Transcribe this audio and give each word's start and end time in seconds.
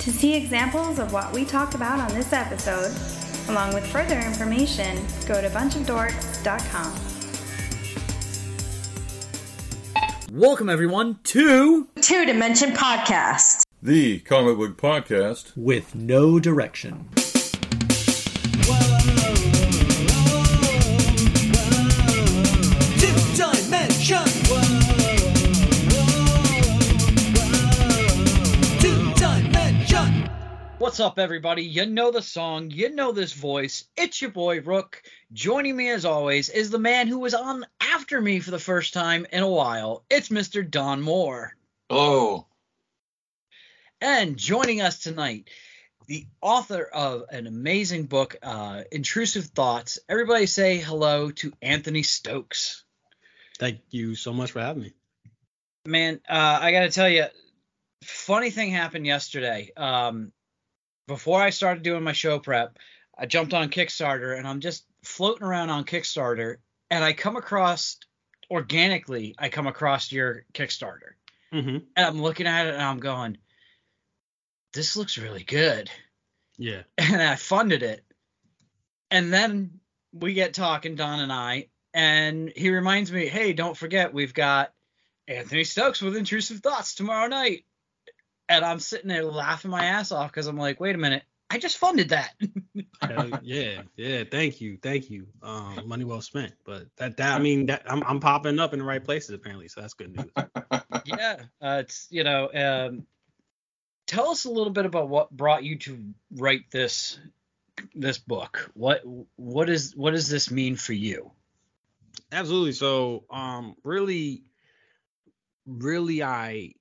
To 0.00 0.10
see 0.10 0.34
examples 0.34 0.98
of 0.98 1.12
what 1.12 1.30
we 1.30 1.44
talked 1.44 1.74
about 1.74 2.00
on 2.00 2.08
this 2.14 2.32
episode, 2.32 2.90
along 3.50 3.74
with 3.74 3.86
further 3.86 4.18
information, 4.18 4.96
go 5.26 5.42
to 5.42 5.50
bunchofdorks.com. 5.50 6.94
Welcome 10.32 10.70
everyone 10.70 11.18
to 11.24 11.86
Two 12.00 12.24
Dimension 12.24 12.70
Podcast. 12.70 13.62
The 13.82 14.20
comic 14.20 14.56
book 14.56 14.78
podcast. 14.78 15.54
With 15.54 15.94
No 15.94 16.40
Direction. 16.40 17.10
What's 31.00 31.12
up, 31.12 31.18
everybody? 31.18 31.62
You 31.62 31.86
know 31.86 32.10
the 32.10 32.20
song, 32.20 32.70
you 32.70 32.90
know 32.90 33.10
this 33.10 33.32
voice. 33.32 33.86
It's 33.96 34.20
your 34.20 34.32
boy 34.32 34.60
Rook. 34.60 35.02
Joining 35.32 35.74
me, 35.74 35.88
as 35.88 36.04
always, 36.04 36.50
is 36.50 36.68
the 36.68 36.78
man 36.78 37.08
who 37.08 37.20
was 37.20 37.32
on 37.32 37.64
after 37.80 38.20
me 38.20 38.38
for 38.40 38.50
the 38.50 38.58
first 38.58 38.92
time 38.92 39.26
in 39.32 39.42
a 39.42 39.48
while. 39.48 40.04
It's 40.10 40.28
Mr. 40.28 40.70
Don 40.70 41.00
Moore. 41.00 41.56
Oh. 41.88 42.44
And 44.02 44.36
joining 44.36 44.82
us 44.82 44.98
tonight, 44.98 45.48
the 46.06 46.26
author 46.42 46.82
of 46.82 47.24
an 47.30 47.46
amazing 47.46 48.04
book, 48.04 48.36
uh, 48.42 48.82
Intrusive 48.92 49.46
Thoughts. 49.46 50.00
Everybody 50.06 50.44
say 50.44 50.76
hello 50.76 51.30
to 51.30 51.50
Anthony 51.62 52.02
Stokes. 52.02 52.84
Thank 53.58 53.80
you 53.88 54.16
so 54.16 54.34
much 54.34 54.50
for 54.50 54.60
having 54.60 54.82
me. 54.82 54.92
Man, 55.86 56.20
uh, 56.28 56.58
I 56.60 56.72
got 56.72 56.80
to 56.80 56.90
tell 56.90 57.08
you, 57.08 57.24
funny 58.04 58.50
thing 58.50 58.70
happened 58.70 59.06
yesterday. 59.06 59.70
Um, 59.78 60.32
before 61.10 61.42
I 61.42 61.50
started 61.50 61.82
doing 61.82 62.04
my 62.04 62.12
show 62.12 62.38
prep, 62.38 62.78
I 63.18 63.26
jumped 63.26 63.52
on 63.52 63.68
Kickstarter 63.68 64.38
and 64.38 64.46
I'm 64.46 64.60
just 64.60 64.84
floating 65.02 65.42
around 65.42 65.68
on 65.68 65.84
Kickstarter 65.84 66.58
and 66.88 67.02
I 67.02 67.14
come 67.14 67.34
across 67.34 67.96
organically, 68.48 69.34
I 69.36 69.48
come 69.48 69.66
across 69.66 70.12
your 70.12 70.44
Kickstarter. 70.54 71.14
Mm-hmm. 71.52 71.78
And 71.96 72.06
I'm 72.06 72.22
looking 72.22 72.46
at 72.46 72.68
it 72.68 72.74
and 72.74 72.82
I'm 72.82 73.00
going, 73.00 73.38
this 74.72 74.96
looks 74.96 75.18
really 75.18 75.42
good. 75.42 75.90
Yeah. 76.56 76.82
And 76.98 77.20
I 77.20 77.34
funded 77.34 77.82
it. 77.82 78.04
And 79.10 79.32
then 79.32 79.80
we 80.12 80.34
get 80.34 80.54
talking, 80.54 80.94
Don 80.94 81.18
and 81.18 81.32
I, 81.32 81.70
and 81.92 82.52
he 82.54 82.70
reminds 82.70 83.10
me, 83.10 83.26
hey, 83.26 83.52
don't 83.52 83.76
forget, 83.76 84.14
we've 84.14 84.34
got 84.34 84.72
Anthony 85.26 85.64
Stokes 85.64 86.00
with 86.00 86.14
Intrusive 86.14 86.60
Thoughts 86.60 86.94
tomorrow 86.94 87.26
night 87.26 87.64
and 88.50 88.64
I'm 88.64 88.80
sitting 88.80 89.08
there 89.08 89.24
laughing 89.24 89.70
my 89.70 89.84
ass 89.86 90.10
off 90.10 90.30
because 90.30 90.48
I'm 90.48 90.58
like, 90.58 90.80
wait 90.80 90.96
a 90.96 90.98
minute, 90.98 91.22
I 91.48 91.58
just 91.58 91.78
funded 91.78 92.10
that. 92.10 92.34
yeah, 93.42 93.82
yeah. 93.96 94.24
Thank 94.28 94.60
you, 94.60 94.76
thank 94.82 95.08
you. 95.08 95.28
Um, 95.42 95.86
money 95.86 96.04
well 96.04 96.20
spent. 96.20 96.52
But 96.64 96.88
that, 96.96 97.16
that 97.18 97.36
I 97.36 97.38
mean, 97.38 97.66
that 97.66 97.84
I'm, 97.86 98.02
I'm 98.02 98.20
popping 98.20 98.58
up 98.58 98.72
in 98.72 98.80
the 98.80 98.84
right 98.84 99.02
places 99.02 99.30
apparently, 99.30 99.68
so 99.68 99.80
that's 99.80 99.94
good 99.94 100.16
news. 100.16 100.26
yeah, 101.04 101.36
uh, 101.62 101.82
it's 101.84 102.08
you 102.10 102.24
know, 102.24 102.50
um, 102.52 103.06
tell 104.06 104.30
us 104.30 104.44
a 104.44 104.50
little 104.50 104.72
bit 104.72 104.84
about 104.84 105.08
what 105.08 105.30
brought 105.30 105.62
you 105.62 105.78
to 105.78 106.12
write 106.32 106.70
this 106.72 107.18
this 107.94 108.18
book. 108.18 108.70
What 108.74 109.02
what 109.36 109.70
is 109.70 109.94
what 109.96 110.10
does 110.10 110.28
this 110.28 110.50
mean 110.50 110.74
for 110.74 110.92
you? 110.92 111.30
Absolutely. 112.32 112.72
So, 112.72 113.24
um, 113.30 113.76
really, 113.82 114.42
really, 115.66 116.22
I 116.22 116.74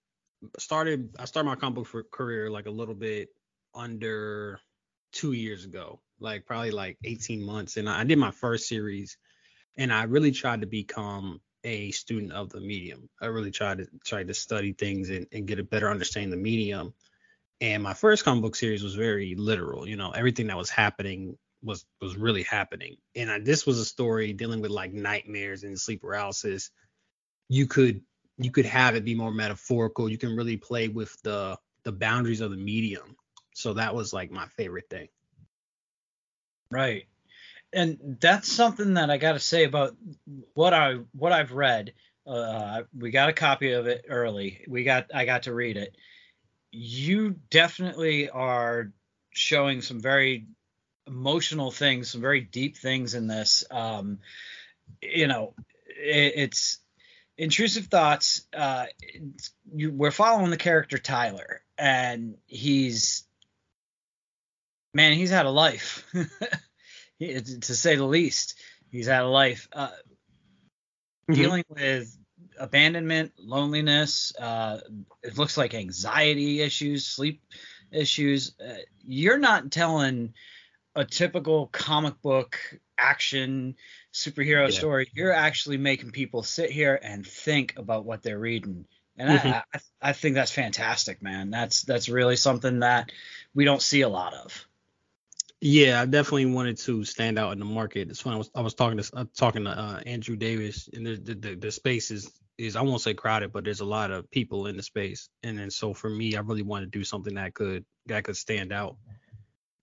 started 0.57 1.15
I 1.19 1.25
started 1.25 1.49
my 1.49 1.55
comic 1.55 1.91
book 1.91 2.11
career 2.11 2.49
like 2.49 2.65
a 2.65 2.71
little 2.71 2.95
bit 2.95 3.29
under 3.73 4.59
two 5.11 5.33
years 5.33 5.65
ago, 5.65 5.99
like 6.19 6.45
probably 6.45 6.71
like 6.71 6.97
18 7.03 7.43
months, 7.43 7.77
and 7.77 7.89
I, 7.89 8.03
did 8.03 8.17
my 8.17 8.31
first 8.31 8.67
series, 8.67 9.17
and 9.77 9.91
I 9.91 10.03
really 10.03 10.31
tried 10.31 10.61
to 10.61 10.67
become 10.67 11.41
a 11.63 11.91
student 11.91 12.31
of 12.31 12.49
the 12.49 12.61
medium. 12.61 13.09
I 13.21 13.27
really 13.27 13.51
tried 13.51 13.79
to 13.79 13.87
try 14.05 14.23
to 14.23 14.33
study 14.33 14.73
things 14.73 15.09
and, 15.09 15.27
and 15.31 15.47
get 15.47 15.59
a 15.59 15.63
better 15.63 15.89
understanding 15.89 16.31
of 16.31 16.37
the 16.37 16.43
medium. 16.43 16.93
And 17.61 17.83
my 17.83 17.93
first 17.93 18.23
comic 18.23 18.43
book 18.43 18.55
series 18.55 18.83
was 18.83 18.95
very 18.95 19.35
literal. 19.35 19.87
You 19.87 19.97
know, 19.97 20.11
everything 20.11 20.47
that 20.47 20.57
was 20.57 20.69
happening 20.69 21.37
was 21.61 21.85
was 21.99 22.15
really 22.15 22.43
happening. 22.43 22.95
And 23.15 23.29
I, 23.29 23.39
this 23.39 23.65
was 23.65 23.79
a 23.79 23.85
story 23.85 24.31
dealing 24.31 24.61
with 24.61 24.71
like 24.71 24.93
nightmares 24.93 25.63
and 25.63 25.79
sleep 25.79 26.01
paralysis. 26.01 26.71
You 27.49 27.67
could 27.67 28.01
you 28.39 28.51
could 28.51 28.65
have 28.65 28.95
it 28.95 29.05
be 29.05 29.15
more 29.15 29.31
metaphorical. 29.31 30.09
You 30.09 30.17
can 30.17 30.35
really 30.35 30.57
play 30.57 30.87
with 30.87 31.15
the 31.21 31.57
the 31.83 31.91
boundaries 31.91 32.41
of 32.41 32.51
the 32.51 32.57
medium. 32.57 33.15
So 33.53 33.73
that 33.73 33.93
was 33.93 34.13
like 34.13 34.31
my 34.31 34.47
favorite 34.47 34.89
thing. 34.89 35.09
Right. 36.71 37.05
And 37.73 38.17
that's 38.19 38.51
something 38.51 38.95
that 38.95 39.09
I 39.09 39.17
got 39.17 39.33
to 39.33 39.39
say 39.39 39.65
about 39.65 39.95
what 40.53 40.73
I 40.73 40.99
what 41.13 41.33
I've 41.33 41.51
read. 41.51 41.93
Uh, 42.25 42.83
we 42.97 43.11
got 43.11 43.29
a 43.29 43.33
copy 43.33 43.73
of 43.73 43.87
it 43.87 44.05
early. 44.07 44.63
We 44.67 44.83
got 44.83 45.07
I 45.13 45.25
got 45.25 45.43
to 45.43 45.53
read 45.53 45.77
it. 45.77 45.95
You 46.71 47.35
definitely 47.49 48.29
are 48.29 48.91
showing 49.31 49.81
some 49.81 49.99
very 49.99 50.47
emotional 51.07 51.71
things, 51.71 52.09
some 52.09 52.21
very 52.21 52.41
deep 52.41 52.77
things 52.77 53.15
in 53.15 53.27
this. 53.27 53.63
Um, 53.69 54.19
you 55.01 55.27
know, 55.27 55.53
it, 55.87 56.33
it's 56.35 56.79
intrusive 57.39 57.85
thoughts 57.85 58.45
uh 58.53 58.85
you, 59.73 59.91
we're 59.91 60.11
following 60.11 60.51
the 60.51 60.57
character 60.57 60.97
tyler 60.97 61.61
and 61.77 62.35
he's 62.45 63.23
man 64.93 65.13
he's 65.13 65.29
had 65.29 65.45
a 65.45 65.49
life 65.49 66.05
he, 67.19 67.39
to 67.39 67.75
say 67.75 67.95
the 67.95 68.05
least 68.05 68.59
he's 68.91 69.07
had 69.07 69.21
a 69.21 69.27
life 69.27 69.69
uh 69.71 69.87
mm-hmm. 69.87 71.33
dealing 71.33 71.63
with 71.69 72.13
abandonment 72.59 73.31
loneliness 73.39 74.33
uh 74.37 74.79
it 75.23 75.37
looks 75.37 75.57
like 75.57 75.73
anxiety 75.73 76.61
issues 76.61 77.05
sleep 77.05 77.41
issues 77.89 78.53
uh, 78.59 78.73
you're 79.05 79.39
not 79.39 79.71
telling 79.71 80.33
a 80.93 81.05
typical 81.05 81.67
comic 81.67 82.21
book 82.21 82.59
action 82.97 83.75
superhero 84.13 84.69
yeah. 84.69 84.77
story, 84.77 85.09
you're 85.13 85.33
actually 85.33 85.77
making 85.77 86.11
people 86.11 86.43
sit 86.43 86.71
here 86.71 86.99
and 87.01 87.25
think 87.25 87.75
about 87.77 88.05
what 88.05 88.23
they're 88.23 88.39
reading. 88.39 88.85
And 89.17 89.37
mm-hmm. 89.37 89.47
I, 89.47 89.63
I, 89.73 90.09
I 90.09 90.13
think 90.13 90.35
that's 90.35 90.51
fantastic, 90.51 91.21
man. 91.21 91.49
That's 91.49 91.81
that's 91.83 92.09
really 92.09 92.37
something 92.37 92.79
that 92.79 93.11
we 93.53 93.65
don't 93.65 93.81
see 93.81 94.01
a 94.01 94.09
lot 94.09 94.33
of. 94.33 94.65
Yeah, 95.61 96.01
I 96.01 96.05
definitely 96.05 96.45
wanted 96.45 96.77
to 96.79 97.03
stand 97.03 97.37
out 97.37 97.51
in 97.51 97.59
the 97.59 97.65
market. 97.65 98.09
It's 98.09 98.23
when 98.23 98.33
I 98.33 98.37
was 98.37 98.49
I 98.55 98.61
was 98.61 98.75
talking 98.75 98.97
to 98.97 99.09
uh, 99.13 99.25
talking 99.35 99.65
to 99.65 99.71
uh, 99.71 99.99
Andrew 100.05 100.37
Davis, 100.37 100.89
and 100.93 101.05
the, 101.05 101.15
the 101.17 101.55
the 101.55 101.71
space 101.71 102.11
is 102.11 102.31
is 102.57 102.77
I 102.77 102.81
won't 102.81 103.01
say 103.01 103.13
crowded, 103.13 103.51
but 103.51 103.65
there's 103.65 103.81
a 103.81 103.85
lot 103.85 104.11
of 104.11 104.31
people 104.31 104.67
in 104.67 104.77
the 104.77 104.83
space, 104.83 105.29
and 105.43 105.57
then 105.59 105.69
so 105.69 105.93
for 105.93 106.09
me, 106.09 106.37
I 106.37 106.39
really 106.39 106.61
wanted 106.61 106.93
to 106.93 106.99
do 106.99 107.03
something 107.03 107.35
that 107.35 107.53
could 107.53 107.83
that 108.05 108.23
could 108.23 108.37
stand 108.37 108.71
out 108.71 108.95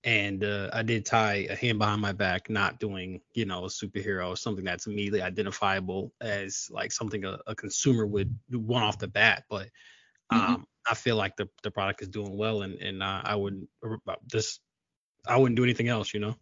and 0.07 0.45
uh, 0.45 0.71
I 0.73 0.83
did 0.85 1.05
tie 1.05 1.49
a 1.51 1.57
hand 1.57 1.81
behind 1.81 2.01
my 2.01 2.13
back, 2.13 2.49
not 2.49 2.79
doing 2.79 3.21
you 3.35 3.45
know 3.45 3.65
a 3.65 3.69
superhero, 3.69 4.29
or 4.29 4.37
something 4.37 4.65
that's 4.65 4.87
immediately 4.87 5.21
identifiable 5.21 6.15
as 6.21 6.69
like 6.71 6.93
something 6.93 7.25
a, 7.25 7.39
a 7.47 7.57
consumer 7.57 8.07
would 8.07 8.39
want 8.51 8.85
off 8.85 8.99
the 9.01 9.09
bat. 9.09 9.45
But 9.51 9.67
mm-hmm. 10.33 10.39
um, 10.39 10.55
mm-hmm. 10.55 10.63
I 10.89 10.95
feel 10.95 11.17
like 11.17 11.37
the 11.37 11.49
the 11.65 11.73
product 11.73 12.03
is 12.03 12.09
doing 12.09 12.37
well, 12.37 12.63
and 12.63 12.77
and 12.77 13.03
uh, 13.03 13.23
I 13.25 13.35
wouldn't 13.35 13.69
just 14.31 14.61
I 15.27 15.37
wouldn't 15.37 15.57
do 15.57 15.65
anything 15.65 15.89
else, 15.89 16.15
you 16.15 16.21
know. 16.21 16.37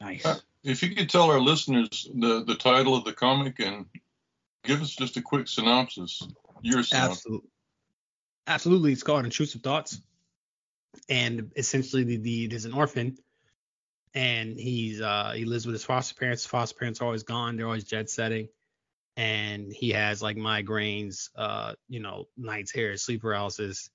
Nice. 0.00 0.24
Uh, 0.24 0.38
if 0.64 0.82
you 0.82 0.94
could 0.94 1.10
tell 1.10 1.30
our 1.30 1.40
listeners 1.40 2.08
the 2.14 2.44
the 2.44 2.54
title 2.54 2.96
of 2.96 3.04
the 3.04 3.12
comic 3.12 3.60
and 3.60 3.84
give 4.64 4.80
us 4.80 4.96
just 4.96 5.18
a 5.18 5.22
quick 5.22 5.48
synopsis. 5.48 6.26
Your 6.62 6.82
synopsis. 6.82 7.18
Absolutely. 7.18 7.50
Absolutely, 8.46 8.92
it's 8.92 9.02
called 9.02 9.26
Intrusive 9.26 9.60
Thoughts 9.60 10.00
and 11.08 11.50
essentially 11.56 12.04
the, 12.04 12.16
the 12.16 12.46
there's 12.48 12.64
an 12.64 12.72
orphan 12.72 13.16
and 14.14 14.58
he's 14.58 15.00
uh 15.00 15.32
he 15.34 15.44
lives 15.44 15.66
with 15.66 15.74
his 15.74 15.84
foster 15.84 16.14
parents. 16.14 16.42
His 16.42 16.50
foster 16.50 16.76
parents 16.76 17.00
are 17.00 17.04
always 17.04 17.22
gone. 17.22 17.56
They're 17.56 17.66
always 17.66 17.84
jet 17.84 18.10
setting. 18.10 18.48
And 19.16 19.72
he 19.72 19.90
has 19.90 20.22
like 20.22 20.36
migraines 20.36 21.28
uh 21.36 21.74
you 21.88 22.00
know 22.00 22.26
nights 22.36 22.72
hair 22.72 22.96
sleep 22.96 23.22
paralysis. 23.22 23.90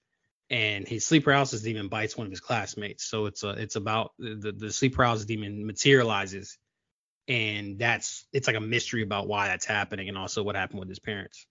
And 0.50 0.88
his 0.88 1.06
sleep 1.06 1.24
paralysis 1.24 1.62
demon 1.62 1.88
bites 1.88 2.16
one 2.16 2.28
of 2.28 2.32
his 2.32 2.42
classmates. 2.42 3.06
So 3.06 3.26
it's 3.26 3.44
a 3.44 3.50
it's 3.50 3.76
about 3.76 4.12
the 4.20 4.54
the 4.56 4.72
sleep 4.72 4.96
paralysis 4.96 5.26
demon 5.26 5.66
materializes. 5.66 6.58
And 7.28 7.80
that's 7.80 8.28
it's 8.34 8.48
like 8.48 8.58
a 8.58 8.62
mystery 8.62 9.02
about 9.02 9.28
why 9.28 9.48
that's 9.48 9.66
happening 9.66 10.10
and 10.10 10.18
also 10.18 10.44
what 10.44 10.56
happened 10.56 10.80
with 10.80 10.90
his 10.90 11.00
parents 11.00 11.48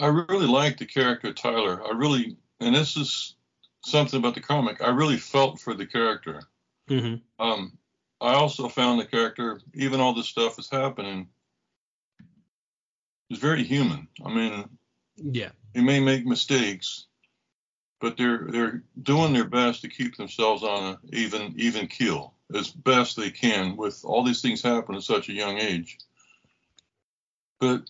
I 0.00 0.06
really 0.06 0.46
like 0.46 0.78
the 0.78 0.86
character 0.86 1.32
Tyler. 1.32 1.82
I 1.86 1.92
really, 1.92 2.36
and 2.58 2.74
this 2.74 2.96
is 2.96 3.36
something 3.84 4.18
about 4.18 4.34
the 4.34 4.40
comic. 4.40 4.80
I 4.80 4.88
really 4.88 5.18
felt 5.18 5.60
for 5.60 5.74
the 5.74 5.86
character. 5.86 6.42
Mm-hmm. 6.88 7.44
Um, 7.44 7.78
I 8.20 8.34
also 8.34 8.68
found 8.68 8.98
the 8.98 9.04
character, 9.04 9.60
even 9.74 10.00
all 10.00 10.14
this 10.14 10.26
stuff 10.26 10.58
is 10.58 10.70
happening, 10.70 11.28
is 13.28 13.38
very 13.38 13.62
human. 13.62 14.08
I 14.24 14.34
mean, 14.34 14.68
yeah, 15.16 15.50
he 15.74 15.82
may 15.82 16.00
make 16.00 16.26
mistakes, 16.26 17.06
but 18.00 18.16
they're 18.16 18.46
they're 18.48 18.82
doing 19.02 19.34
their 19.34 19.44
best 19.44 19.82
to 19.82 19.88
keep 19.88 20.16
themselves 20.16 20.62
on 20.62 20.94
a 20.94 21.16
even 21.16 21.54
even 21.56 21.86
keel 21.86 22.34
as 22.54 22.70
best 22.70 23.16
they 23.16 23.30
can 23.30 23.76
with 23.76 24.02
all 24.04 24.24
these 24.24 24.42
things 24.42 24.62
happening 24.62 24.98
at 24.98 25.04
such 25.04 25.28
a 25.28 25.34
young 25.34 25.58
age. 25.58 25.98
But 27.60 27.88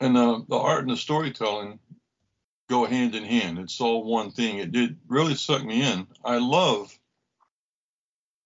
and 0.00 0.16
uh, 0.16 0.40
the 0.48 0.56
art 0.56 0.82
and 0.82 0.90
the 0.90 0.96
storytelling 0.96 1.78
go 2.68 2.84
hand 2.86 3.14
in 3.14 3.24
hand. 3.24 3.58
It's 3.58 3.80
all 3.80 4.04
one 4.04 4.30
thing. 4.30 4.58
It 4.58 4.72
did 4.72 4.98
really 5.06 5.34
suck 5.34 5.64
me 5.64 5.82
in. 5.82 6.06
I 6.24 6.38
love 6.38 6.96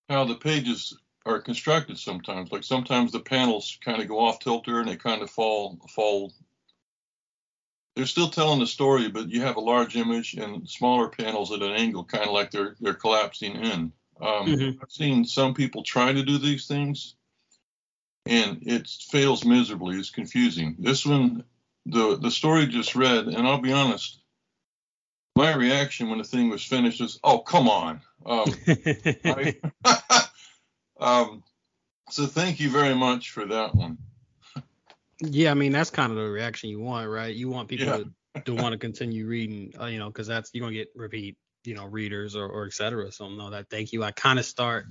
how 0.08 0.24
the 0.24 0.34
pages 0.34 0.96
are 1.26 1.40
constructed 1.40 1.98
sometimes. 1.98 2.50
Like 2.50 2.64
sometimes 2.64 3.12
the 3.12 3.20
panels 3.20 3.78
kind 3.84 4.00
of 4.00 4.08
go 4.08 4.18
off 4.20 4.40
tilter 4.40 4.80
and 4.80 4.88
they 4.88 4.96
kind 4.96 5.22
of 5.22 5.30
fall 5.30 5.78
fall. 5.94 6.32
They're 7.94 8.06
still 8.06 8.30
telling 8.30 8.60
the 8.60 8.66
story, 8.66 9.08
but 9.10 9.28
you 9.30 9.42
have 9.42 9.56
a 9.56 9.60
large 9.60 9.96
image 9.96 10.34
and 10.34 10.68
smaller 10.68 11.08
panels 11.08 11.52
at 11.52 11.62
an 11.62 11.72
angle, 11.72 12.04
kind 12.04 12.24
of 12.24 12.32
like 12.32 12.50
they're 12.50 12.76
they're 12.80 12.94
collapsing 12.94 13.56
in. 13.56 13.92
Um, 14.20 14.48
Mhm. 14.48 14.78
I've 14.82 14.90
seen 14.90 15.24
some 15.24 15.54
people 15.54 15.82
try 15.82 16.12
to 16.12 16.22
do 16.24 16.38
these 16.38 16.66
things, 16.66 17.16
and 18.28 18.58
it 18.66 18.88
fails 18.88 19.44
miserably. 19.44 19.96
It's 19.96 20.10
confusing. 20.10 20.76
This 20.78 21.04
one, 21.06 21.44
the 21.86 22.16
the 22.16 22.30
story 22.30 22.66
just 22.66 22.94
read, 22.96 23.26
and 23.26 23.46
I'll 23.46 23.60
be 23.60 23.72
honest, 23.72 24.20
my 25.36 25.54
reaction 25.54 26.08
when 26.08 26.19
the 26.19 26.25
thing 26.25 26.50
was 26.50 26.64
finished 26.64 27.00
was, 27.00 27.19
"Oh, 27.25 27.38
come 27.40 27.69
on." 27.69 28.00
Um, 28.26 28.54
I, 29.25 29.54
um, 31.00 31.42
so 32.10 32.26
thank 32.26 32.60
you 32.60 32.70
very 32.70 32.94
much 32.94 33.30
for 33.30 33.46
that 33.46 33.75
one. 33.75 33.98
yeah, 35.20 35.50
I 35.50 35.54
mean 35.54 35.72
that's 35.72 35.90
kind 35.90 36.10
of 36.12 36.19
the 36.19 36.28
reaction 36.28 36.70
you 36.70 36.80
want, 36.80 37.08
right? 37.08 37.34
You 37.34 37.48
want 37.48 37.69
people 37.69 37.86
Yeah. 37.86 38.04
to, 38.34 38.42
to 38.44 38.54
want 38.54 38.72
to 38.72 38.78
continue 38.78 39.26
reading, 39.26 39.75
uh, 39.80 39.86
you 39.86 39.98
know, 39.98 40.08
because 40.08 40.26
that's 40.26 40.50
you're 40.52 40.62
gonna 40.64 40.75
get 40.76 40.88
repeat, 40.94 41.36
you 41.64 41.75
know, 41.75 41.84
readers 41.86 42.36
or 42.36 42.46
or 42.48 42.66
et 42.66 42.72
cetera. 42.72 43.10
So 43.12 43.28
no, 43.28 43.50
that 43.50 43.69
thank 43.70 43.92
you. 43.92 44.04
I 44.04 44.12
kind 44.12 44.38
of 44.38 44.44
start 44.44 44.86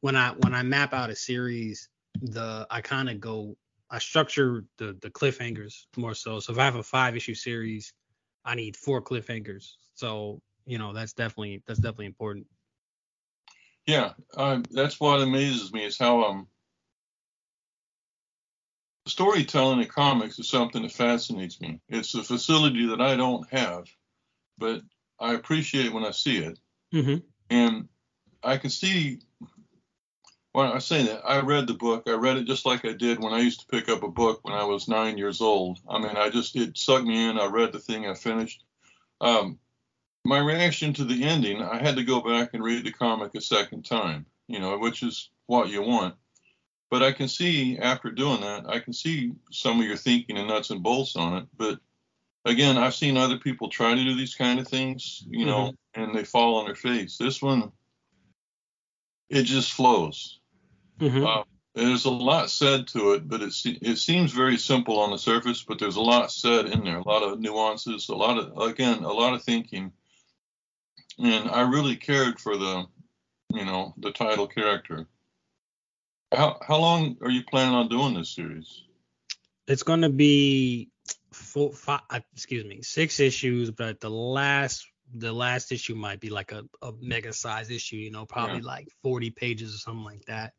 when 0.00 0.16
I 0.16 0.30
when 0.30 0.54
I 0.54 0.62
map 0.62 0.94
out 0.94 1.10
a 1.10 1.16
series, 1.16 1.88
the 2.22 2.66
I 2.70 2.80
kind 2.80 3.08
of 3.08 3.20
go 3.20 3.56
I 3.90 3.98
structure 3.98 4.64
the 4.78 4.96
the 5.00 5.10
cliffhangers 5.10 5.86
more 5.96 6.14
so. 6.14 6.40
So 6.40 6.52
if 6.52 6.58
I 6.58 6.64
have 6.64 6.76
a 6.76 6.82
five 6.82 7.16
issue 7.16 7.34
series, 7.34 7.92
I 8.44 8.54
need 8.54 8.76
four 8.76 9.02
cliffhangers. 9.02 9.74
So 9.94 10.40
you 10.66 10.78
know 10.78 10.92
that's 10.92 11.12
definitely 11.12 11.62
that's 11.66 11.80
definitely 11.80 12.06
important. 12.06 12.46
Yeah, 13.86 14.12
uh, 14.36 14.62
that's 14.70 14.98
what 14.98 15.22
amazes 15.22 15.72
me 15.72 15.84
is 15.84 15.98
how 15.98 16.24
um 16.24 16.48
storytelling 19.06 19.80
in 19.80 19.86
comics 19.86 20.38
is 20.38 20.48
something 20.48 20.82
that 20.82 20.92
fascinates 20.92 21.60
me. 21.60 21.80
It's 21.88 22.14
a 22.14 22.24
facility 22.24 22.86
that 22.88 23.00
I 23.00 23.16
don't 23.16 23.48
have, 23.52 23.86
but 24.58 24.82
I 25.20 25.34
appreciate 25.34 25.92
when 25.92 26.04
I 26.04 26.10
see 26.10 26.38
it. 26.38 26.58
Mm-hmm. 26.92 27.16
And 27.50 27.88
I 28.42 28.58
can 28.58 28.70
see 28.70 29.20
when 30.56 30.72
I 30.72 30.78
say 30.78 31.02
that 31.02 31.20
I 31.22 31.40
read 31.40 31.66
the 31.66 31.74
book. 31.74 32.04
I 32.06 32.12
read 32.12 32.38
it 32.38 32.46
just 32.46 32.64
like 32.64 32.86
I 32.86 32.94
did 32.94 33.22
when 33.22 33.34
I 33.34 33.40
used 33.40 33.60
to 33.60 33.66
pick 33.66 33.90
up 33.90 34.02
a 34.02 34.08
book 34.08 34.40
when 34.42 34.54
I 34.54 34.64
was 34.64 34.88
nine 34.88 35.18
years 35.18 35.42
old. 35.42 35.78
I 35.86 35.98
mean, 35.98 36.16
I 36.16 36.30
just 36.30 36.56
it 36.56 36.78
sucked 36.78 37.04
me 37.04 37.28
in. 37.28 37.38
I 37.38 37.44
read 37.44 37.72
the 37.72 37.78
thing. 37.78 38.06
I 38.06 38.14
finished. 38.14 38.64
Um, 39.20 39.58
my 40.24 40.38
reaction 40.38 40.94
to 40.94 41.04
the 41.04 41.24
ending, 41.24 41.60
I 41.60 41.82
had 41.82 41.96
to 41.96 42.04
go 42.04 42.22
back 42.22 42.54
and 42.54 42.64
read 42.64 42.86
the 42.86 42.90
comic 42.90 43.34
a 43.34 43.40
second 43.42 43.84
time. 43.84 44.24
You 44.48 44.58
know, 44.58 44.78
which 44.78 45.02
is 45.02 45.28
what 45.44 45.68
you 45.68 45.82
want. 45.82 46.14
But 46.90 47.02
I 47.02 47.12
can 47.12 47.28
see 47.28 47.76
after 47.76 48.10
doing 48.10 48.40
that, 48.40 48.64
I 48.66 48.78
can 48.78 48.94
see 48.94 49.34
some 49.50 49.78
of 49.78 49.86
your 49.86 49.98
thinking 49.98 50.38
and 50.38 50.48
nuts 50.48 50.70
and 50.70 50.82
bolts 50.82 51.16
on 51.16 51.36
it. 51.36 51.44
But 51.58 51.80
again, 52.46 52.78
I've 52.78 52.94
seen 52.94 53.18
other 53.18 53.36
people 53.36 53.68
try 53.68 53.94
to 53.94 54.04
do 54.04 54.16
these 54.16 54.34
kind 54.34 54.58
of 54.58 54.66
things, 54.66 55.22
you 55.28 55.44
know, 55.44 55.74
and 55.92 56.14
they 56.14 56.24
fall 56.24 56.54
on 56.54 56.64
their 56.64 56.74
face. 56.74 57.18
This 57.18 57.42
one, 57.42 57.72
it 59.28 59.42
just 59.42 59.74
flows. 59.74 60.40
Mm-hmm. 61.00 61.26
Uh, 61.26 61.42
there's 61.74 62.06
a 62.06 62.10
lot 62.10 62.50
said 62.50 62.88
to 62.88 63.12
it, 63.12 63.28
but 63.28 63.42
it 63.42 63.54
it 63.64 63.98
seems 63.98 64.32
very 64.32 64.56
simple 64.56 64.98
on 64.98 65.10
the 65.10 65.18
surface. 65.18 65.62
But 65.62 65.78
there's 65.78 65.96
a 65.96 66.00
lot 66.00 66.32
said 66.32 66.66
in 66.66 66.84
there, 66.84 66.98
a 66.98 67.08
lot 67.08 67.22
of 67.22 67.38
nuances, 67.38 68.08
a 68.08 68.14
lot 68.14 68.38
of 68.38 68.68
again, 68.68 69.04
a 69.04 69.12
lot 69.12 69.34
of 69.34 69.42
thinking. 69.42 69.92
And 71.18 71.50
I 71.50 71.62
really 71.62 71.96
cared 71.96 72.40
for 72.40 72.56
the, 72.56 72.86
you 73.52 73.64
know, 73.64 73.94
the 73.98 74.12
title 74.12 74.46
character. 74.46 75.06
How 76.32 76.58
how 76.66 76.78
long 76.78 77.16
are 77.20 77.30
you 77.30 77.42
planning 77.44 77.74
on 77.74 77.88
doing 77.88 78.14
this 78.14 78.30
series? 78.30 78.82
it's 79.66 79.82
going 79.82 80.02
to 80.02 80.10
be 80.10 80.90
four, 81.32 81.72
five, 81.72 82.00
uh, 82.10 82.20
excuse 82.32 82.64
me, 82.64 82.82
six 82.82 83.20
issues, 83.20 83.70
but 83.70 84.00
the 84.00 84.10
last 84.10 84.86
the 85.14 85.32
last 85.32 85.70
issue 85.70 85.94
might 85.94 86.18
be 86.18 86.30
like 86.30 86.50
a, 86.50 86.64
a 86.82 86.92
mega 87.00 87.32
size 87.32 87.70
issue, 87.70 87.96
you 87.96 88.10
know, 88.10 88.26
probably 88.26 88.60
like 88.60 88.88
40 89.04 89.30
pages 89.30 89.72
or 89.72 89.78
something 89.78 90.04
like 90.04 90.24
that. 90.24 90.54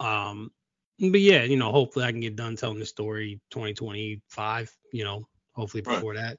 Um, 0.00 0.50
but 0.98 1.20
yeah, 1.20 1.42
you 1.42 1.56
know, 1.56 1.70
hopefully 1.72 2.04
I 2.04 2.12
can 2.12 2.20
get 2.20 2.36
done 2.36 2.56
telling 2.56 2.78
the 2.78 2.86
story 2.86 3.40
2025, 3.50 4.76
you 4.92 5.04
know, 5.04 5.28
hopefully 5.52 5.82
Right. 5.86 5.94
before 5.96 6.14
that. 6.14 6.38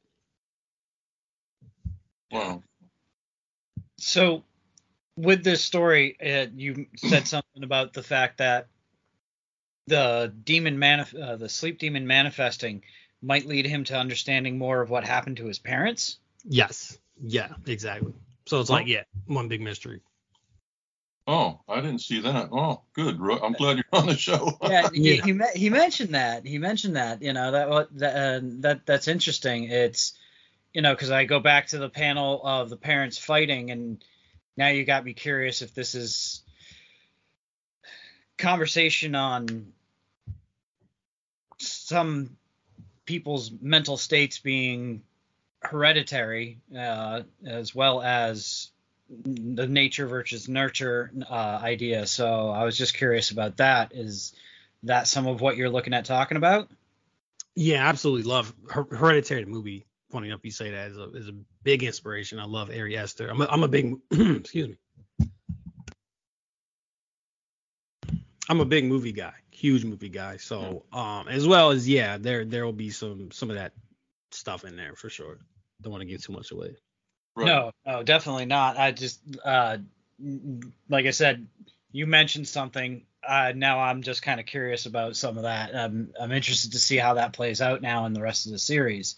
Wow. 2.32 2.64
So, 4.00 4.44
with 5.16 5.44
this 5.44 5.64
story, 5.64 6.18
uh, 6.22 6.48
you 6.56 6.88
said 6.96 7.28
something 7.28 7.64
about 7.64 7.94
the 7.94 8.04
fact 8.04 8.38
that 8.40 8.68
the 9.88 10.34
demon 10.44 10.78
manif- 10.78 11.20
uh, 11.20 11.38
the 11.38 11.50
sleep 11.50 11.80
demon 11.80 12.06
manifesting 12.06 12.84
might 13.22 13.46
lead 13.48 13.66
him 13.66 13.84
to 13.86 13.98
understanding 13.98 14.58
more 14.58 14.82
of 14.82 14.90
what 14.90 15.04
happened 15.06 15.38
to 15.38 15.46
his 15.46 15.60
parents. 15.60 16.20
Yes. 16.44 16.98
Yeah, 17.22 17.50
exactly. 17.66 18.14
So 18.46 18.60
it's 18.62 18.70
like, 18.70 18.88
yeah, 18.88 19.04
one 19.26 19.48
big 19.48 19.62
mystery. 19.62 20.02
Oh, 21.28 21.60
I 21.68 21.82
didn't 21.82 22.00
see 22.00 22.22
that. 22.22 22.50
Oh, 22.54 22.84
good. 22.94 23.20
I'm 23.20 23.52
glad 23.54 23.78
you're 23.78 23.86
on 23.92 24.08
the 24.08 24.16
show. 24.16 24.58
Yeah, 24.62 24.90
he, 24.94 25.16
Yeah. 25.16 25.22
he 25.54 25.60
he 25.60 25.70
mentioned 25.70 26.16
that. 26.16 26.46
He 26.46 26.58
mentioned 26.58 26.96
that. 26.96 27.22
You 27.22 27.34
know 27.34 27.52
that 27.52 27.88
that 27.98 28.16
uh, 28.16 28.40
that 28.62 28.86
that's 28.86 29.08
interesting. 29.10 29.66
It's 29.66 30.14
you 30.74 30.82
know 30.82 30.94
because 30.94 31.12
I 31.12 31.26
go 31.26 31.40
back 31.40 31.68
to 31.68 31.80
the 31.80 31.90
panel 31.90 32.42
of 32.46 32.70
the 32.70 32.78
parents 32.78 33.18
fighting, 33.18 33.72
and 33.72 34.04
now 34.56 34.70
you 34.70 34.86
got 34.86 35.04
me 35.04 35.14
curious 35.14 35.62
if 35.62 35.74
this 35.74 35.96
is 35.96 36.44
conversation 38.38 39.16
on 39.16 39.74
some 41.58 42.38
people's 43.06 43.52
mental 43.62 43.98
states 43.98 44.40
being 44.40 45.02
hereditary, 45.62 46.60
uh, 46.78 47.24
as 47.46 47.74
well 47.74 48.02
as 48.02 48.70
the 49.10 49.68
nature 49.68 50.08
versus 50.08 50.50
nurture 50.50 51.12
uh, 51.30 51.60
idea. 51.62 52.06
So 52.06 52.50
I 52.50 52.64
was 52.64 52.78
just 52.78 52.94
curious 52.96 53.32
about 53.32 53.58
that. 53.58 53.94
Is 53.94 54.34
that 54.84 55.08
some 55.08 55.28
of 55.28 55.42
what 55.42 55.58
you're 55.58 55.70
looking 55.70 55.94
at 55.94 56.06
talking 56.06 56.38
about? 56.38 56.70
Yeah, 57.56 57.88
absolutely 57.88 58.24
love 58.24 58.54
Her- 58.70 58.88
Hereditary 58.90 59.44
the 59.44 59.50
movie. 59.50 59.86
Funny 60.12 60.28
enough, 60.28 60.42
you 60.44 60.52
say 60.52 60.72
that 60.72 60.92
is 60.92 60.98
a 60.98 61.10
is 61.12 61.28
a 61.28 61.36
big 61.64 61.84
inspiration. 61.84 62.40
I 62.40 62.46
love 62.46 62.70
Ari 62.70 62.98
Aster. 62.98 63.28
I'm 63.28 63.42
a, 63.42 63.46
I'm 63.46 63.64
a 63.64 63.68
big 63.68 63.96
excuse 64.12 64.70
me. 64.70 64.78
I'm 68.50 68.62
a 68.62 68.66
big 68.66 68.86
movie 68.86 69.12
guy, 69.12 69.34
huge 69.52 69.84
movie 69.84 70.08
guy. 70.10 70.38
So 70.38 70.86
um 70.94 71.28
as 71.28 71.46
well 71.48 71.72
as 71.72 71.88
yeah, 71.88 72.18
there 72.18 72.46
there 72.46 72.66
will 72.66 72.74
be 72.74 72.90
some 72.90 73.32
some 73.32 73.50
of 73.50 73.58
that 73.58 73.74
stuff 74.32 74.64
in 74.64 74.78
there 74.78 74.96
for 74.96 75.10
sure. 75.10 75.40
Don't 75.82 75.92
want 75.92 76.02
to 76.02 76.08
give 76.08 76.24
too 76.24 76.34
much 76.34 76.52
away. 76.52 76.76
Right. 77.38 77.46
No, 77.46 77.72
no, 77.86 78.02
definitely 78.02 78.46
not. 78.46 78.80
I 78.80 78.92
just, 78.92 79.22
uh, 79.46 79.78
like 80.90 81.06
I 81.06 81.12
said, 81.12 81.46
you 81.92 82.08
mentioned 82.08 82.48
something. 82.48 83.06
Uh, 83.26 83.54
now 83.56 83.80
I'm 83.80 84.02
just 84.02 84.24
kind 84.24 84.40
of 84.40 84.48
curious 84.48 84.88
about 84.88 85.16
some 85.16 85.38
of 85.38 85.44
that. 85.44 85.76
I'm, 85.76 86.12
I'm 86.20 86.32
interested 86.32 86.72
to 86.72 86.80
see 86.80 86.98
how 86.98 87.14
that 87.14 87.34
plays 87.34 87.62
out 87.62 87.84
now 87.84 88.08
in 88.08 88.14
the 88.14 88.24
rest 88.24 88.48
of 88.48 88.54
the 88.54 88.58
series. 88.58 89.18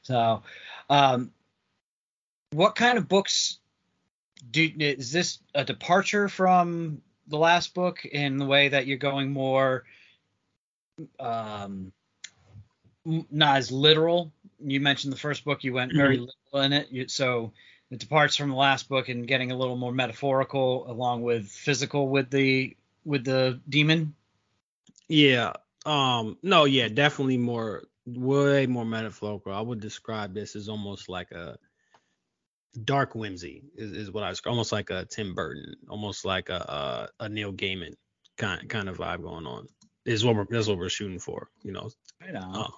So, 0.00 0.42
um, 0.88 1.32
what 2.52 2.76
kind 2.76 2.96
of 2.96 3.08
books 3.08 3.58
do 4.50 4.66
is 4.78 5.12
this 5.12 5.38
a 5.54 5.62
departure 5.62 6.30
from 6.30 7.02
the 7.28 7.36
last 7.36 7.74
book 7.74 8.06
in 8.06 8.38
the 8.38 8.46
way 8.46 8.68
that 8.68 8.86
you're 8.86 8.96
going 8.96 9.32
more, 9.32 9.84
um, 11.18 11.92
not 13.04 13.58
as 13.58 13.70
literal? 13.70 14.32
You 14.62 14.80
mentioned 14.80 15.12
the 15.12 15.18
first 15.18 15.44
book 15.44 15.64
you 15.64 15.72
went 15.72 15.92
very 15.94 16.18
literal 16.18 16.64
in 16.64 16.72
it, 16.72 16.88
you, 16.90 17.08
so 17.08 17.52
it 17.90 17.98
departs 17.98 18.36
from 18.36 18.50
the 18.50 18.56
last 18.56 18.88
book 18.88 19.08
and 19.08 19.26
getting 19.26 19.50
a 19.50 19.56
little 19.56 19.76
more 19.76 19.92
metaphorical 19.92 20.90
along 20.90 21.22
with 21.22 21.48
physical 21.48 22.08
with 22.08 22.30
the 22.30 22.76
with 23.04 23.24
the 23.24 23.60
demon. 23.68 24.14
Yeah. 25.08 25.54
Um. 25.84 26.38
No. 26.42 26.64
Yeah. 26.66 26.88
Definitely 26.88 27.38
more, 27.38 27.84
way 28.06 28.66
more 28.66 28.84
metaphorical. 28.84 29.52
I 29.52 29.60
would 29.60 29.80
describe 29.80 30.34
this 30.34 30.54
as 30.54 30.68
almost 30.68 31.08
like 31.08 31.32
a 31.32 31.58
dark 32.84 33.14
whimsy. 33.14 33.64
Is, 33.74 33.92
is 33.92 34.10
what 34.10 34.22
I 34.22 34.28
was 34.28 34.40
almost 34.46 34.72
like 34.72 34.90
a 34.90 35.04
Tim 35.06 35.34
Burton, 35.34 35.74
almost 35.88 36.24
like 36.24 36.48
a 36.48 37.08
a, 37.20 37.24
a 37.24 37.28
Neil 37.28 37.52
Gaiman 37.52 37.94
kind 38.36 38.68
kind 38.68 38.88
of 38.88 38.98
vibe 38.98 39.22
going 39.22 39.46
on. 39.46 39.66
Is 40.04 40.24
what 40.24 40.36
we're 40.36 40.46
that's 40.48 40.68
what 40.68 40.78
we're 40.78 40.88
shooting 40.88 41.18
for. 41.18 41.48
You 41.62 41.72
know. 41.72 41.90
I 42.22 42.30
know. 42.30 42.52
Uh, 42.54 42.70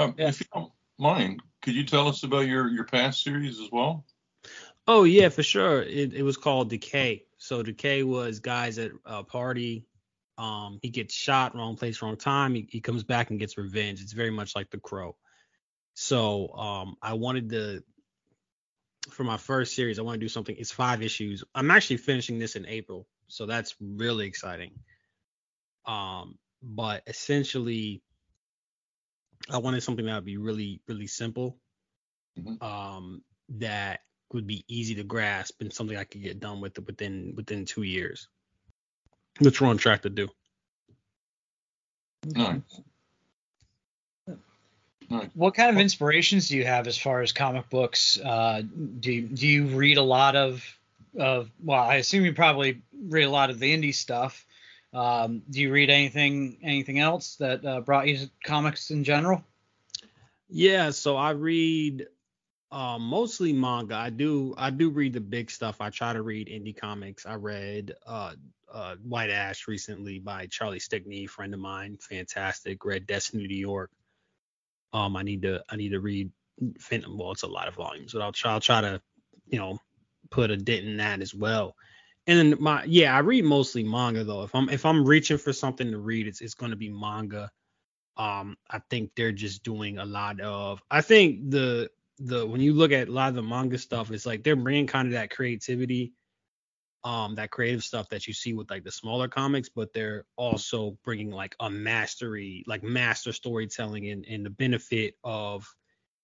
Um, 0.00 0.14
Yeah. 0.18 0.28
If 0.28 0.40
you 0.40 0.46
don't 0.52 0.72
mind, 0.98 1.42
could 1.62 1.74
you 1.74 1.84
tell 1.84 2.08
us 2.08 2.22
about 2.22 2.46
your 2.46 2.68
your 2.68 2.84
past 2.84 3.22
series 3.22 3.60
as 3.60 3.70
well? 3.70 4.04
Oh 4.86 5.04
yeah, 5.04 5.28
for 5.28 5.42
sure. 5.42 5.82
It 5.82 6.14
it 6.14 6.22
was 6.22 6.36
called 6.36 6.70
Decay. 6.70 7.24
So 7.38 7.62
Decay 7.62 8.02
was 8.02 8.40
guys 8.40 8.78
at 8.78 8.92
a 9.04 9.24
party. 9.24 9.84
Um, 10.38 10.78
he 10.82 10.88
gets 10.88 11.14
shot, 11.14 11.54
wrong 11.54 11.76
place, 11.76 12.00
wrong 12.00 12.16
time. 12.16 12.54
He, 12.54 12.66
he 12.70 12.80
comes 12.80 13.02
back 13.04 13.30
and 13.30 13.38
gets 13.38 13.58
revenge. 13.58 14.00
It's 14.00 14.14
very 14.14 14.30
much 14.30 14.56
like 14.56 14.70
The 14.70 14.78
Crow. 14.78 15.16
So 15.94 16.48
um, 16.54 16.96
I 17.02 17.12
wanted 17.12 17.50
to 17.50 17.82
for 19.10 19.24
my 19.24 19.36
first 19.36 19.74
series, 19.74 19.98
I 19.98 20.02
want 20.02 20.14
to 20.14 20.24
do 20.24 20.28
something. 20.28 20.56
It's 20.58 20.70
five 20.70 21.02
issues. 21.02 21.44
I'm 21.54 21.70
actually 21.70 21.98
finishing 21.98 22.38
this 22.38 22.56
in 22.56 22.66
April, 22.66 23.06
so 23.28 23.46
that's 23.46 23.74
really 23.80 24.26
exciting. 24.26 24.72
Um, 25.86 26.38
but 26.62 27.02
essentially, 27.06 28.02
I 29.48 29.58
wanted 29.58 29.82
something 29.82 30.04
that 30.06 30.14
would 30.16 30.24
be 30.24 30.36
really, 30.36 30.80
really 30.86 31.06
simple, 31.06 31.58
Mhm. 32.38 32.62
um, 32.62 33.24
that 33.50 34.00
would 34.32 34.46
be 34.46 34.64
easy 34.68 34.94
to 34.96 35.04
grasp 35.04 35.60
and 35.60 35.72
something 35.72 35.96
I 35.96 36.04
could 36.04 36.22
get 36.22 36.40
done 36.40 36.60
with 36.60 36.78
within 36.78 37.34
within 37.34 37.64
two 37.64 37.82
years, 37.82 38.28
which 39.38 39.60
we're 39.60 39.68
on 39.68 39.78
track 39.78 40.02
to 40.02 40.10
do. 40.10 40.28
Nice. 42.26 42.80
Nice. 45.08 45.30
What 45.34 45.54
kind 45.54 45.70
of 45.70 45.80
inspirations 45.80 46.48
do 46.48 46.56
you 46.56 46.64
have 46.64 46.86
as 46.86 46.96
far 46.96 47.20
as 47.20 47.32
comic 47.32 47.68
books? 47.68 48.18
Uh, 48.18 48.62
do 49.00 49.12
you, 49.12 49.22
do 49.22 49.46
you 49.46 49.66
read 49.66 49.96
a 49.96 50.02
lot 50.02 50.36
of 50.36 50.64
of 51.18 51.50
well, 51.64 51.82
I 51.82 51.96
assume 51.96 52.24
you 52.24 52.32
probably 52.32 52.82
read 52.92 53.24
a 53.24 53.30
lot 53.30 53.50
of 53.50 53.58
the 53.58 53.76
indie 53.76 53.94
stuff. 53.94 54.46
Um, 54.92 55.42
do 55.48 55.60
you 55.60 55.72
read 55.72 55.90
anything 55.90 56.58
anything 56.62 56.98
else 56.98 57.36
that 57.36 57.64
uh, 57.64 57.80
brought 57.80 58.08
you 58.08 58.18
to 58.18 58.30
comics 58.44 58.90
in 58.90 59.04
general? 59.04 59.44
Yeah, 60.48 60.90
so 60.90 61.16
I 61.16 61.30
read 61.30 62.06
uh, 62.72 62.98
mostly 62.98 63.52
manga. 63.52 63.94
I 63.94 64.10
do 64.10 64.54
I 64.58 64.70
do 64.70 64.90
read 64.90 65.12
the 65.12 65.20
big 65.20 65.50
stuff. 65.50 65.80
I 65.80 65.90
try 65.90 66.12
to 66.12 66.22
read 66.22 66.48
indie 66.48 66.76
comics. 66.76 67.24
I 67.24 67.34
read 67.34 67.94
uh, 68.04 68.34
uh, 68.72 68.96
White 69.02 69.30
Ash 69.30 69.68
recently 69.68 70.18
by 70.18 70.46
Charlie 70.46 70.80
Stickney, 70.80 71.26
friend 71.26 71.54
of 71.54 71.60
mine, 71.60 71.98
fantastic. 72.00 72.84
Read 72.84 73.06
Destiny 73.06 73.46
New 73.46 73.56
York. 73.56 73.90
Um, 74.92 75.16
I 75.16 75.22
need 75.22 75.42
to 75.42 75.62
I 75.68 75.76
need 75.76 75.90
to 75.90 76.00
read. 76.00 76.30
Well, 77.08 77.32
it's 77.32 77.42
a 77.42 77.46
lot 77.46 77.68
of 77.68 77.74
volumes, 77.74 78.12
but 78.12 78.22
I'll 78.22 78.32
try 78.32 78.52
I'll 78.52 78.60
try 78.60 78.80
to 78.80 79.00
you 79.48 79.58
know 79.58 79.78
put 80.30 80.50
a 80.50 80.56
dent 80.56 80.84
in 80.84 80.96
that 80.98 81.20
as 81.20 81.34
well. 81.34 81.74
And 82.30 82.52
then 82.52 82.62
my 82.62 82.84
yeah, 82.84 83.16
I 83.16 83.18
read 83.18 83.44
mostly 83.44 83.82
manga 83.82 84.22
though. 84.22 84.44
If 84.44 84.54
I'm 84.54 84.68
if 84.68 84.86
I'm 84.86 85.04
reaching 85.04 85.36
for 85.36 85.52
something 85.52 85.90
to 85.90 85.98
read, 85.98 86.28
it's 86.28 86.40
it's 86.40 86.54
going 86.54 86.70
to 86.70 86.76
be 86.76 86.88
manga. 86.88 87.50
Um, 88.16 88.56
I 88.70 88.78
think 88.88 89.10
they're 89.16 89.32
just 89.32 89.64
doing 89.64 89.98
a 89.98 90.04
lot 90.04 90.40
of. 90.40 90.80
I 90.88 91.00
think 91.00 91.50
the 91.50 91.90
the 92.20 92.46
when 92.46 92.60
you 92.60 92.72
look 92.72 92.92
at 92.92 93.08
a 93.08 93.12
lot 93.12 93.30
of 93.30 93.34
the 93.34 93.42
manga 93.42 93.78
stuff, 93.78 94.12
it's 94.12 94.26
like 94.26 94.44
they're 94.44 94.54
bringing 94.54 94.86
kind 94.86 95.08
of 95.08 95.14
that 95.14 95.30
creativity, 95.30 96.12
um, 97.02 97.34
that 97.34 97.50
creative 97.50 97.82
stuff 97.82 98.08
that 98.10 98.28
you 98.28 98.32
see 98.32 98.52
with 98.52 98.70
like 98.70 98.84
the 98.84 98.92
smaller 98.92 99.26
comics, 99.26 99.68
but 99.68 99.92
they're 99.92 100.24
also 100.36 100.96
bringing 101.02 101.32
like 101.32 101.56
a 101.58 101.68
mastery, 101.68 102.62
like 102.68 102.84
master 102.84 103.32
storytelling, 103.32 104.08
and 104.08 104.24
and 104.26 104.46
the 104.46 104.50
benefit 104.50 105.14
of 105.24 105.66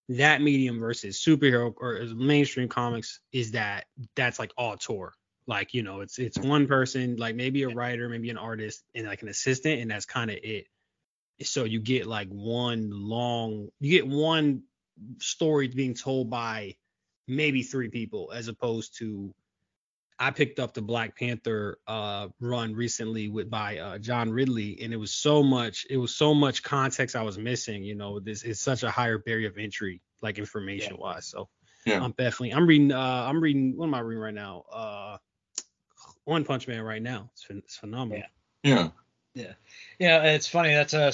that 0.08 0.40
medium 0.40 0.78
versus 0.78 1.20
superhero 1.20 1.74
or 1.78 2.06
mainstream 2.14 2.68
comics 2.68 3.18
is 3.32 3.50
that 3.50 3.86
that's 4.14 4.38
like 4.38 4.52
all 4.56 4.74
auteur. 4.74 5.12
Like 5.46 5.74
you 5.74 5.82
know, 5.82 6.00
it's 6.00 6.18
it's 6.18 6.38
one 6.38 6.66
person, 6.66 7.16
like 7.16 7.36
maybe 7.36 7.62
a 7.62 7.68
writer, 7.68 8.08
maybe 8.08 8.30
an 8.30 8.38
artist, 8.38 8.84
and 8.94 9.06
like 9.06 9.22
an 9.22 9.28
assistant, 9.28 9.80
and 9.80 9.90
that's 9.90 10.06
kind 10.06 10.30
of 10.30 10.38
it 10.42 10.66
so 11.42 11.64
you 11.64 11.80
get 11.80 12.06
like 12.06 12.28
one 12.28 12.90
long 12.90 13.68
you 13.80 13.90
get 13.90 14.06
one 14.06 14.62
story 15.18 15.68
being 15.68 15.94
told 15.94 16.30
by 16.30 16.74
maybe 17.28 17.62
three 17.62 17.88
people 17.88 18.32
as 18.34 18.48
opposed 18.48 18.96
to 18.98 19.34
I 20.18 20.30
picked 20.30 20.58
up 20.60 20.72
the 20.72 20.80
Black 20.82 21.18
Panther 21.18 21.78
uh 21.86 22.28
run 22.40 22.74
recently 22.74 23.28
with 23.28 23.50
by 23.50 23.78
uh 23.78 23.98
John 23.98 24.30
Ridley 24.30 24.78
and 24.82 24.92
it 24.92 24.96
was 24.96 25.14
so 25.14 25.42
much 25.42 25.86
it 25.90 25.98
was 25.98 26.14
so 26.14 26.34
much 26.34 26.62
context 26.62 27.16
I 27.16 27.22
was 27.22 27.36
missing, 27.38 27.82
you 27.82 27.94
know, 27.94 28.18
this 28.20 28.42
is 28.42 28.60
such 28.60 28.82
a 28.82 28.90
higher 28.90 29.18
barrier 29.18 29.48
of 29.48 29.58
entry 29.58 30.00
like 30.22 30.38
information 30.38 30.96
wise. 30.96 31.26
So 31.26 31.48
Yeah. 31.84 32.02
I'm 32.02 32.12
definitely 32.12 32.54
I'm 32.54 32.66
reading 32.66 32.92
uh 32.92 33.26
I'm 33.28 33.42
reading 33.42 33.76
what 33.76 33.86
am 33.86 33.94
I 33.94 34.00
reading 34.00 34.22
right 34.22 34.34
now? 34.34 34.64
One 36.26 36.44
Punch 36.44 36.68
Man 36.68 36.82
right 36.82 37.00
now. 37.00 37.30
It's, 37.32 37.46
it's 37.48 37.76
phenomenal. 37.76 38.24
Yeah. 38.62 38.88
Yeah, 39.32 39.52
Yeah, 39.98 40.22
it's 40.24 40.48
funny. 40.48 40.74
That's 40.74 40.92
a 40.92 41.12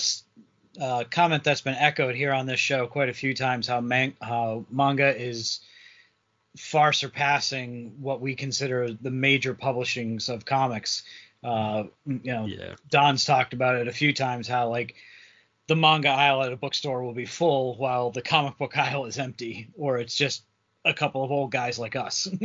uh, 0.83 1.05
comment 1.11 1.45
that's 1.45 1.61
been 1.61 1.75
echoed 1.75 2.15
here 2.15 2.33
on 2.33 2.47
this 2.47 2.61
show 2.61 2.87
quite 2.87 3.11
a 3.11 3.13
few 3.13 3.35
times. 3.35 3.67
How 3.67 3.81
man- 3.81 4.17
how 4.23 4.65
manga 4.71 5.15
is 5.15 5.61
far 6.57 6.93
surpassing 6.93 7.97
what 8.01 8.21
we 8.21 8.35
consider 8.35 8.93
the 8.95 9.11
major 9.11 9.55
publishings 9.55 10.29
of 10.29 10.45
comics. 10.45 11.03
Uh, 11.45 11.85
you 12.07 12.21
know, 12.25 12.47
Yeah. 12.47 12.75
Don's 12.89 13.25
talked 13.25 13.53
about 13.53 13.77
it 13.77 13.89
a 13.89 13.93
few 13.93 14.15
times. 14.15 14.49
How 14.49 14.71
like 14.71 14.95
the 15.67 15.77
manga 15.77 16.09
aisle 16.09 16.43
at 16.43 16.53
a 16.53 16.57
bookstore 16.57 17.03
will 17.03 17.15
be 17.15 17.27
full 17.27 17.77
while 17.77 18.11
the 18.11 18.23
comic 18.23 18.57
book 18.57 18.77
aisle 18.79 19.05
is 19.05 19.19
empty, 19.19 19.69
or 19.77 19.99
it's 19.99 20.15
just 20.17 20.43
a 20.87 20.95
couple 20.95 21.23
of 21.23 21.31
old 21.31 21.53
guys 21.53 21.79
like 21.79 21.97
us. 21.97 22.29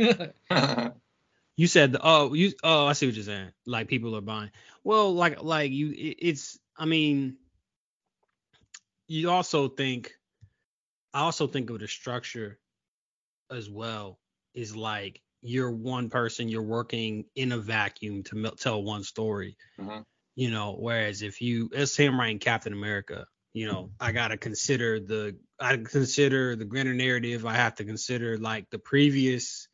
You 1.58 1.66
said, 1.66 1.96
oh, 2.00 2.34
you, 2.34 2.52
oh, 2.62 2.86
I 2.86 2.92
see 2.92 3.06
what 3.06 3.16
you're 3.16 3.24
saying. 3.24 3.50
Like 3.66 3.88
people 3.88 4.14
are 4.16 4.20
buying. 4.20 4.52
Well, 4.84 5.12
like, 5.12 5.42
like 5.42 5.72
you, 5.72 5.90
it, 5.90 6.16
it's. 6.20 6.56
I 6.78 6.84
mean, 6.84 7.36
you 9.08 9.28
also 9.30 9.68
think. 9.68 10.12
I 11.12 11.22
also 11.22 11.48
think 11.48 11.68
of 11.70 11.80
the 11.80 11.88
structure, 11.88 12.60
as 13.50 13.68
well. 13.68 14.20
Is 14.54 14.76
like 14.76 15.20
you're 15.42 15.72
one 15.72 16.10
person, 16.10 16.48
you're 16.48 16.62
working 16.62 17.24
in 17.34 17.50
a 17.50 17.58
vacuum 17.58 18.22
to 18.24 18.52
tell 18.56 18.80
one 18.80 19.02
story. 19.02 19.56
Mhm. 19.80 20.04
You 20.36 20.52
know, 20.52 20.76
whereas 20.78 21.22
if 21.22 21.40
you, 21.40 21.70
let's 21.72 21.92
say 21.92 22.08
writing 22.08 22.38
Captain 22.38 22.72
America, 22.72 23.26
you 23.52 23.66
know, 23.66 23.90
I 23.98 24.12
gotta 24.12 24.36
consider 24.36 25.00
the, 25.00 25.36
I 25.58 25.76
consider 25.76 26.54
the 26.54 26.64
greater 26.64 26.94
narrative. 26.94 27.46
I 27.46 27.54
have 27.54 27.74
to 27.76 27.84
consider 27.84 28.38
like 28.38 28.70
the 28.70 28.78
previous 28.78 29.66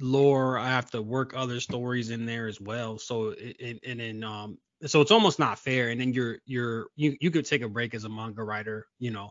lore. 0.00 0.58
I 0.58 0.68
have 0.68 0.90
to 0.92 1.02
work 1.02 1.34
other 1.34 1.60
stories 1.60 2.10
in 2.10 2.26
there 2.26 2.46
as 2.46 2.60
well. 2.60 2.98
So 2.98 3.32
and 3.32 4.00
then 4.00 4.24
um 4.24 4.58
so 4.86 5.00
it's 5.00 5.10
almost 5.10 5.38
not 5.38 5.58
fair. 5.58 5.90
And 5.90 6.00
then 6.00 6.12
you're 6.12 6.38
you're 6.44 6.88
you 6.96 7.16
you 7.20 7.30
could 7.30 7.46
take 7.46 7.62
a 7.62 7.68
break 7.68 7.94
as 7.94 8.04
a 8.04 8.08
manga 8.08 8.42
writer, 8.42 8.86
you 8.98 9.10
know, 9.10 9.30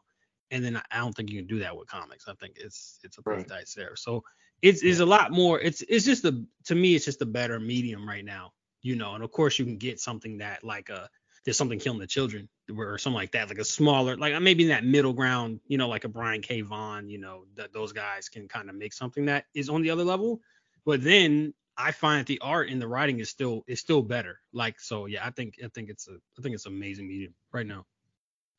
and 0.52 0.64
then 0.64 0.78
I 0.78 0.98
don't 0.98 1.14
think 1.14 1.30
you 1.30 1.40
can 1.40 1.48
do 1.48 1.60
that 1.60 1.76
with 1.76 1.88
comics. 1.88 2.28
I 2.28 2.34
think 2.36 2.58
it's 2.58 3.00
it's 3.04 3.18
a 3.18 3.24
Right. 3.26 3.48
dice 3.48 3.74
there. 3.74 3.96
So 3.96 4.24
it's 4.62 4.84
it's 4.84 5.00
a 5.00 5.06
lot 5.06 5.32
more. 5.32 5.60
It's 5.60 5.82
it's 5.84 6.06
just 6.06 6.26
a 6.26 6.46
to 6.66 6.76
me 6.76 6.96
it's 6.96 7.06
just 7.06 7.22
a 7.22 7.26
better 7.26 7.60
medium 7.60 8.08
right 8.08 8.24
now, 8.26 8.52
you 8.82 8.96
know. 8.96 9.16
And 9.16 9.24
of 9.24 9.32
course 9.32 9.60
you 9.60 9.66
can 9.66 9.78
get 9.78 10.00
something 10.00 10.38
that 10.38 10.64
like 10.64 10.90
a 10.90 11.10
there's 11.44 11.58
something 11.58 11.80
killing 11.80 12.00
the 12.00 12.08
children 12.08 12.48
or 12.78 12.98
something 12.98 13.16
like 13.16 13.32
that, 13.34 13.50
like 13.50 13.58
a 13.58 13.66
smaller, 13.66 14.16
like 14.18 14.40
maybe 14.42 14.64
in 14.64 14.70
that 14.70 14.86
middle 14.86 15.14
ground, 15.14 15.60
you 15.68 15.78
know, 15.78 15.90
like 15.90 16.06
a 16.06 16.10
Brian 16.10 16.42
K. 16.42 16.62
Vaughan, 16.62 17.10
you 17.10 17.18
know, 17.18 17.46
that 17.56 17.74
those 17.74 17.92
guys 17.92 18.30
can 18.30 18.48
kind 18.48 18.70
of 18.70 18.76
make 18.76 18.94
something 18.94 19.26
that 19.26 19.46
is 19.54 19.70
on 19.70 19.82
the 19.82 19.90
other 19.90 20.04
level. 20.04 20.40
But 20.86 21.04
then 21.04 21.54
I 21.78 21.92
find 21.92 22.20
that 22.20 22.28
the 22.28 22.40
art 22.40 22.70
and 22.70 22.82
the 22.82 22.88
writing 22.88 23.20
is 23.20 23.30
still 23.30 23.64
is 23.68 23.80
still 23.80 24.02
better. 24.02 24.40
Like 24.54 24.80
so, 24.80 25.06
yeah, 25.06 25.26
I 25.26 25.32
think 25.32 25.56
I 25.64 25.68
think 25.74 25.90
it's 25.90 26.08
a 26.08 26.14
I 26.38 26.42
think 26.42 26.56
it's 26.56 26.66
amazing 26.66 27.08
medium 27.08 27.34
right 27.52 27.68
now. 27.68 27.86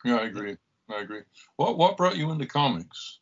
yeah, 0.05 0.17
I 0.17 0.25
agree. 0.25 0.57
I 0.91 1.01
agree. 1.01 1.23
What 1.57 1.79
what 1.79 1.97
brought 1.97 2.17
you 2.17 2.31
into 2.31 2.47
comics? 2.47 3.21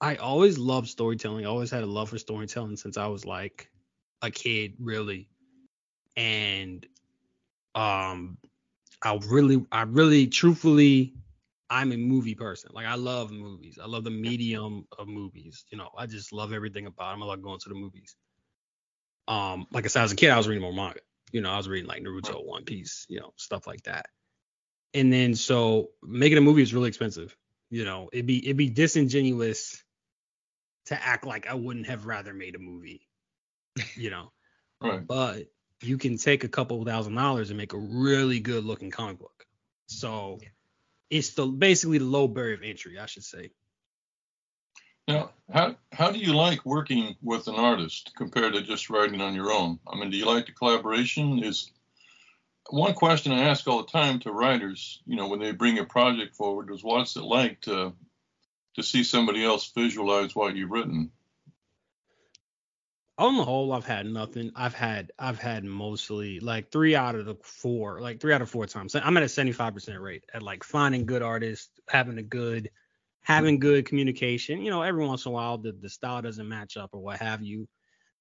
I 0.00 0.16
always 0.16 0.58
loved 0.58 0.88
storytelling. 0.88 1.44
I 1.44 1.48
always 1.48 1.70
had 1.70 1.82
a 1.82 1.86
love 1.86 2.10
for 2.10 2.18
storytelling 2.18 2.76
since 2.76 2.96
I 2.96 3.06
was 3.06 3.24
like 3.24 3.70
a 4.22 4.30
kid, 4.30 4.74
really. 4.78 5.28
And 6.16 6.86
um 7.74 8.38
I 9.04 9.18
really 9.28 9.64
I 9.70 9.82
really 9.82 10.26
truthfully 10.26 11.14
I'm 11.70 11.92
a 11.92 11.96
movie 11.96 12.34
person. 12.34 12.70
Like 12.72 12.86
I 12.86 12.94
love 12.94 13.30
movies. 13.30 13.78
I 13.82 13.86
love 13.86 14.04
the 14.04 14.10
medium 14.10 14.86
of 14.98 15.08
movies. 15.08 15.64
You 15.70 15.78
know, 15.78 15.90
I 15.96 16.06
just 16.06 16.32
love 16.32 16.52
everything 16.52 16.86
about 16.86 17.12
them. 17.12 17.22
I 17.22 17.26
love 17.26 17.42
going 17.42 17.60
to 17.60 17.68
the 17.68 17.74
movies. 17.74 18.16
Um, 19.26 19.66
like 19.72 19.84
I 19.84 19.88
said, 19.88 20.04
as 20.04 20.12
a 20.12 20.16
kid, 20.16 20.30
I 20.30 20.36
was 20.36 20.46
reading 20.46 20.62
more 20.62 20.72
manga. 20.72 21.00
You 21.32 21.40
know, 21.40 21.50
I 21.50 21.56
was 21.56 21.68
reading 21.68 21.88
like 21.88 22.02
Naruto, 22.02 22.44
One 22.44 22.64
Piece, 22.64 23.06
you 23.08 23.20
know, 23.20 23.32
stuff 23.36 23.66
like 23.66 23.82
that. 23.84 24.06
And 24.92 25.12
then 25.12 25.34
so 25.34 25.90
making 26.02 26.38
a 26.38 26.42
movie 26.42 26.62
is 26.62 26.74
really 26.74 26.88
expensive. 26.88 27.36
You 27.70 27.84
know, 27.84 28.08
it'd 28.12 28.26
be 28.26 28.44
it'd 28.44 28.56
be 28.56 28.70
disingenuous 28.70 29.82
to 30.86 31.02
act 31.02 31.26
like 31.26 31.46
I 31.48 31.54
wouldn't 31.54 31.86
have 31.86 32.06
rather 32.06 32.32
made 32.34 32.54
a 32.54 32.58
movie. 32.58 33.08
You 33.96 34.10
know, 34.10 34.32
Right. 34.80 35.04
but 35.06 35.46
you 35.84 35.98
can 35.98 36.16
take 36.16 36.44
a 36.44 36.48
couple 36.48 36.84
thousand 36.84 37.14
dollars 37.14 37.50
and 37.50 37.58
make 37.58 37.72
a 37.72 37.78
really 37.78 38.40
good 38.40 38.64
looking 38.64 38.90
comic 38.90 39.18
book. 39.18 39.46
So 39.86 40.40
it's 41.10 41.34
the 41.34 41.46
basically 41.46 41.98
the 41.98 42.04
low 42.04 42.28
barrier 42.28 42.54
of 42.54 42.62
entry, 42.62 42.98
I 42.98 43.06
should 43.06 43.24
say. 43.24 43.50
Now, 45.06 45.30
how 45.52 45.76
how 45.92 46.10
do 46.10 46.18
you 46.18 46.34
like 46.34 46.64
working 46.64 47.14
with 47.22 47.46
an 47.48 47.56
artist 47.56 48.12
compared 48.16 48.54
to 48.54 48.62
just 48.62 48.88
writing 48.88 49.20
on 49.20 49.34
your 49.34 49.52
own? 49.52 49.78
I 49.86 49.96
mean, 49.96 50.10
do 50.10 50.16
you 50.16 50.26
like 50.26 50.46
the 50.46 50.52
collaboration? 50.52 51.44
Is 51.44 51.70
one 52.70 52.94
question 52.94 53.32
I 53.32 53.48
ask 53.48 53.66
all 53.68 53.82
the 53.82 53.90
time 53.90 54.20
to 54.20 54.32
writers, 54.32 55.02
you 55.06 55.16
know, 55.16 55.28
when 55.28 55.40
they 55.40 55.52
bring 55.52 55.78
a 55.78 55.84
project 55.84 56.34
forward, 56.34 56.70
is 56.72 56.82
what's 56.82 57.16
it 57.16 57.22
like 57.22 57.60
to 57.62 57.92
to 58.74 58.82
see 58.82 59.04
somebody 59.04 59.44
else 59.44 59.70
visualize 59.74 60.34
what 60.34 60.56
you've 60.56 60.70
written. 60.70 61.10
On 63.16 63.36
the 63.36 63.44
whole, 63.44 63.72
I've 63.72 63.86
had 63.86 64.06
nothing. 64.06 64.50
I've 64.56 64.74
had 64.74 65.12
I've 65.18 65.38
had 65.38 65.64
mostly 65.64 66.40
like 66.40 66.72
three 66.72 66.96
out 66.96 67.14
of 67.14 67.26
the 67.26 67.36
four, 67.42 68.00
like 68.00 68.20
three 68.20 68.32
out 68.32 68.42
of 68.42 68.50
four 68.50 68.66
times. 68.66 68.96
I'm 68.96 69.16
at 69.16 69.22
a 69.22 69.26
75% 69.26 70.00
rate 70.00 70.24
at 70.34 70.42
like 70.42 70.64
finding 70.64 71.06
good 71.06 71.22
artists, 71.22 71.70
having 71.88 72.18
a 72.18 72.22
good 72.22 72.62
hmm. 72.62 73.32
having 73.32 73.60
good 73.60 73.86
communication. 73.86 74.62
You 74.62 74.70
know, 74.70 74.82
every 74.82 75.06
once 75.06 75.26
in 75.26 75.30
a 75.30 75.32
while 75.32 75.58
the, 75.58 75.72
the 75.72 75.88
style 75.88 76.22
doesn't 76.22 76.48
match 76.48 76.76
up 76.76 76.90
or 76.92 77.00
what 77.00 77.20
have 77.20 77.40
you. 77.40 77.68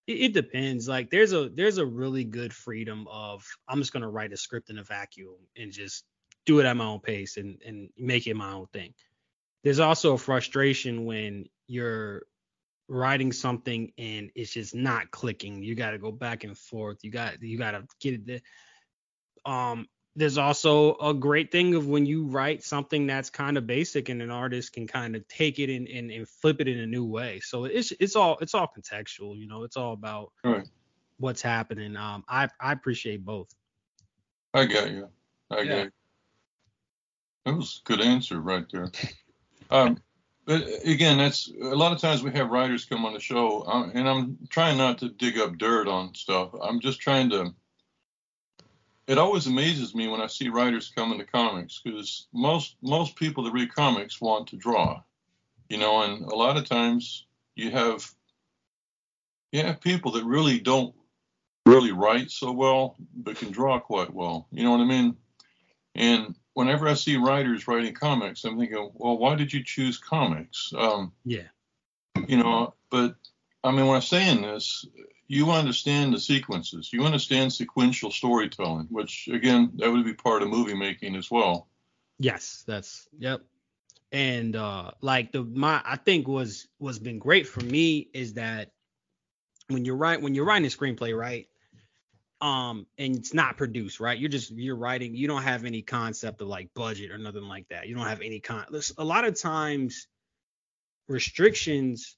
It, 0.06 0.22
it 0.22 0.34
depends. 0.34 0.88
Like 0.88 1.10
there's 1.10 1.34
a 1.34 1.50
there's 1.50 1.80
a 1.80 1.86
really 1.86 2.24
good 2.24 2.54
freedom 2.54 3.08
of 3.10 3.44
I'm 3.68 3.80
just 3.80 3.94
gonna 3.94 4.10
write 4.10 4.34
a 4.34 4.38
script 4.38 4.70
in 4.70 4.78
a 4.78 4.84
vacuum 4.84 5.38
and 5.58 5.72
just 5.72 6.04
do 6.46 6.60
it 6.60 6.68
at 6.68 6.78
my 6.78 6.86
own 6.86 7.00
pace 7.00 7.38
and 7.38 7.60
and 7.66 7.90
make 7.98 8.28
it 8.28 8.36
my 8.36 8.54
own 8.54 8.68
thing. 8.68 8.94
There's 9.64 9.80
also 9.80 10.14
a 10.14 10.20
frustration 10.20 11.06
when 11.06 11.46
you're 11.66 12.28
writing 12.88 13.32
something 13.32 13.92
and 13.98 14.32
it's 14.36 14.52
just 14.54 14.76
not 14.76 15.12
clicking. 15.12 15.64
You 15.64 15.76
got 15.76 15.92
to 15.92 15.98
go 15.98 16.12
back 16.12 16.44
and 16.44 16.58
forth. 16.58 16.98
You 17.04 17.12
got 17.12 17.42
you 17.42 17.58
got 17.58 17.72
to 17.72 17.86
get 18.00 18.14
it. 18.16 18.26
There. 18.26 18.42
Um, 19.46 19.88
there's 20.16 20.38
also 20.38 20.96
a 20.98 21.14
great 21.14 21.52
thing 21.52 21.74
of 21.74 21.88
when 21.88 22.06
you 22.06 22.26
write 22.28 22.64
something 22.64 23.08
that's 23.08 23.30
kind 23.32 23.58
of 23.58 23.66
basic 23.66 24.10
and 24.10 24.22
an 24.22 24.30
artist 24.30 24.74
can 24.74 24.86
kind 24.86 25.16
of 25.16 25.28
take 25.28 25.58
it 25.58 25.76
and, 25.76 25.88
and, 25.88 26.12
and 26.12 26.30
flip 26.30 26.62
it 26.62 26.68
in 26.68 26.80
a 26.80 26.86
new 26.86 27.04
way. 27.04 27.40
So 27.40 27.66
it's 27.66 27.92
it's 28.00 28.16
all 28.16 28.38
it's 28.40 28.54
all 28.54 28.68
contextual. 28.78 29.38
You 29.38 29.48
know, 29.48 29.64
it's 29.64 29.76
all 29.78 29.94
about 29.94 30.32
Right. 30.44 30.68
what's 31.18 31.42
happening. 31.42 31.96
Um, 31.96 32.24
I 32.30 32.48
I 32.60 32.74
appreciate 32.74 33.26
both. 33.26 33.50
I 34.54 34.66
got 34.66 34.92
you. 34.92 35.10
I 35.50 35.62
Yeah. 35.62 35.76
got 35.76 35.84
you. 35.86 35.92
That 37.46 37.56
was 37.56 37.82
a 37.84 37.88
good 37.88 38.02
answer 38.02 38.40
right 38.40 38.66
there. 38.72 38.92
Um, 39.72 39.98
but 40.46 40.64
again, 40.86 41.18
that's 41.18 41.48
a 41.48 41.76
lot 41.76 41.94
of 41.94 42.00
times 42.00 42.22
we 42.22 42.32
have 42.32 42.50
writers 42.50 42.86
come 42.86 43.06
on 43.06 43.14
the 43.14 43.20
show, 43.20 43.62
uh, 43.62 43.90
and 43.94 44.08
I'm 44.08 44.38
trying 44.50 44.78
not 44.78 44.98
to 45.00 45.10
dig 45.10 45.38
up 45.38 45.58
dirt 45.58 45.88
on 45.88 46.14
stuff. 46.16 46.50
I'm 46.62 46.80
just 46.80 47.00
trying 47.00 47.30
to. 47.30 47.54
It 49.08 49.18
always 49.18 49.48
amazes 49.48 49.94
me 49.94 50.08
when 50.08 50.22
I 50.22 50.28
see 50.28 50.50
writers 50.50 50.92
come 50.96 51.12
into 51.12 51.26
comics 51.26 51.82
because 51.84 52.28
most 52.34 52.76
most 52.82 53.16
people 53.16 53.44
that 53.44 53.54
read 53.54 53.74
comics 53.74 54.22
want 54.22 54.48
to 54.48 54.58
draw, 54.58 55.02
you 55.70 55.78
know, 55.78 56.04
and 56.04 56.24
a 56.24 56.36
lot 56.36 56.58
of 56.58 56.68
times 56.68 57.26
you 57.56 57.72
have 57.72 58.10
you 59.52 59.62
have 59.62 59.82
people 59.82 60.12
that 60.14 60.26
really 60.26 60.60
don't 60.60 60.96
really 61.66 61.92
write 61.92 62.32
so 62.32 62.52
well, 62.52 62.96
but 63.16 63.38
can 63.38 63.52
draw 63.52 63.80
quite 63.80 64.14
well. 64.14 64.48
You 64.52 64.64
know 64.64 64.72
what 64.72 64.82
I 64.82 64.86
mean? 64.86 65.16
And 65.96 66.36
whenever 66.54 66.88
I 66.88 66.94
see 66.94 67.18
writers 67.18 67.68
writing 67.68 67.94
comics, 67.94 68.44
I'm 68.44 68.58
thinking, 68.58 68.92
well, 68.94 69.18
why 69.18 69.36
did 69.36 69.52
you 69.54 69.64
choose 69.64 69.98
comics? 69.98 70.74
Um, 70.76 71.14
Yeah. 71.26 71.48
you 72.28 72.38
know, 72.38 72.74
but 72.90 73.16
I 73.64 73.72
mean, 73.72 73.88
when 73.88 73.96
I'm 73.96 74.02
saying 74.02 74.42
this, 74.42 74.86
you 75.28 75.52
understand 75.52 76.14
the 76.14 76.20
sequences, 76.20 76.92
you 76.92 77.04
understand 77.06 77.54
sequential 77.54 78.12
storytelling, 78.12 78.88
which 78.90 79.30
again, 79.32 79.72
that 79.76 79.92
would 79.92 80.06
be 80.06 80.14
part 80.14 80.44
of 80.44 80.50
movie 80.50 80.76
making 80.76 81.16
as 81.16 81.32
well. 81.32 81.68
Yes, 82.20 82.64
that's 82.68 83.08
yep. 83.18 83.42
And 84.12 84.56
uh 84.56 84.92
like 85.02 85.32
the 85.32 85.44
my 85.44 85.82
I 85.84 85.96
think 85.96 86.28
was 86.28 86.68
was 86.78 87.00
been 87.00 87.20
great 87.20 87.48
for 87.48 87.62
me 87.62 88.10
is 88.14 88.34
that 88.34 88.72
when 89.70 89.86
you're 89.86 89.96
right 89.96 90.22
when 90.22 90.36
you're 90.36 90.46
writing 90.46 90.66
a 90.66 90.70
screenplay, 90.70 91.18
right? 91.18 91.48
Um 92.44 92.86
and 92.98 93.16
it's 93.16 93.34
not 93.34 93.58
produced, 93.58 94.00
right? 94.00 94.20
You're 94.20 94.30
just 94.30 94.52
you're 94.52 94.76
writing, 94.76 95.16
you 95.16 95.28
don't 95.28 95.44
have 95.44 95.66
any 95.66 95.82
concept 95.82 96.42
of 96.42 96.48
like 96.48 96.74
budget 96.74 97.12
or 97.12 97.18
nothing 97.18 97.48
like 97.48 97.68
that. 97.70 97.88
You 97.88 97.96
don't 97.96 98.06
have 98.08 98.22
any 98.22 98.40
con 98.40 98.66
a 98.98 99.04
lot 99.04 99.26
of 99.26 99.40
times 99.40 100.08
restrictions 101.08 102.18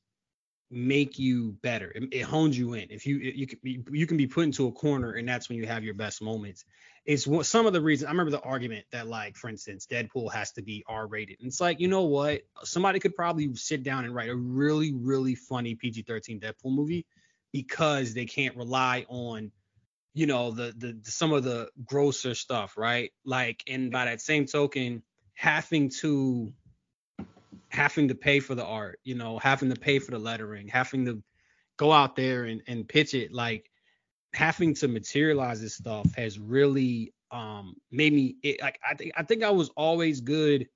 make 0.71 1.19
you 1.19 1.52
better. 1.62 1.91
It, 1.93 2.10
it 2.12 2.21
hones 2.23 2.58
you 2.58 2.73
in. 2.73 2.88
If 2.89 3.06
you 3.06 3.17
you 3.17 3.45
can 3.45 3.60
you 3.91 4.08
can 4.08 4.17
be 4.17 4.28
put 4.28 4.45
into 4.45 4.67
a 4.67 4.71
corner 4.71 5.12
and 5.12 5.30
that's 5.30 5.47
when 5.47 5.60
you 5.60 5.67
have 5.67 5.84
your 5.84 5.93
best 5.93 6.21
moments 6.21 6.65
it's 7.06 7.28
what 7.28 7.45
some 7.45 7.67
of 7.67 7.73
the 7.73 7.82
reasons 7.82 8.08
I 8.08 8.12
remember 8.12 8.32
the 8.32 8.41
argument 8.41 8.86
that 8.91 9.08
like 9.08 9.38
for 9.38 9.47
instance 9.47 9.86
Deadpool 9.86 10.34
has 10.34 10.52
to 10.54 10.63
be 10.63 10.84
R 10.88 11.08
rated. 11.08 11.38
And 11.39 11.47
it's 11.47 11.62
like, 11.62 11.80
you 11.80 11.88
know 11.88 12.04
what? 12.04 12.41
Somebody 12.63 12.99
could 12.99 13.15
probably 13.15 13.54
sit 13.56 13.84
down 13.84 14.06
and 14.06 14.15
write 14.15 14.30
a 14.30 14.36
really 14.36 14.93
really 14.93 15.36
funny 15.36 15.76
PG-13 15.76 16.41
Deadpool 16.41 16.73
movie 16.73 17.06
because 17.52 18.13
they 18.13 18.26
can't 18.26 18.58
rely 18.58 19.06
on 19.08 19.52
you 20.15 20.25
know 20.25 20.49
the 20.49 20.73
the 20.78 20.97
some 21.04 21.34
of 21.34 21.43
the 21.43 21.69
grosser 21.86 22.34
stuff, 22.34 22.78
right? 22.78 23.12
Like 23.25 23.62
and 23.67 23.91
by 23.91 24.06
that 24.06 24.21
same 24.21 24.45
token 24.45 25.04
having 25.34 25.89
to 25.89 26.51
having 27.67 28.08
to 28.08 28.15
pay 28.15 28.39
for 28.39 28.56
the 28.56 28.65
art, 28.65 28.99
you 29.04 29.13
know, 29.13 29.38
having 29.38 29.69
to 29.69 29.80
pay 29.80 29.99
for 29.99 30.12
the 30.12 30.19
lettering, 30.19 30.69
having 30.69 31.06
to 31.06 31.21
go 31.75 31.91
out 31.91 32.15
there 32.15 32.45
and, 32.45 32.62
and 32.67 32.88
pitch 32.88 33.13
it 33.13 33.34
like 33.34 33.69
having 34.34 34.73
to 34.75 34.88
materialize 34.88 35.62
this 35.62 35.75
stuff 35.75 36.08
has 36.15 36.39
really 36.39 37.13
um 37.32 37.75
made 37.91 38.13
me 38.13 38.38
it, 38.41 38.62
like 38.62 38.80
I 38.89 38.95
think 38.95 39.12
I 39.17 39.23
think 39.23 39.43
I 39.43 39.49
was 39.49 39.69
always 39.75 40.21
good. 40.21 40.69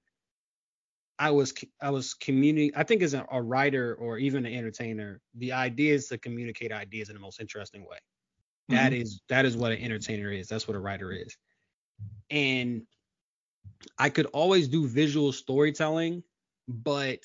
I 1.18 1.32
was 1.32 1.54
i 1.82 1.90
was 1.90 2.14
communicating. 2.14 2.78
I 2.78 2.84
think 2.84 3.02
as 3.04 3.14
a, 3.14 3.26
a 3.32 3.42
writer 3.42 3.96
or 3.96 4.18
even 4.18 4.46
an 4.46 4.54
entertainer, 4.54 5.22
the 5.36 5.54
idea 5.54 5.94
is 5.94 6.10
to 6.10 6.18
communicate 6.18 6.74
ideas 6.74 7.08
in 7.08 7.16
the 7.16 7.22
most 7.22 7.40
interesting 7.40 7.86
way. 7.86 8.00
That 8.70 8.94
is 8.94 9.22
that 9.30 9.46
is 9.46 9.58
what 9.58 9.72
an 9.72 9.80
entertainer 9.80 10.32
is. 10.32 10.48
That's 10.48 10.68
what 10.68 10.76
a 10.76 10.80
writer 10.80 11.12
is. 11.12 11.36
And 12.30 12.84
I 13.98 14.10
could 14.10 14.28
always 14.28 14.68
do 14.68 14.88
visual 14.88 15.32
storytelling, 15.32 16.24
but 16.68 17.20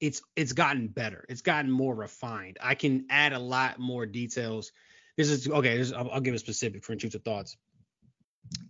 it's 0.00 0.22
it's 0.34 0.52
gotten 0.52 0.88
better. 0.88 1.24
It's 1.28 1.42
gotten 1.42 1.70
more 1.70 1.94
refined. 1.94 2.58
I 2.62 2.74
can 2.74 3.06
add 3.10 3.32
a 3.32 3.38
lot 3.38 3.78
more 3.78 4.06
details 4.06 4.72
this 5.18 5.30
is 5.30 5.48
okay. 5.48 5.76
This, 5.76 5.92
I'll, 5.92 6.08
I'll 6.12 6.20
give 6.20 6.34
a 6.34 6.38
specific 6.38 6.84
for 6.84 6.92
intrusive 6.92 7.24
thoughts. 7.24 7.56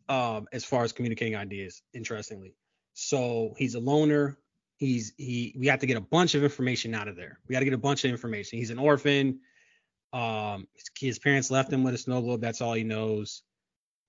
Um, 0.08 0.48
as 0.50 0.64
far 0.64 0.82
as 0.82 0.92
communicating 0.92 1.36
ideas, 1.36 1.82
interestingly, 1.92 2.54
so 2.94 3.54
he's 3.58 3.74
a 3.74 3.80
loner. 3.80 4.38
He's 4.78 5.12
he. 5.18 5.54
We 5.58 5.66
have 5.66 5.80
to 5.80 5.86
get 5.86 5.98
a 5.98 6.00
bunch 6.00 6.34
of 6.34 6.42
information 6.42 6.94
out 6.94 7.06
of 7.06 7.16
there. 7.16 7.38
We 7.46 7.52
got 7.52 7.58
to 7.58 7.66
get 7.66 7.74
a 7.74 7.78
bunch 7.78 8.04
of 8.04 8.10
information. 8.10 8.58
He's 8.58 8.70
an 8.70 8.78
orphan. 8.78 9.40
Um, 10.12 10.66
his, 10.74 10.90
his 10.98 11.18
parents 11.18 11.50
left 11.50 11.72
him 11.72 11.82
with 11.84 11.94
a 11.94 11.98
snow 11.98 12.20
globe. 12.22 12.40
That's 12.40 12.60
all 12.60 12.74
he 12.74 12.84
knows. 12.84 13.42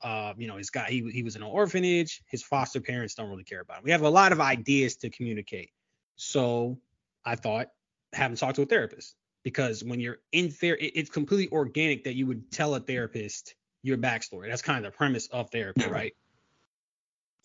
Uh, 0.02 0.34
you 0.38 0.48
know, 0.48 0.56
he's 0.58 0.70
got 0.70 0.90
he 0.90 1.10
he 1.12 1.24
was 1.24 1.36
in 1.36 1.44
an 1.44 1.50
orphanage. 1.50 2.22
His 2.28 2.42
foster 2.42 2.80
parents 2.80 3.16
don't 3.16 3.30
really 3.30 3.44
care 3.44 3.60
about 3.60 3.80
him. 3.80 3.84
We 3.84 3.92
have 3.92 4.02
a 4.02 4.10
lot 4.10 4.32
of 4.32 4.40
ideas 4.40 4.96
to 4.98 5.10
communicate. 5.10 5.72
So 6.16 6.80
I 7.26 7.36
thought, 7.36 7.68
have 8.14 8.32
him 8.32 8.38
talk 8.38 8.56
to 8.56 8.62
a 8.62 8.66
therapist 8.66 9.16
because 9.44 9.84
when 9.84 10.00
you're 10.00 10.20
in 10.32 10.52
fair, 10.52 10.76
it, 10.76 10.94
it's 10.96 11.10
completely 11.10 11.50
organic 11.52 12.06
that 12.06 12.16
you 12.16 12.28
would 12.28 12.52
tell 12.52 12.76
a 12.76 12.80
therapist 12.80 13.56
your 13.82 13.98
backstory. 13.98 14.50
That's 14.50 14.62
kind 14.62 14.86
of 14.86 14.92
the 14.92 14.98
premise 14.98 15.28
of 15.28 15.50
therapy, 15.50 15.88
right? 15.88 16.14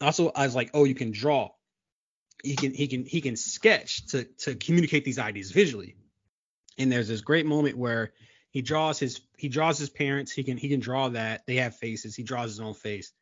Also, 0.00 0.30
I 0.34 0.44
was 0.44 0.54
like, 0.54 0.70
oh, 0.74 0.84
you 0.84 0.94
can 0.94 1.12
draw. 1.12 1.50
He 2.42 2.56
can 2.56 2.74
he 2.74 2.88
can 2.88 3.04
he 3.04 3.20
can 3.20 3.36
sketch 3.36 4.06
to 4.08 4.24
to 4.38 4.54
communicate 4.54 5.04
these 5.04 5.18
ideas 5.18 5.50
visually. 5.50 5.96
And 6.76 6.90
there's 6.90 7.08
this 7.08 7.20
great 7.20 7.46
moment 7.46 7.78
where 7.78 8.12
he 8.54 8.62
draws 8.62 8.98
his 8.98 9.20
he 9.36 9.50
draws 9.50 9.78
his 9.78 9.90
parents. 9.90 10.32
He 10.32 10.44
can 10.44 10.56
he 10.56 10.70
can 10.70 10.80
draw 10.80 11.10
that 11.10 11.42
they 11.46 11.56
have 11.56 11.76
faces. 11.76 12.16
He 12.16 12.22
draws 12.22 12.50
his 12.50 12.60
own 12.60 12.74
face. 12.74 13.12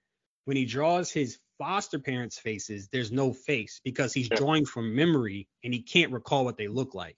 When 0.45 0.57
he 0.57 0.66
draws 0.66 1.11
his 1.11 1.38
foster 1.59 1.99
parents' 1.99 2.38
faces, 2.38 2.88
there's 2.92 3.11
no 3.11 3.33
face 3.33 3.81
because 3.85 4.14
he's 4.14 4.29
drawing 4.29 4.66
from 4.66 4.95
memory 4.95 5.49
and 5.64 5.75
he 5.75 5.83
can't 5.83 6.12
recall 6.12 6.45
what 6.45 6.57
they 6.57 6.68
look 6.68 6.95
like 6.95 7.16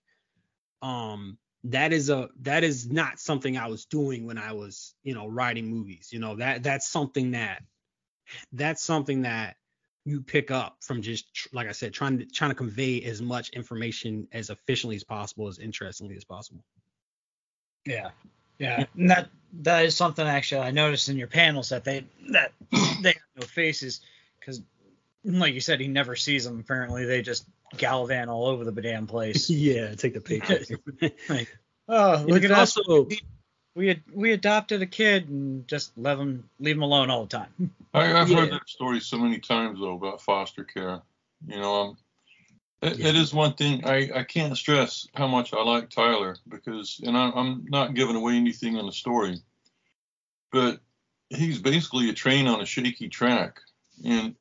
um 0.82 1.38
that 1.64 1.92
is 1.92 2.10
a 2.10 2.28
that 2.42 2.62
is 2.62 2.90
not 2.90 3.18
something 3.18 3.56
I 3.56 3.68
was 3.68 3.86
doing 3.86 4.26
when 4.26 4.38
I 4.38 4.52
was 4.52 4.94
you 5.02 5.14
know 5.14 5.26
writing 5.26 5.66
movies 5.66 6.10
you 6.12 6.20
know 6.20 6.36
that 6.36 6.62
that's 6.62 6.86
something 6.86 7.32
that 7.32 7.62
that's 8.52 8.82
something 8.82 9.22
that 9.22 9.56
you 10.04 10.20
pick 10.20 10.50
up 10.50 10.76
from 10.80 11.00
just 11.00 11.26
like 11.52 11.68
I 11.68 11.72
said 11.72 11.94
trying 11.94 12.18
to 12.18 12.26
trying 12.26 12.50
to 12.50 12.54
convey 12.54 13.02
as 13.02 13.22
much 13.22 13.48
information 13.50 14.28
as 14.32 14.50
efficiently 14.50 14.96
as 14.96 15.04
possible 15.04 15.48
as 15.48 15.58
interestingly 15.58 16.16
as 16.16 16.24
possible 16.24 16.62
Yeah, 17.86 18.10
yeah, 18.58 18.86
and 18.96 19.10
that 19.10 19.28
that 19.60 19.84
is 19.84 19.96
something 19.96 20.26
actually 20.26 20.62
I 20.62 20.70
noticed 20.70 21.08
in 21.08 21.16
your 21.16 21.28
panels 21.28 21.68
that 21.68 21.84
they 21.84 22.06
that 22.30 22.52
they 22.70 23.10
have 23.10 23.22
no 23.36 23.42
faces 23.42 24.00
because, 24.40 24.62
like 25.24 25.54
you 25.54 25.60
said, 25.60 25.80
he 25.80 25.88
never 25.88 26.16
sees 26.16 26.44
them. 26.44 26.60
Apparently, 26.60 27.04
they 27.04 27.22
just 27.22 27.46
gallivant 27.76 28.30
all 28.30 28.46
over 28.46 28.64
the 28.64 28.72
damn 28.80 29.06
place. 29.06 29.50
yeah 29.64 29.94
take 29.94 30.14
the 30.14 30.20
paycheck 30.20 30.62
oh, 31.88 32.24
look 32.26 32.42
It's 32.42 32.44
at 32.46 32.50
us! 32.52 32.76
also 32.76 33.08
We 33.76 33.88
had, 33.88 34.02
we 34.12 34.32
adopted 34.32 34.82
a 34.82 34.86
kid 34.86 35.28
and 35.28 35.66
just 35.66 35.98
let 35.98 36.16
him 36.18 36.48
leave 36.60 36.76
him 36.76 36.82
alone 36.82 37.10
all 37.10 37.24
the 37.26 37.36
time. 37.36 37.72
I, 37.92 38.20
I've 38.20 38.28
Yeah. 38.28 38.36
heard 38.36 38.52
that 38.52 38.68
story 38.68 39.00
so 39.00 39.18
many 39.18 39.38
times 39.38 39.80
though 39.80 39.94
about 39.94 40.22
foster 40.22 40.62
care. 40.62 41.02
You 41.48 41.58
know, 41.58 41.74
um, 41.80 41.96
it, 42.84 42.98
Yeah. 42.98 43.08
it 43.08 43.16
is 43.16 43.32
one 43.34 43.54
thing 43.54 43.84
I, 43.84 44.10
I 44.14 44.22
can't 44.24 44.56
stress 44.56 45.06
how 45.14 45.26
much 45.26 45.52
I 45.52 45.62
like 45.62 45.90
Tyler 45.90 46.36
because, 46.48 47.00
and 47.04 47.16
I, 47.16 47.30
I'm 47.30 47.64
not 47.68 47.94
giving 47.94 48.16
away 48.16 48.36
anything 48.36 48.76
on 48.76 48.86
the 48.86 48.92
story, 48.92 49.40
but 50.52 50.80
he's 51.30 51.58
basically 51.58 52.08
a 52.10 52.12
train 52.12 52.46
on 52.46 52.60
a 52.60 52.66
shaky 52.66 53.08
track, 53.08 53.60
and 54.04 54.34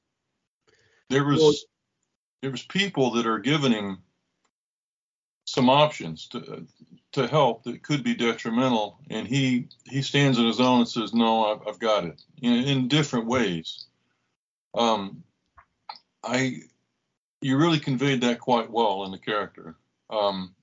there 1.10 1.26
was 1.26 1.40
Well- 1.40 1.54
there 2.42 2.52
was 2.52 2.64
people 2.64 3.12
that 3.12 3.26
are 3.26 3.40
giving 3.40 3.72
him 3.72 4.04
some 5.46 5.70
options 5.70 6.28
to 6.28 6.68
to 7.14 7.28
help 7.28 7.64
that 7.64 7.84
could 7.84 8.04
be 8.04 8.16
detrimental, 8.16 9.00
and 9.10 9.28
he 9.28 9.70
he 9.90 10.02
stands 10.02 10.38
on 10.40 10.46
his 10.46 10.60
own 10.60 10.80
and 10.80 10.90
says, 10.90 11.14
"No, 11.14 11.46
I've, 11.54 11.68
I've 11.68 11.80
got 11.80 12.04
it," 12.06 12.22
in, 12.42 12.54
in 12.66 12.88
different 12.90 13.28
ways. 13.28 13.86
Um, 14.74 15.24
I 16.24 16.64
you 17.44 17.58
really 17.58 17.80
conveyed 17.80 18.22
that 18.22 18.40
quite 18.40 18.72
well 18.72 19.04
in 19.04 19.12
the 19.12 19.18
character. 19.18 19.76
Um, 20.10 20.56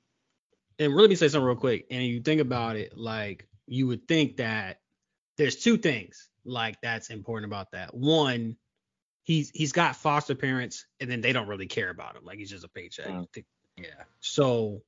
and 0.78 0.94
really, 0.94 1.08
me 1.08 1.14
say 1.14 1.28
something 1.28 1.46
real 1.46 1.56
quick. 1.56 1.86
And 1.90 2.02
you 2.02 2.20
think 2.20 2.40
about 2.40 2.76
it, 2.76 2.96
like 2.96 3.46
you 3.66 3.86
would 3.86 4.08
think 4.08 4.38
that 4.38 4.80
there's 5.36 5.56
two 5.56 5.76
things 5.76 6.28
like 6.44 6.80
that's 6.80 7.10
important 7.10 7.50
about 7.50 7.72
that. 7.72 7.94
One, 7.94 8.56
he's 9.22 9.50
he's 9.50 9.72
got 9.72 9.96
foster 9.96 10.34
parents, 10.34 10.86
and 10.98 11.10
then 11.10 11.20
they 11.20 11.32
don't 11.32 11.48
really 11.48 11.66
care 11.66 11.90
about 11.90 12.16
him. 12.16 12.24
Like 12.24 12.38
he's 12.38 12.50
just 12.50 12.64
a 12.64 12.68
paycheck. 12.68 13.08
Mm. 13.08 13.26
Yeah. 13.76 14.04
So 14.20 14.82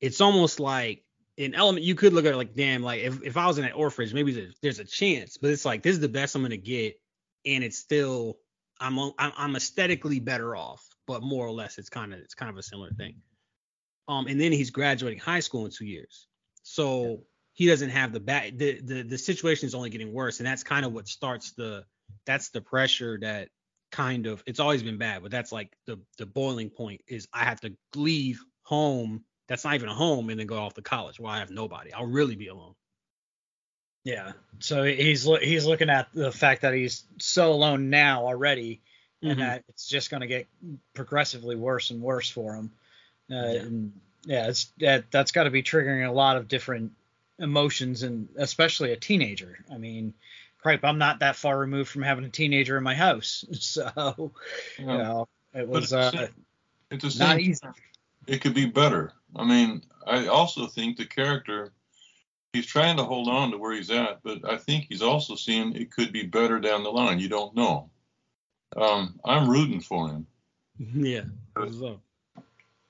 it's 0.00 0.20
almost 0.20 0.60
like 0.60 1.04
an 1.38 1.54
element 1.54 1.84
you 1.84 1.94
could 1.94 2.12
look 2.12 2.24
at 2.24 2.32
it 2.32 2.36
like, 2.36 2.54
damn, 2.54 2.82
like 2.82 3.02
if, 3.02 3.22
if 3.22 3.36
I 3.36 3.46
was 3.46 3.58
in 3.58 3.64
an 3.64 3.72
orphanage, 3.72 4.12
maybe 4.12 4.32
there's, 4.32 4.54
there's 4.62 4.78
a 4.78 4.84
chance, 4.84 5.38
but 5.38 5.50
it's 5.50 5.64
like 5.64 5.82
this 5.82 5.94
is 5.94 6.00
the 6.00 6.08
best 6.08 6.34
I'm 6.34 6.42
gonna 6.42 6.56
get, 6.56 7.00
and 7.46 7.64
it's 7.64 7.78
still 7.78 8.38
I'm 8.80 8.98
I'm, 8.98 9.12
I'm 9.18 9.56
aesthetically 9.56 10.20
better 10.20 10.56
off, 10.56 10.86
but 11.06 11.22
more 11.22 11.46
or 11.46 11.52
less 11.52 11.78
it's 11.78 11.88
kind 11.88 12.12
of 12.12 12.20
it's 12.20 12.34
kind 12.34 12.50
of 12.50 12.56
a 12.56 12.62
similar 12.62 12.90
thing. 12.90 13.16
Um, 14.08 14.26
and 14.26 14.40
then 14.40 14.52
he's 14.52 14.70
graduating 14.70 15.20
high 15.20 15.40
school 15.40 15.64
in 15.64 15.70
two 15.70 15.86
years, 15.86 16.26
so 16.62 17.22
he 17.52 17.66
doesn't 17.66 17.90
have 17.90 18.12
the 18.12 18.20
back. 18.20 18.52
The, 18.56 18.80
the 18.82 19.02
the 19.02 19.18
situation 19.18 19.66
is 19.66 19.74
only 19.74 19.90
getting 19.90 20.12
worse, 20.12 20.40
and 20.40 20.46
that's 20.46 20.64
kind 20.64 20.84
of 20.84 20.92
what 20.92 21.08
starts 21.08 21.52
the 21.52 21.84
that's 22.26 22.50
the 22.50 22.60
pressure 22.60 23.18
that 23.20 23.48
kind 23.90 24.26
of 24.26 24.42
it's 24.46 24.60
always 24.60 24.82
been 24.82 24.98
bad, 24.98 25.22
but 25.22 25.30
that's 25.30 25.52
like 25.52 25.72
the 25.86 26.00
the 26.18 26.26
boiling 26.26 26.70
point 26.70 27.02
is 27.06 27.28
I 27.32 27.44
have 27.44 27.60
to 27.60 27.74
leave 27.94 28.42
home 28.64 29.24
that's 29.48 29.64
not 29.64 29.74
even 29.74 29.88
a 29.88 29.94
home 29.94 30.30
and 30.30 30.40
then 30.40 30.46
go 30.46 30.56
off 30.56 30.74
to 30.74 30.82
college 30.82 31.20
where 31.20 31.30
I 31.30 31.40
have 31.40 31.50
nobody. 31.50 31.92
I'll 31.92 32.06
really 32.06 32.36
be 32.36 32.48
alone. 32.48 32.74
Yeah. 34.04 34.32
So 34.60 34.82
he's 34.82 35.24
he's 35.42 35.66
looking 35.66 35.90
at 35.90 36.08
the 36.12 36.32
fact 36.32 36.62
that 36.62 36.74
he's 36.74 37.04
so 37.20 37.52
alone 37.52 37.90
now 37.90 38.24
already, 38.24 38.80
and 39.22 39.38
Mhm. 39.38 39.42
that 39.42 39.64
it's 39.68 39.86
just 39.88 40.10
going 40.10 40.20
to 40.20 40.26
get 40.26 40.46
progressively 40.94 41.56
worse 41.56 41.90
and 41.90 42.02
worse 42.02 42.28
for 42.28 42.54
him. 42.54 42.72
Uh, 43.30 43.34
Yeah. 43.34 43.60
And 43.62 44.00
yeah, 44.24 44.48
it's 44.48 44.72
that 44.78 45.10
that's 45.10 45.32
got 45.32 45.44
to 45.44 45.50
be 45.50 45.62
triggering 45.62 46.08
a 46.08 46.12
lot 46.12 46.36
of 46.36 46.48
different 46.48 46.92
emotions, 47.38 48.02
and 48.02 48.28
especially 48.36 48.92
a 48.92 48.96
teenager. 48.96 49.58
I 49.70 49.78
mean, 49.78 50.14
cripe, 50.58 50.84
I'm 50.84 50.98
not 50.98 51.20
that 51.20 51.36
far 51.36 51.58
removed 51.58 51.90
from 51.90 52.02
having 52.02 52.24
a 52.24 52.28
teenager 52.28 52.76
in 52.76 52.84
my 52.84 52.94
house, 52.94 53.44
so 53.52 53.90
you 54.78 54.84
you 54.84 54.86
know, 54.86 55.28
it 55.54 55.68
was 55.68 55.90
the 55.90 55.98
uh, 55.98 56.28
the 56.90 57.16
not 57.18 57.40
easy. 57.40 57.66
it 58.26 58.40
could 58.40 58.54
be 58.54 58.66
better. 58.66 59.12
I 59.34 59.44
mean, 59.44 59.82
I 60.06 60.26
also 60.26 60.66
think 60.66 60.96
the 60.96 61.06
character 61.06 61.72
he's 62.52 62.66
trying 62.66 62.98
to 62.98 63.04
hold 63.04 63.28
on 63.28 63.50
to 63.50 63.58
where 63.58 63.72
he's 63.72 63.90
at, 63.90 64.22
but 64.22 64.48
I 64.48 64.58
think 64.58 64.86
he's 64.88 65.02
also 65.02 65.34
seeing 65.36 65.74
it 65.74 65.90
could 65.90 66.12
be 66.12 66.22
better 66.24 66.60
down 66.60 66.82
the 66.82 66.92
line. 66.92 67.18
You 67.18 67.28
don't 67.28 67.56
know. 67.56 67.88
Um, 68.76 69.20
I'm 69.24 69.48
rooting 69.50 69.80
for 69.80 70.08
him, 70.08 70.26
yeah. 70.78 71.24
So, 71.56 72.00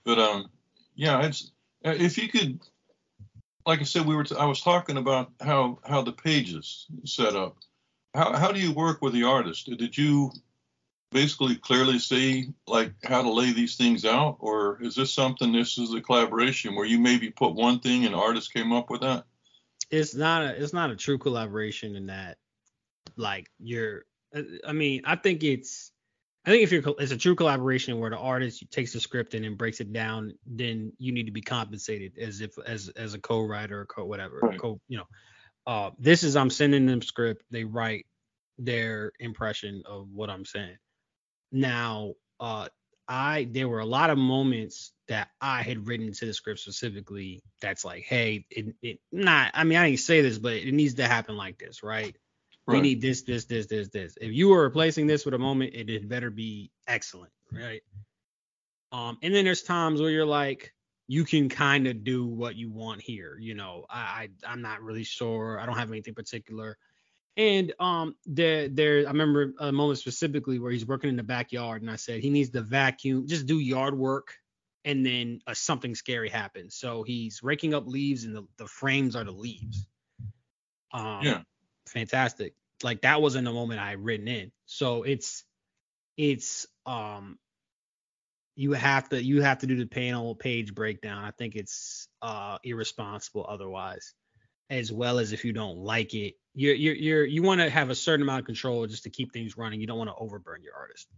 but 0.05 0.18
um, 0.18 0.51
yeah, 0.95 1.23
it's 1.27 1.51
if 1.83 2.18
you 2.18 2.29
could, 2.29 2.61
like 3.66 3.81
I 3.81 3.85
said, 3.85 4.07
we 4.07 4.14
were 4.14 4.25
t- 4.25 4.37
I 4.37 4.45
was 4.45 4.61
talking 4.61 4.97
about 4.97 5.33
how 5.40 5.79
how 5.87 6.03
the 6.03 6.12
pages 6.12 6.87
set 7.05 7.35
up. 7.35 7.57
How 8.14 8.37
how 8.37 8.53
do 8.53 8.61
you 8.61 8.73
work 8.73 9.03
with 9.03 9.12
the 9.12 9.25
artist? 9.25 9.66
Did 9.66 9.97
you 9.97 10.31
basically 11.11 11.57
clearly 11.57 11.99
say 11.99 12.49
like 12.66 12.92
how 13.05 13.23
to 13.23 13.31
lay 13.33 13.53
these 13.53 13.77
things 13.77 14.05
out, 14.05 14.37
or 14.40 14.81
is 14.83 14.95
this 14.95 15.12
something? 15.12 15.53
This 15.53 15.79
is 15.79 15.92
a 15.95 16.01
collaboration 16.01 16.75
where 16.75 16.87
you 16.87 16.99
maybe 16.99 17.31
put 17.31 17.55
one 17.55 17.81
thing 17.81 18.05
and 18.07 18.14
artist 18.14 18.53
came 18.53 18.73
up 18.73 18.88
with 18.90 19.01
that. 19.03 19.25
it's 19.90 20.14
not 20.14 20.42
a 20.42 20.62
it's 20.62 20.73
not 20.73 20.90
a 20.90 20.97
true 20.97 21.18
collaboration 21.18 21.97
in 21.97 22.07
that 22.07 22.38
like 23.16 23.51
you're 23.59 23.99
uh, 23.99 24.03
I 24.66 24.73
mean 24.73 25.03
I 25.05 25.16
think 25.16 25.45
it's 25.45 25.92
I 26.47 26.51
think 26.51 26.64
if 26.64 26.73
you're 26.73 26.83
it's 26.99 27.12
a 27.12 27.16
true 27.18 27.37
collaboration 27.37 27.99
where 28.01 28.11
the 28.11 28.18
artist 28.18 28.64
takes 28.71 28.92
the 28.92 29.01
script 29.01 29.35
and 29.35 29.45
then 29.45 29.57
breaks 29.57 29.81
it 29.81 29.92
down 29.92 30.35
then 30.47 30.92
you 30.99 31.12
need 31.12 31.27
to 31.27 31.33
be 31.33 31.42
compensated 31.42 32.18
as 32.18 32.40
if 32.40 32.53
as 32.66 32.88
as 32.90 33.14
a 33.14 33.21
co-writer 33.21 33.83
or 33.83 33.87
co 33.87 34.05
whatever 34.05 34.45
Right. 34.45 34.59
co 34.59 34.81
you 34.88 34.99
know 34.99 35.07
uh 35.66 35.90
this 35.99 36.25
is 36.25 36.37
I'm 36.37 36.51
sending 36.51 36.87
them 36.87 37.03
script 37.03 37.45
they 37.51 37.64
write 37.64 38.07
their 38.59 39.12
impression 39.21 39.83
of 39.87 40.09
what 40.12 40.31
I'm 40.31 40.45
saying 40.47 40.79
now 41.53 42.14
uh 42.40 42.68
I 43.09 43.49
there 43.51 43.68
were 43.68 43.81
a 43.81 43.87
lot 43.87 44.11
of 44.11 44.18
moments 44.18 44.92
that 45.09 45.29
I 45.40 45.62
had 45.62 45.87
written 45.88 46.12
to 46.12 46.27
the 46.27 46.35
script 46.35 46.61
specifically 46.61 47.42
that's 47.61 47.85
like, 47.85 48.05
hey, 48.05 48.47
it, 48.51 48.75
it 48.83 49.01
not 49.12 49.53
I 49.55 49.64
mean 49.64 49.79
I 49.79 49.88
didn't 49.90 50.01
say 50.01 50.23
this, 50.23 50.38
but 50.38 50.55
it 50.55 50.73
needs 50.75 50.95
to 50.95 51.09
happen 51.09 51.37
like 51.37 51.59
this, 51.59 51.83
right? 51.83 52.16
We 52.66 52.81
need 52.81 53.01
this, 53.01 53.22
this, 53.22 53.44
this, 53.44 53.66
this, 53.66 53.88
this. 53.88 54.16
If 54.20 54.33
you 54.33 54.48
were 54.48 54.62
replacing 54.62 55.07
this 55.07 55.25
with 55.25 55.35
a 55.35 55.38
moment, 55.38 55.75
it 55.75 55.88
had 55.88 56.09
better 56.09 56.31
be 56.31 56.70
excellent, 56.87 57.33
right? 57.51 57.83
Um, 58.92 59.18
and 59.22 59.35
then 59.35 59.44
there's 59.44 59.62
times 59.62 60.01
where 60.01 60.11
you're 60.11 60.25
like, 60.27 60.72
you 61.09 61.25
can 61.25 61.48
kind 61.48 61.87
of 61.87 62.05
do 62.05 62.27
what 62.27 62.55
you 62.57 62.70
want 62.70 63.01
here, 63.01 63.37
you 63.40 63.55
know. 63.55 63.85
I, 63.90 63.98
I 63.98 64.29
I'm 64.46 64.62
not 64.62 64.83
really 64.83 65.05
sure. 65.05 65.59
I 65.59 65.66
don't 65.66 65.77
have 65.77 65.90
anything 65.90 66.14
particular. 66.14 66.79
And 67.37 67.72
um, 67.81 68.14
there, 68.27 68.68
there, 68.68 68.98
I 68.98 69.11
remember 69.11 69.55
a 69.59 69.72
moment 69.72 69.98
specifically 69.98 70.59
where 70.59 70.70
he's 70.70 70.87
working 70.87 71.11
in 71.11 71.16
the 71.16 71.22
backyard, 71.22 71.83
and 71.83 71.90
I 71.90 71.96
said 71.96 72.20
he 72.20 72.31
needs 72.31 72.51
to 72.51 72.61
vacuum, 72.61 73.27
just 73.27 73.46
do 73.46 73.59
yard 73.59 73.96
work, 73.96 74.35
and 74.85 75.05
then 75.05 75.40
uh, 75.46 75.55
something 75.55 75.94
scary 75.94 76.29
happens. 76.29 76.77
So 76.77 77.03
he's 77.03 77.42
raking 77.42 77.75
up 77.75 77.87
leaves, 77.87 78.25
and 78.25 78.37
the, 78.37 78.46
the 78.59 78.66
frames 78.66 79.16
are 79.16 79.25
the 79.25 79.33
leaves. 79.33 79.87
Um, 80.92 81.20
Yeah. 81.22 81.42
Fantastic. 81.92 82.55
Like 82.83 83.02
that 83.02 83.22
wasn't 83.22 83.46
a 83.46 83.52
moment 83.52 83.81
I 83.81 83.90
had 83.90 84.05
written 84.05 84.28
in. 84.28 84.50
So 84.66 85.05
it's, 85.05 85.44
it's 86.16 86.66
um, 86.85 87.38
you 88.55 88.72
have 88.72 89.09
to 89.11 89.22
you 89.22 89.42
have 89.42 89.59
to 89.59 89.66
do 89.66 89.76
the 89.76 89.87
panel 89.87 90.35
page 90.35 90.74
breakdown. 90.74 91.24
I 91.24 91.31
think 91.31 91.57
it's 91.57 92.09
uh 92.20 92.59
irresponsible 92.62 93.46
otherwise 93.48 94.14
as 94.70 94.90
well 94.90 95.18
as 95.18 95.33
if 95.33 95.44
you 95.44 95.52
don't 95.52 95.78
like 95.78 96.14
it. 96.14 96.35
You're 96.55 96.74
you're, 96.74 96.94
you're 96.94 97.24
you 97.24 97.42
want 97.42 97.61
to 97.61 97.70
have 97.70 97.90
a 97.90 97.94
certain 97.94 98.22
amount 98.22 98.40
of 98.40 98.46
control 98.46 98.87
just 98.87 99.05
to 99.05 99.11
keep 99.11 99.33
things 99.33 99.57
running. 99.57 99.81
You 99.81 99.87
don't 99.87 99.98
want 99.98 100.11
to 100.11 100.16
overburn 100.16 100.62
your 100.62 100.74
artist. 100.74 101.09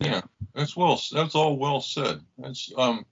Yeah, 0.00 0.20
that's 0.54 0.76
well. 0.76 1.00
That's 1.12 1.34
all 1.34 1.56
well 1.56 1.80
said. 1.80 2.20
That's 2.38 2.72
um. 2.76 3.04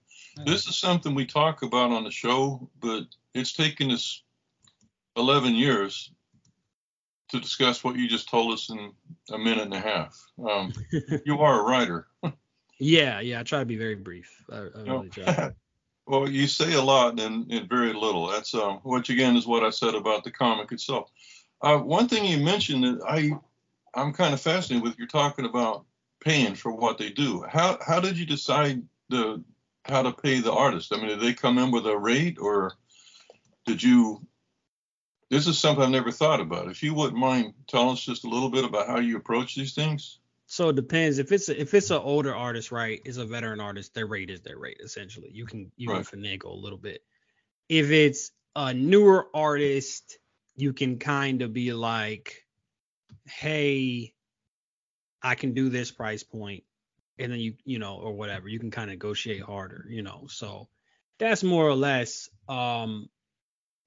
This 0.45 0.67
is 0.67 0.77
something 0.77 1.15
we 1.15 1.25
talk 1.25 1.63
about 1.63 1.89
on 1.89 2.03
the 2.03 2.11
show, 2.11 2.69
but 2.79 3.05
it's 3.33 3.53
taken 3.53 3.89
us 3.89 4.21
11 5.15 5.55
years 5.55 6.11
to 7.29 7.39
discuss 7.39 7.83
what 7.83 7.95
you 7.95 8.07
just 8.07 8.29
told 8.29 8.53
us 8.53 8.69
in 8.69 8.91
a 9.31 9.37
minute 9.37 9.65
and 9.65 9.73
a 9.73 9.79
half. 9.79 10.17
Um, 10.49 10.73
you 11.25 11.39
are 11.39 11.59
a 11.59 11.63
writer. 11.63 12.07
Yeah, 12.79 13.19
yeah. 13.19 13.39
I 13.39 13.43
try 13.43 13.59
to 13.59 13.65
be 13.65 13.77
very 13.77 13.95
brief. 13.95 14.43
I, 14.51 14.57
I 14.57 14.81
really 14.85 15.09
try. 15.09 15.51
well, 16.07 16.29
you 16.29 16.47
say 16.47 16.73
a 16.73 16.81
lot 16.81 17.19
and, 17.19 17.51
and 17.51 17.69
very 17.69 17.93
little. 17.93 18.27
That's 18.27 18.53
um, 18.53 18.79
which 18.83 19.09
again 19.09 19.35
is 19.35 19.47
what 19.47 19.63
I 19.63 19.69
said 19.69 19.95
about 19.95 20.23
the 20.23 20.31
comic 20.31 20.71
itself. 20.71 21.11
Uh, 21.61 21.77
one 21.77 22.07
thing 22.07 22.25
you 22.25 22.37
mentioned 22.37 22.83
that 22.83 22.99
I 23.07 23.31
I'm 23.99 24.13
kind 24.13 24.33
of 24.33 24.41
fascinated 24.41 24.83
with. 24.83 24.97
You're 24.97 25.07
talking 25.07 25.45
about 25.45 25.85
paying 26.19 26.55
for 26.55 26.71
what 26.71 26.97
they 26.97 27.09
do. 27.09 27.43
How 27.49 27.77
how 27.85 27.99
did 27.99 28.17
you 28.17 28.25
decide 28.25 28.83
the 29.09 29.43
how 29.85 30.03
to 30.03 30.11
pay 30.11 30.39
the 30.39 30.53
artist? 30.53 30.93
I 30.93 30.97
mean, 30.97 31.07
did 31.07 31.21
they 31.21 31.33
come 31.33 31.57
in 31.57 31.71
with 31.71 31.87
a 31.87 31.97
rate 31.97 32.37
or 32.39 32.73
did 33.65 33.81
you? 33.81 34.25
This 35.29 35.47
is 35.47 35.59
something 35.59 35.83
I've 35.83 35.89
never 35.89 36.11
thought 36.11 36.39
about. 36.39 36.69
If 36.69 36.83
you 36.83 36.93
wouldn't 36.93 37.19
mind 37.19 37.53
telling 37.67 37.89
us 37.91 38.01
just 38.01 38.23
a 38.23 38.29
little 38.29 38.49
bit 38.49 38.63
about 38.63 38.87
how 38.87 38.99
you 38.99 39.17
approach 39.17 39.55
these 39.55 39.73
things. 39.73 40.19
So 40.45 40.69
it 40.69 40.75
depends. 40.77 41.17
If 41.19 41.31
it's 41.33 41.49
a, 41.49 41.59
if 41.59 41.73
it's 41.73 41.91
an 41.91 41.97
older 41.97 42.33
artist, 42.33 42.71
right, 42.71 43.01
is 43.03 43.17
a 43.17 43.25
veteran 43.25 43.59
artist, 43.59 43.93
their 43.93 44.07
rate 44.07 44.29
is 44.29 44.41
their 44.41 44.57
rate 44.57 44.79
essentially. 44.81 45.29
You 45.31 45.45
can 45.45 45.71
you 45.75 45.89
Right. 45.89 46.05
can 46.05 46.21
finagle 46.21 46.51
a 46.53 46.55
little 46.61 46.77
bit. 46.77 47.03
If 47.67 47.91
it's 47.91 48.31
a 48.55 48.73
newer 48.73 49.27
artist, 49.33 50.17
you 50.55 50.71
can 50.73 50.99
kind 50.99 51.41
of 51.41 51.51
be 51.53 51.73
like, 51.73 52.45
hey, 53.25 54.13
I 55.21 55.35
can 55.35 55.53
do 55.53 55.69
this 55.69 55.91
price 55.91 56.23
point, 56.23 56.63
and 57.19 57.31
then 57.31 57.39
you 57.39 57.55
you 57.65 57.79
know 57.79 57.97
or 57.97 58.13
whatever. 58.13 58.47
You 58.47 58.59
can 58.59 58.71
kind 58.71 58.89
of 58.89 58.93
negotiate 58.93 59.41
harder, 59.41 59.85
you 59.89 60.01
know. 60.03 60.27
So 60.27 60.69
that's 61.17 61.43
more 61.43 61.67
or 61.67 61.75
less 61.75 62.29
um 62.47 63.09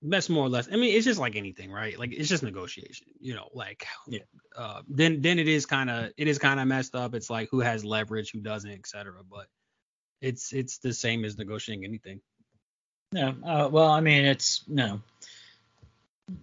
that's 0.03 0.29
more 0.29 0.47
or 0.47 0.49
less. 0.49 0.69
I 0.73 0.77
mean, 0.77 0.97
it's 0.97 1.05
just 1.05 1.21
like 1.21 1.37
anything, 1.37 1.71
right? 1.71 1.99
Like 1.99 2.13
it's 2.13 2.29
just 2.29 2.43
negotiation, 2.43 3.09
you 3.21 3.35
know. 3.35 3.49
Like 3.53 3.87
Yeah. 4.09 4.21
uh, 4.57 4.83
then 4.89 5.21
then 5.21 5.39
it 5.39 5.49
is 5.49 5.67
kind 5.67 5.91
of 5.91 6.11
it 6.17 6.29
is 6.29 6.39
kind 6.39 6.59
of 6.59 6.67
messed 6.67 6.95
up. 6.95 7.15
It's 7.15 7.29
like 7.29 7.49
who 7.51 7.61
has 7.61 7.85
leverage, 7.85 8.33
who 8.33 8.41
doesn't, 8.41 8.71
etc. 8.71 9.23
But 9.29 9.47
it's 10.21 10.53
it's 10.53 10.79
the 10.79 10.95
same 10.95 11.25
as 11.25 11.37
negotiating 11.37 11.85
anything. 11.85 12.21
Yeah. 13.13 13.33
Uh, 13.45 13.69
well, 13.71 13.91
I 13.91 14.01
mean, 14.01 14.25
it's 14.25 14.65
no. 14.69 15.01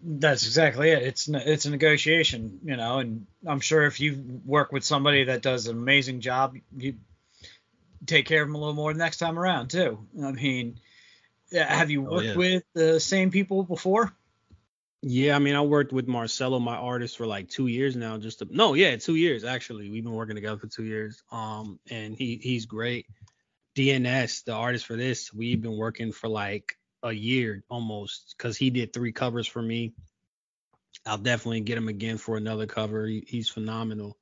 That's 0.03 0.45
exactly 0.45 0.89
it. 0.89 1.01
It's 1.01 1.29
it's 1.29 1.65
a 1.65 1.71
negotiation, 1.71 2.59
you 2.63 2.75
know, 2.75 2.99
and 2.99 3.25
I'm 3.45 3.61
sure 3.61 3.83
if 3.83 4.01
you 4.01 4.41
work 4.45 4.71
with 4.71 4.83
somebody 4.83 5.25
that 5.25 5.41
does 5.41 5.67
an 5.67 5.77
amazing 5.77 6.19
job, 6.19 6.55
you 6.75 6.95
take 8.05 8.25
care 8.25 8.41
of 8.41 8.49
them 8.49 8.55
a 8.55 8.57
little 8.57 8.73
more 8.73 8.91
the 8.93 8.99
next 8.99 9.17
time 9.17 9.39
around 9.39 9.69
too. 9.69 10.05
I 10.21 10.31
mean, 10.33 10.79
have 11.53 11.89
you 11.91 12.05
Oh, 12.05 12.11
worked 12.11 12.25
yeah. 12.27 12.35
with 12.35 12.63
the 12.73 12.99
same 12.99 13.31
people 13.31 13.63
before? 13.63 14.13
Yeah, 15.01 15.35
I 15.35 15.39
mean, 15.39 15.55
I 15.55 15.61
worked 15.61 15.93
with 15.93 16.07
Marcelo, 16.07 16.59
my 16.59 16.75
artist, 16.75 17.17
for 17.17 17.27
like 17.27 17.49
two 17.49 17.67
years 17.67 17.95
now. 17.95 18.17
Just 18.17 18.39
to, 18.39 18.47
no, 18.49 18.73
yeah, 18.73 18.95
two 18.97 19.15
years 19.15 19.43
actually. 19.43 19.89
We've 19.89 20.03
been 20.03 20.13
working 20.13 20.35
together 20.35 20.57
for 20.57 20.67
two 20.67 20.83
years. 20.83 21.21
Um, 21.31 21.79
and 21.89 22.15
he 22.15 22.39
he's 22.41 22.65
great. 22.65 23.05
DNS, 23.75 24.43
the 24.45 24.53
artist 24.53 24.87
for 24.87 24.95
this, 24.95 25.31
we've 25.31 25.61
been 25.61 25.77
working 25.77 26.11
for 26.11 26.27
like 26.27 26.77
a 27.03 27.11
year 27.11 27.63
almost, 27.69 28.33
because 28.35 28.57
he 28.57 28.71
did 28.71 28.91
three 28.91 29.11
covers 29.11 29.47
for 29.47 29.61
me. 29.61 29.93
I'll 31.05 31.19
definitely 31.19 31.61
get 31.61 31.77
him 31.77 31.87
again 31.87 32.17
for 32.17 32.35
another 32.35 32.65
cover. 32.65 33.05
He, 33.05 33.23
he's 33.27 33.49
phenomenal. 33.49 34.17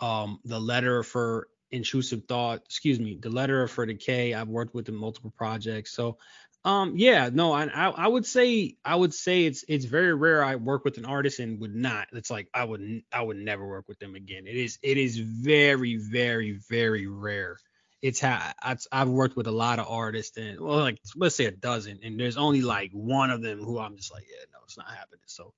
Um, 0.00 0.40
the 0.44 0.60
letter 0.60 1.04
for 1.04 1.46
intrusive 1.74 2.22
thought, 2.28 2.62
excuse 2.64 2.98
me, 2.98 3.18
the 3.20 3.30
letter 3.30 3.66
for 3.68 3.84
decay. 3.84 4.34
I've 4.34 4.48
worked 4.48 4.74
with 4.74 4.88
in 4.88 4.94
multiple 4.94 5.32
projects, 5.36 5.92
so 5.92 6.18
um, 6.64 6.94
yeah, 6.96 7.28
no, 7.30 7.52
I, 7.52 7.64
I 7.66 7.88
I 7.90 8.08
would 8.08 8.24
say 8.24 8.76
I 8.84 8.94
would 8.94 9.12
say 9.12 9.44
it's 9.44 9.64
it's 9.68 9.84
very 9.84 10.14
rare 10.14 10.42
I 10.42 10.56
work 10.56 10.84
with 10.84 10.96
an 10.96 11.04
artist 11.04 11.38
and 11.38 11.60
would 11.60 11.74
not. 11.74 12.08
It's 12.12 12.30
like 12.30 12.48
I 12.54 12.64
would 12.64 13.02
i 13.12 13.20
would 13.20 13.36
never 13.36 13.66
work 13.66 13.86
with 13.86 13.98
them 13.98 14.14
again. 14.14 14.46
It 14.46 14.56
is 14.56 14.78
it 14.82 14.96
is 14.96 15.18
very 15.18 15.96
very 15.96 16.58
very 16.70 17.06
rare. 17.06 17.58
It's 18.00 18.20
how 18.20 18.52
I, 18.62 18.76
I've 18.90 19.08
worked 19.10 19.36
with 19.36 19.46
a 19.46 19.52
lot 19.52 19.78
of 19.78 19.86
artists 19.88 20.38
and 20.38 20.58
well 20.58 20.78
like 20.78 20.98
let's 21.16 21.36
say 21.36 21.44
a 21.44 21.50
dozen 21.50 22.00
and 22.02 22.18
there's 22.18 22.38
only 22.38 22.62
like 22.62 22.92
one 22.92 23.30
of 23.30 23.42
them 23.42 23.62
who 23.62 23.78
I'm 23.78 23.96
just 23.96 24.12
like 24.12 24.24
yeah 24.30 24.44
no 24.50 24.60
it's 24.64 24.78
not 24.78 24.88
happening. 24.88 25.20
So 25.26 25.52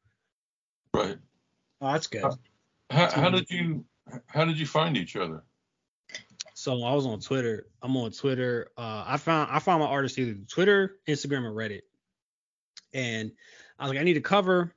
Right. 0.93 1.19
Oh, 1.81 1.93
that's 1.93 2.07
good. 2.09 2.25
How, 2.91 3.11
how 3.11 3.31
did 3.31 3.49
you 3.51 3.85
how 4.27 4.45
did 4.45 4.59
you 4.59 4.67
find 4.67 4.97
each 4.97 5.15
other? 5.15 5.45
So 6.67 6.83
I 6.83 6.95
was 6.95 7.07
on 7.07 7.21
Twitter. 7.21 7.69
I'm 7.81 7.97
on 7.97 8.11
Twitter. 8.11 8.73
Uh, 8.77 9.05
I 9.07 9.19
found 9.19 9.53
I 9.53 9.61
found 9.61 9.85
my 9.85 9.87
artist 9.87 10.19
either 10.19 10.35
Twitter, 10.49 10.97
Instagram, 11.07 11.45
or 11.45 11.53
Reddit. 11.53 11.83
And 12.93 13.31
I 13.79 13.85
was 13.85 13.93
like, 13.93 14.01
I 14.01 14.03
need 14.03 14.17
a 14.17 14.21
cover. 14.21 14.75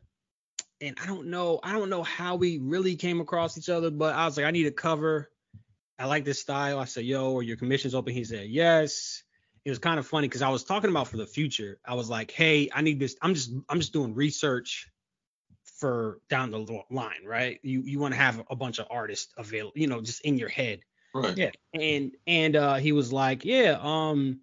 And 0.82 0.96
I 1.02 1.08
don't 1.08 1.32
know, 1.32 1.60
I 1.64 1.72
don't 1.72 1.90
know 1.90 2.04
how 2.04 2.36
we 2.36 2.60
really 2.60 2.96
came 2.96 3.22
across 3.22 3.58
each 3.58 3.70
other, 3.70 3.90
but 3.90 4.14
I 4.14 4.26
was 4.26 4.38
like, 4.38 4.46
I 4.46 4.52
need 4.52 4.68
a 4.68 4.72
cover. 4.72 5.32
I 5.98 6.06
like 6.06 6.26
this 6.26 6.40
style. 6.40 6.78
I 6.78 6.86
said, 6.86 7.06
yo, 7.06 7.36
are 7.36 7.42
your 7.42 7.58
commissions 7.58 7.96
open? 7.96 8.14
He 8.14 8.24
said, 8.24 8.50
yes. 8.50 9.24
It 9.66 9.72
was 9.72 9.80
kind 9.80 9.98
of 9.98 10.06
funny 10.06 10.28
because 10.28 10.44
I 10.44 10.50
was 10.50 10.64
talking 10.64 10.92
about 10.92 11.08
for 11.08 11.18
the 11.18 11.26
future. 11.26 11.80
I 11.84 11.96
was 11.96 12.08
like, 12.08 12.30
hey, 12.30 12.70
I 12.72 12.84
need 12.84 13.00
this. 13.00 13.16
I'm 13.20 13.34
just 13.34 13.52
I'm 13.68 13.80
just 13.80 13.94
doing 13.94 14.14
research 14.14 14.92
for 15.80 16.20
down 16.30 16.52
the 16.52 16.84
line, 16.92 17.26
right? 17.26 17.60
You 17.64 17.82
you 17.82 17.98
want 17.98 18.14
to 18.14 18.20
have 18.20 18.44
a 18.48 18.56
bunch 18.56 18.78
of 18.78 18.86
artists 18.92 19.34
available, 19.38 19.74
you 19.76 19.88
know, 19.88 20.02
just 20.02 20.22
in 20.22 20.38
your 20.38 20.50
head 20.50 20.82
Right. 21.14 21.38
Yeah. 21.38 21.52
and 21.74 22.16
and 22.28 22.56
uh 22.56 22.76
he 22.76 22.92
was 22.92 23.12
like 23.12 23.44
yeah 23.46 23.78
um 23.82 24.40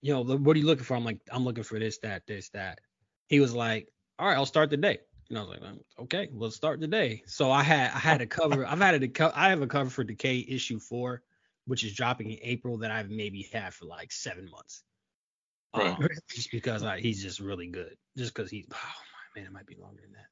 you 0.00 0.12
know 0.12 0.22
what 0.22 0.56
are 0.56 0.58
you 0.58 0.66
looking 0.66 0.84
for 0.84 0.96
i'm 0.96 1.04
like 1.04 1.20
i'm 1.30 1.44
looking 1.44 1.64
for 1.64 1.78
this 1.78 1.98
that 1.98 2.26
this 2.26 2.48
that 2.50 2.80
he 3.28 3.40
was 3.40 3.54
like 3.54 3.88
all 4.18 4.26
right 4.26 4.34
i'll 4.36 4.46
start 4.46 4.70
today 4.70 4.98
and 5.28 5.38
i 5.38 5.40
was 5.42 5.50
like 5.50 5.62
"Um, 5.62 5.80
okay 6.00 6.28
let's 6.32 6.56
start 6.56 6.80
today 6.80 7.22
so 7.26 7.50
i 7.50 7.62
had 7.62 7.90
i 7.92 7.98
had 7.98 8.20
a 8.22 8.26
cover 8.26 8.66
i've 8.66 8.78
had 8.80 9.02
a 9.02 9.08
co- 9.08 9.32
i 9.34 9.50
have 9.50 9.62
a 9.62 9.66
cover 9.66 9.90
for 9.90 10.04
decay 10.04 10.44
issue 10.48 10.78
four 10.78 11.22
which 11.66 11.84
is 11.84 11.94
dropping 11.94 12.30
in 12.30 12.38
april 12.42 12.78
that 12.78 12.90
i've 12.90 13.10
maybe 13.10 13.42
had 13.52 13.74
for 13.74 13.84
like 13.86 14.12
seven 14.12 14.48
months 14.50 14.82
Right. 15.76 15.92
Um, 15.98 16.08
just 16.30 16.50
because 16.50 16.82
I, 16.82 17.00
he's 17.00 17.22
just 17.22 17.40
really 17.40 17.66
good 17.66 17.96
just 18.16 18.34
because 18.34 18.50
he's 18.50 18.66
oh 18.72 18.76
my 19.36 19.40
man 19.40 19.46
it 19.48 19.52
might 19.52 19.66
be 19.66 19.76
longer 19.76 20.00
than 20.02 20.12
that 20.12 20.26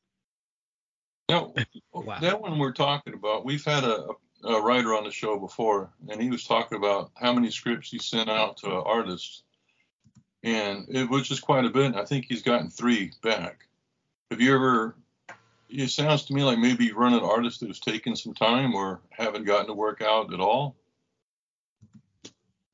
Now, 1.29 1.53
Wow. 1.93 2.19
that 2.21 2.41
one 2.41 2.59
we're 2.59 2.73
talking 2.73 3.15
about, 3.15 3.45
we've 3.45 3.65
had 3.65 3.83
a, 3.85 4.09
a 4.45 4.61
writer 4.61 4.95
on 4.95 5.05
the 5.05 5.11
show 5.11 5.39
before, 5.39 5.91
and 6.09 6.21
he 6.23 6.31
was 6.31 6.45
talking 6.45 6.77
about 6.79 7.11
how 7.15 7.33
many 7.33 7.51
scripts 7.51 7.91
he 7.91 7.99
sent 7.99 8.29
out 8.29 8.59
to 8.59 8.71
artists, 8.71 9.43
and 10.45 10.87
it 10.91 11.09
was 11.09 11.27
just 11.27 11.43
quite 11.43 11.65
a 11.65 11.71
bit. 11.71 11.95
I 11.97 12.05
think 12.05 12.27
he's 12.29 12.43
gotten 12.43 12.69
three 12.71 13.13
back. 13.23 13.67
Have 14.31 14.41
you 14.41 14.55
ever? 14.55 14.97
It 15.69 15.89
sounds 15.91 16.27
to 16.27 16.35
me 16.35 16.45
like 16.45 16.59
maybe 16.59 16.85
you 16.85 16.95
run 16.97 17.15
an 17.15 17.21
artist 17.25 17.61
who's 17.61 17.81
taken 17.81 18.15
some 18.15 18.35
time 18.35 18.75
or 18.75 19.01
haven't 19.11 19.45
gotten 19.45 19.67
to 19.67 19.73
work 19.75 20.03
out 20.03 20.33
at 20.33 20.39
all. 20.41 20.77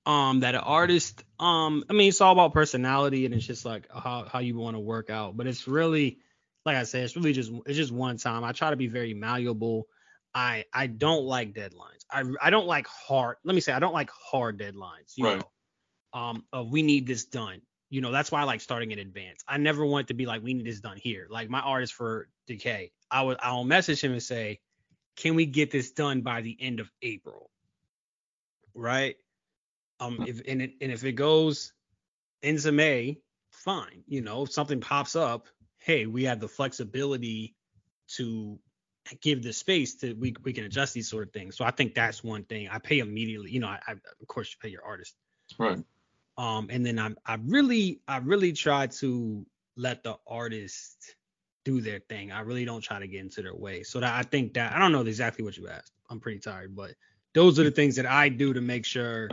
um 0.04 0.40
that 0.40 0.54
an 0.56 0.60
artist 0.62 1.22
um 1.38 1.84
i 1.88 1.92
mean 1.92 2.08
it's 2.08 2.20
all 2.20 2.32
about 2.32 2.52
personality 2.52 3.24
and 3.24 3.32
it's 3.34 3.46
just 3.46 3.64
like 3.64 3.86
how, 3.92 4.26
how 4.30 4.40
you 4.40 4.56
want 4.58 4.74
to 4.74 4.80
work 4.80 5.10
out 5.10 5.36
but 5.36 5.46
it's 5.46 5.68
really 5.68 6.18
like 6.64 6.76
i 6.76 6.82
said 6.84 7.04
it's 7.04 7.16
really 7.16 7.32
just 7.32 7.50
it's 7.66 7.76
just 7.76 7.92
one 7.92 8.16
time. 8.16 8.44
I 8.44 8.52
try 8.52 8.70
to 8.70 8.76
be 8.76 8.86
very 8.88 9.14
malleable. 9.14 9.86
I 10.34 10.64
i 10.72 10.86
don't 10.86 11.24
like 11.24 11.52
deadlines. 11.54 12.04
I 12.10 12.24
i 12.40 12.50
don't 12.50 12.66
like 12.66 12.86
hard 12.86 13.36
let 13.44 13.54
me 13.54 13.60
say 13.60 13.72
i 13.72 13.78
don't 13.78 13.94
like 13.94 14.10
hard 14.10 14.58
deadlines 14.58 15.14
you 15.16 15.24
Right. 15.24 15.38
know 15.38 15.50
um 16.12 16.44
of 16.52 16.70
we 16.70 16.82
need 16.82 17.06
this 17.06 17.24
done. 17.26 17.60
You 17.90 18.00
know 18.00 18.12
that's 18.12 18.30
why 18.32 18.40
i 18.40 18.44
like 18.44 18.60
starting 18.60 18.90
in 18.92 18.98
advance. 18.98 19.42
I 19.46 19.58
never 19.58 19.84
want 19.84 20.08
to 20.08 20.14
be 20.14 20.26
like 20.26 20.42
we 20.42 20.54
need 20.54 20.66
this 20.66 20.80
done 20.80 20.96
here. 20.96 21.26
Like 21.30 21.50
my 21.50 21.60
artist 21.60 21.94
for 21.94 22.28
decay 22.46 22.90
i 23.10 23.22
would 23.22 23.36
i'll 23.40 23.64
message 23.64 24.02
him 24.02 24.12
and 24.12 24.22
say 24.22 24.58
can 25.16 25.34
we 25.36 25.46
get 25.46 25.70
this 25.70 25.92
done 25.92 26.22
by 26.22 26.40
the 26.40 26.56
end 26.60 26.80
of 26.80 26.90
april? 27.02 27.50
Right? 28.74 29.16
Um, 30.00 30.22
if 30.26 30.42
and, 30.48 30.62
it, 30.62 30.72
and 30.80 30.90
if 30.90 31.04
it 31.04 31.12
goes 31.12 31.72
into 32.42 32.72
May, 32.72 33.20
fine. 33.50 34.02
You 34.06 34.22
know, 34.22 34.42
if 34.42 34.52
something 34.52 34.80
pops 34.80 35.14
up, 35.14 35.46
hey, 35.84 36.06
we 36.06 36.24
have 36.24 36.40
the 36.40 36.48
flexibility 36.48 37.54
to 38.16 38.58
give 39.20 39.42
the 39.42 39.52
space 39.52 39.96
to 39.96 40.14
we 40.14 40.34
we 40.44 40.52
can 40.52 40.64
adjust 40.64 40.94
these 40.94 41.08
sort 41.08 41.26
of 41.26 41.32
things. 41.32 41.56
So 41.56 41.64
I 41.64 41.70
think 41.70 41.94
that's 41.94 42.22
one 42.22 42.44
thing. 42.44 42.68
I 42.70 42.78
pay 42.78 43.00
immediately. 43.00 43.50
You 43.50 43.60
know, 43.60 43.68
I, 43.68 43.80
I 43.86 43.92
of 43.92 44.28
course 44.28 44.50
you 44.50 44.56
pay 44.60 44.72
your 44.72 44.84
artist. 44.84 45.14
Right. 45.58 45.82
Um, 46.38 46.68
and 46.70 46.84
then 46.86 46.98
I'm 46.98 47.16
I 47.26 47.38
really 47.44 48.00
I 48.06 48.18
really 48.18 48.52
try 48.52 48.86
to 48.86 49.44
let 49.76 50.02
the 50.02 50.16
artist 50.26 51.16
do 51.64 51.80
their 51.80 52.00
thing. 52.08 52.32
I 52.32 52.40
really 52.40 52.64
don't 52.64 52.80
try 52.80 52.98
to 52.98 53.06
get 53.06 53.20
into 53.20 53.42
their 53.42 53.54
way. 53.54 53.82
So 53.82 54.00
that 54.00 54.14
I 54.14 54.22
think 54.22 54.54
that 54.54 54.72
I 54.72 54.78
don't 54.78 54.92
know 54.92 55.02
exactly 55.02 55.44
what 55.44 55.56
you 55.56 55.68
asked. 55.68 55.92
I'm 56.10 56.20
pretty 56.20 56.40
tired, 56.40 56.74
but 56.74 56.92
those 57.34 57.58
are 57.58 57.64
the 57.64 57.70
things 57.70 57.96
that 57.96 58.06
I 58.06 58.28
do 58.28 58.52
to 58.52 58.60
make 58.60 58.84
sure 58.84 59.30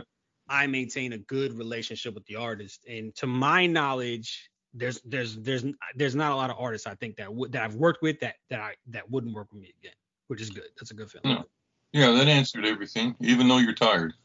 I 0.48 0.66
maintain 0.66 1.12
a 1.12 1.18
good 1.18 1.56
relationship 1.56 2.14
with 2.14 2.24
the 2.26 2.36
artist. 2.36 2.84
And 2.88 3.14
to 3.16 3.26
my 3.26 3.66
knowledge, 3.66 4.50
there's 4.74 5.00
there's 5.04 5.36
there's 5.36 5.64
there's 5.96 6.14
not 6.14 6.32
a 6.32 6.34
lot 6.36 6.50
of 6.50 6.56
artists 6.58 6.86
I 6.86 6.94
think 6.94 7.16
that 7.16 7.32
would 7.32 7.52
that 7.52 7.62
I've 7.62 7.74
worked 7.74 8.02
with 8.02 8.20
that 8.20 8.36
that 8.50 8.60
I 8.60 8.74
that 8.88 9.10
wouldn't 9.10 9.34
work 9.34 9.48
with 9.52 9.60
me 9.62 9.72
again, 9.80 9.94
which 10.28 10.40
is 10.40 10.50
good. 10.50 10.68
That's 10.78 10.90
a 10.90 10.94
good 10.94 11.10
feeling. 11.10 11.36
No. 11.38 11.44
Yeah, 11.92 12.12
that 12.12 12.28
answered 12.28 12.64
everything, 12.64 13.16
even 13.20 13.48
though 13.48 13.58
you're 13.58 13.74
tired. 13.74 14.14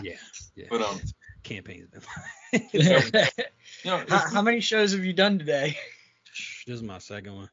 Yeah, 0.00 0.14
yeah. 0.56 0.66
But 0.70 0.80
um, 0.80 0.98
Campaigns. 1.44 1.88
you 2.72 2.82
know, 2.82 3.00
how, 3.84 4.00
it's- 4.00 4.32
how 4.32 4.42
many 4.42 4.60
shows 4.60 4.92
have 4.92 5.04
you 5.04 5.12
done 5.12 5.38
today? 5.38 5.76
this 6.66 6.76
is 6.76 6.82
my 6.82 6.98
second 6.98 7.34
one. 7.36 7.50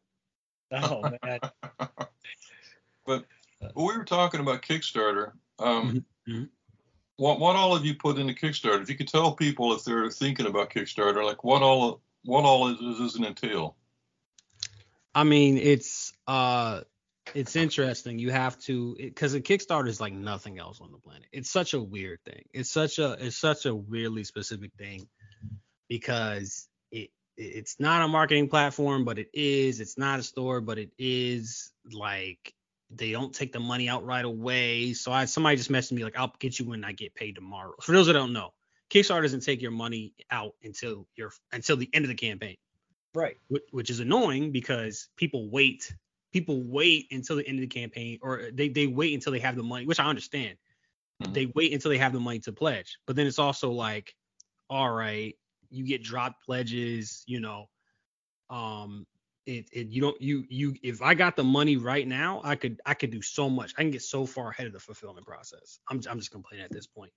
Oh 0.72 1.02
man. 1.22 1.40
but 3.06 3.26
we 3.76 3.84
were 3.84 4.06
talking 4.06 4.40
about 4.40 4.62
Kickstarter. 4.62 5.34
Um, 5.60 6.06
Mhm, 6.28 6.34
mhm. 6.34 6.50
What 7.20 7.38
what 7.38 7.58
all 7.58 7.76
have 7.76 7.86
you 7.86 7.96
put 7.96 8.18
into 8.18 8.34
Kickstarter? 8.34 8.82
If 8.82 8.90
you 8.90 8.96
could 8.96 9.10
tell 9.10 9.34
people 9.34 9.74
if 9.74 9.84
they're 9.84 10.10
thinking 10.10 10.46
about 10.46 10.70
Kickstarter, 10.70 11.26
like 11.26 11.44
what 11.44 11.62
all 11.62 12.00
what 12.24 12.46
all 12.46 12.70
is, 12.70 12.80
does 12.80 13.16
it 13.18 13.26
entail? 13.26 13.76
I 15.14 15.26
mean, 15.26 15.58
it's 15.58 16.14
uh 16.28 16.82
it's 17.36 17.58
interesting. 17.58 18.20
You 18.20 18.32
have 18.32 18.58
to 18.62 18.96
because 18.98 19.34
a 19.34 19.42
Kickstarter 19.42 19.90
is 19.90 20.00
like 20.00 20.14
nothing 20.14 20.60
else 20.60 20.80
on 20.80 20.94
the 20.94 20.98
planet. 20.98 21.28
It's 21.34 21.52
such 21.52 21.74
a 21.74 21.82
weird 21.82 22.20
thing. 22.24 22.46
It's 22.54 22.72
such 22.72 23.00
a 23.00 23.18
it's 23.20 23.36
such 23.36 23.66
a 23.66 23.76
weirdly 23.76 24.24
specific 24.24 24.72
thing 24.78 25.10
because 25.90 26.70
it 26.90 27.10
it's 27.36 27.82
not 27.82 28.02
a 28.02 28.08
marketing 28.08 28.48
platform, 28.48 29.04
but 29.04 29.20
it 29.20 29.30
is. 29.34 29.82
It's 29.82 29.98
not 29.98 30.20
a 30.20 30.24
store, 30.24 30.62
but 30.62 30.78
it 30.78 30.92
is. 30.98 31.74
Like 31.92 32.54
they 32.92 33.12
don't 33.12 33.34
take 33.34 33.52
the 33.54 33.60
money 33.60 33.90
out 33.90 34.06
right 34.06 34.26
away. 34.26 34.94
So 34.94 35.12
I 35.12 35.26
somebody 35.26 35.58
just 35.58 35.72
messaged 35.72 35.92
me 35.94 36.04
like 36.04 36.18
I'll 36.18 36.34
get 36.40 36.60
you 36.60 36.66
when 36.66 36.84
I 36.84 36.92
get 36.94 37.14
paid 37.16 37.36
tomorrow. 37.36 37.74
For 37.82 37.92
those 37.92 38.08
that 38.08 38.14
don't 38.14 38.34
know, 38.34 38.52
Kickstarter 38.90 39.22
doesn't 39.22 39.42
take 39.42 39.62
your 39.62 39.72
money 39.72 40.14
out 40.32 40.56
until 40.64 41.08
you're 41.16 41.32
until 41.52 41.78
the 41.78 41.90
end 41.94 42.06
of 42.06 42.10
the 42.10 42.16
campaign 42.16 42.58
Right. 43.14 43.38
which, 43.48 43.64
which 43.72 43.90
is 43.90 44.00
annoying 44.00 44.52
because 44.52 45.10
people 45.16 45.50
wait 45.50 45.94
people 46.32 46.62
wait 46.64 47.08
until 47.12 47.36
the 47.38 47.48
end 47.48 47.58
of 47.58 47.62
the 47.62 47.68
campaign 47.68 48.20
or 48.22 48.50
they, 48.54 48.70
they 48.70 48.86
wait 48.88 49.14
until 49.16 49.32
they 49.32 49.40
have 49.40 49.56
the 49.56 49.64
money 49.64 49.86
which 49.86 50.00
i 50.00 50.06
understand 50.06 50.58
Mhm. 51.22 51.34
they 51.34 51.48
wait 51.56 51.74
until 51.74 51.90
they 51.90 51.98
have 51.98 52.14
the 52.14 52.20
money 52.20 52.40
to 52.40 52.54
pledge 52.54 53.00
but 53.08 53.16
then 53.16 53.26
it's 53.28 53.40
also 53.40 53.72
like 53.72 54.16
all 54.70 54.90
right 54.90 55.36
you 55.72 55.86
get 55.86 56.04
dropped 56.04 56.46
pledges 56.46 57.24
you 57.26 57.40
know 57.40 57.66
um 58.50 59.06
it, 59.50 59.70
it 59.72 59.88
you 59.88 60.02
don't 60.02 60.22
you 60.22 60.46
you 60.48 60.76
if 60.84 61.02
i 61.02 61.14
got 61.14 61.36
the 61.36 61.44
money 61.44 61.76
right 61.76 62.08
now 62.08 62.40
i 62.44 62.56
could 62.56 62.80
i 62.86 62.94
could 62.94 63.12
do 63.12 63.22
so 63.22 63.50
much. 63.50 63.74
I 63.78 63.82
can 63.82 63.92
get 63.92 64.04
so 64.04 64.26
far 64.26 64.52
ahead 64.52 64.68
of 64.68 64.74
the 64.74 64.80
fulfillment 64.80 65.26
process. 65.26 65.80
I'm, 65.90 66.02
I'm 66.10 66.20
just 66.20 66.32
complaining 66.32 66.66
at 66.66 66.72
this 66.72 66.88
point. 66.88 67.12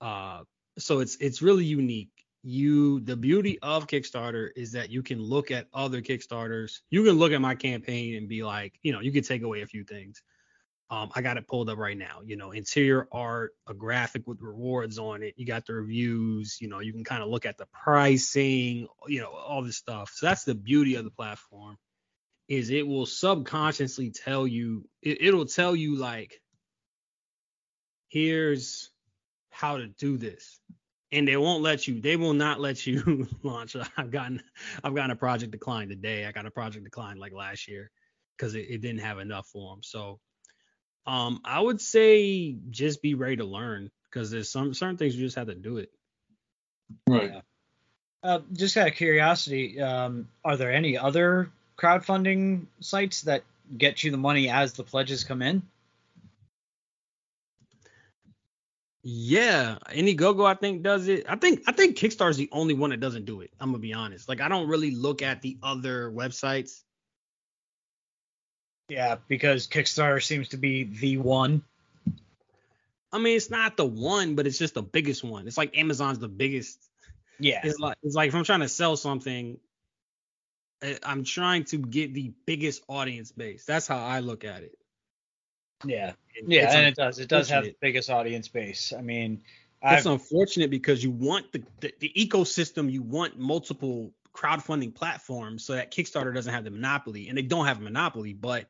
Uh 0.00 0.42
so 0.78 1.00
it's 1.00 1.16
it's 1.16 1.40
really 1.40 1.64
unique. 1.64 2.10
You 2.42 3.00
the 3.00 3.16
beauty 3.16 3.58
of 3.62 3.86
kickstarter 3.86 4.50
is 4.54 4.72
that 4.72 4.90
you 4.90 5.02
can 5.02 5.20
look 5.20 5.50
at 5.50 5.66
other 5.72 6.02
kickstarters. 6.02 6.80
You 6.90 7.02
can 7.02 7.14
look 7.18 7.32
at 7.32 7.40
my 7.40 7.54
campaign 7.54 8.16
and 8.16 8.28
be 8.28 8.42
like 8.44 8.78
you 8.82 8.92
know 8.92 9.00
you 9.00 9.12
can 9.12 9.24
take 9.24 9.42
away 9.42 9.62
a 9.62 9.66
few 9.66 9.84
things 9.84 10.22
Um, 10.88 11.10
I 11.16 11.20
got 11.20 11.36
it 11.36 11.48
pulled 11.48 11.68
up 11.68 11.78
right 11.78 11.98
now. 11.98 12.20
You 12.24 12.36
know, 12.36 12.52
interior 12.52 13.08
art, 13.10 13.52
a 13.66 13.74
graphic 13.74 14.26
with 14.26 14.40
rewards 14.40 14.98
on 14.98 15.22
it. 15.22 15.34
You 15.36 15.44
got 15.44 15.66
the 15.66 15.74
reviews. 15.74 16.58
You 16.60 16.68
know, 16.68 16.78
you 16.78 16.92
can 16.92 17.02
kind 17.02 17.22
of 17.22 17.28
look 17.28 17.44
at 17.44 17.58
the 17.58 17.66
pricing. 17.66 18.86
You 19.08 19.20
know, 19.20 19.30
all 19.30 19.62
this 19.62 19.76
stuff. 19.76 20.12
So 20.14 20.26
that's 20.26 20.44
the 20.44 20.54
beauty 20.54 20.94
of 20.94 21.04
the 21.04 21.10
platform, 21.10 21.76
is 22.48 22.70
it 22.70 22.86
will 22.86 23.06
subconsciously 23.06 24.10
tell 24.10 24.46
you. 24.46 24.88
It, 25.02 25.22
it'll 25.22 25.46
tell 25.46 25.74
you 25.74 25.96
like, 25.96 26.40
here's 28.08 28.90
how 29.50 29.78
to 29.78 29.88
do 29.88 30.18
this, 30.18 30.60
and 31.10 31.26
they 31.26 31.36
won't 31.36 31.64
let 31.64 31.88
you. 31.88 32.00
They 32.00 32.14
will 32.14 32.34
not 32.34 32.60
let 32.60 32.86
you 32.86 33.26
launch. 33.42 33.74
I've 33.96 34.12
gotten, 34.12 34.40
I've 34.84 34.94
gotten 34.94 35.10
a 35.10 35.16
project 35.16 35.50
decline 35.50 35.88
today. 35.88 36.26
I 36.26 36.32
got 36.32 36.46
a 36.46 36.50
project 36.52 36.84
decline 36.84 37.18
like 37.18 37.32
last 37.32 37.66
year 37.66 37.90
because 38.36 38.54
it, 38.54 38.66
it 38.68 38.82
didn't 38.82 39.00
have 39.00 39.18
enough 39.18 39.48
for 39.48 39.74
them. 39.74 39.82
So 39.82 40.20
um, 41.06 41.40
I 41.44 41.60
would 41.60 41.80
say 41.80 42.56
just 42.70 43.02
be 43.02 43.14
ready 43.14 43.36
to 43.36 43.44
learn 43.44 43.90
because 44.10 44.30
there's 44.30 44.50
some 44.50 44.74
certain 44.74 44.96
things 44.96 45.16
you 45.16 45.24
just 45.24 45.36
have 45.36 45.46
to 45.46 45.54
do 45.54 45.78
it. 45.78 45.90
Right. 47.08 47.32
Yeah. 47.32 47.40
Uh, 48.22 48.40
just 48.52 48.76
out 48.76 48.88
of 48.88 48.94
curiosity, 48.94 49.80
um, 49.80 50.28
are 50.44 50.56
there 50.56 50.72
any 50.72 50.98
other 50.98 51.50
crowdfunding 51.78 52.66
sites 52.80 53.22
that 53.22 53.44
get 53.76 54.02
you 54.02 54.10
the 54.10 54.16
money 54.16 54.48
as 54.48 54.72
the 54.72 54.82
pledges 54.82 55.22
come 55.22 55.42
in? 55.42 55.62
Yeah, 59.08 59.76
Indiegogo 59.90 60.44
I 60.44 60.54
think 60.54 60.82
does 60.82 61.06
it. 61.06 61.26
I 61.28 61.36
think 61.36 61.62
I 61.68 61.72
think 61.72 61.96
Kickstarter's 61.96 62.36
the 62.36 62.48
only 62.50 62.74
one 62.74 62.90
that 62.90 62.98
doesn't 62.98 63.24
do 63.24 63.40
it. 63.40 63.52
I'm 63.60 63.70
gonna 63.70 63.78
be 63.78 63.94
honest. 63.94 64.28
Like 64.28 64.40
I 64.40 64.48
don't 64.48 64.66
really 64.66 64.90
look 64.90 65.22
at 65.22 65.42
the 65.42 65.56
other 65.62 66.10
websites. 66.10 66.82
Yeah, 68.88 69.16
because 69.26 69.66
Kickstarter 69.66 70.22
seems 70.22 70.50
to 70.50 70.56
be 70.56 70.84
the 70.84 71.16
one. 71.18 71.62
I 73.12 73.18
mean, 73.18 73.36
it's 73.36 73.50
not 73.50 73.76
the 73.76 73.84
one, 73.84 74.34
but 74.34 74.46
it's 74.46 74.58
just 74.58 74.74
the 74.74 74.82
biggest 74.82 75.24
one. 75.24 75.46
It's 75.46 75.58
like 75.58 75.76
Amazon's 75.76 76.18
the 76.18 76.28
biggest. 76.28 76.78
Yeah. 77.38 77.60
It's 77.64 77.78
like 77.78 77.96
it's 78.02 78.14
like 78.14 78.28
if 78.28 78.34
I'm 78.34 78.44
trying 78.44 78.60
to 78.60 78.68
sell 78.68 78.96
something, 78.96 79.58
eh, 80.82 80.98
I'm 81.02 81.24
trying 81.24 81.64
to 81.64 81.78
get 81.78 82.14
the 82.14 82.32
biggest 82.46 82.82
audience 82.88 83.32
base. 83.32 83.64
That's 83.64 83.86
how 83.86 83.98
I 83.98 84.20
look 84.20 84.44
at 84.44 84.62
it. 84.62 84.78
Yeah. 85.84 86.12
Yeah, 86.46 86.64
it's 86.64 86.74
and 86.74 86.86
it 86.86 86.94
does. 86.94 87.18
It 87.18 87.28
does 87.28 87.48
have 87.48 87.64
the 87.64 87.74
biggest 87.80 88.10
audience 88.10 88.48
base. 88.48 88.92
I 88.96 89.00
mean, 89.00 89.42
It's 89.82 90.06
I've, 90.06 90.12
unfortunate 90.12 90.70
because 90.70 91.02
you 91.02 91.10
want 91.10 91.50
the, 91.52 91.62
the 91.80 91.92
the 92.00 92.12
ecosystem, 92.16 92.90
you 92.90 93.02
want 93.02 93.38
multiple 93.38 94.12
crowdfunding 94.34 94.94
platforms 94.94 95.64
so 95.64 95.74
that 95.74 95.90
Kickstarter 95.90 96.34
doesn't 96.34 96.52
have 96.52 96.64
the 96.64 96.70
monopoly, 96.70 97.28
and 97.28 97.38
they 97.38 97.42
don't 97.42 97.66
have 97.66 97.78
a 97.78 97.82
monopoly, 97.82 98.34
but 98.34 98.66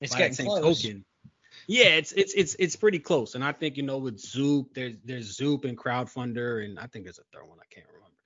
it's 0.00 0.12
by 0.12 0.18
getting 0.18 0.34
same 0.34 0.46
close. 0.46 0.82
token, 0.82 1.04
yeah, 1.66 1.88
it's 1.96 2.12
it's 2.12 2.34
it's 2.34 2.56
it's 2.58 2.76
pretty 2.76 2.98
close. 2.98 3.34
And 3.34 3.44
I 3.44 3.52
think 3.52 3.76
you 3.76 3.82
know 3.82 3.98
with 3.98 4.18
Zoop, 4.18 4.74
there's 4.74 4.94
there's 5.04 5.36
Zoop 5.36 5.64
and 5.64 5.76
Crowdfunder, 5.76 6.64
and 6.64 6.78
I 6.78 6.86
think 6.86 7.04
there's 7.04 7.18
a 7.18 7.24
third 7.36 7.48
one 7.48 7.58
I 7.60 7.66
can't 7.74 7.86
remember. 7.86 8.16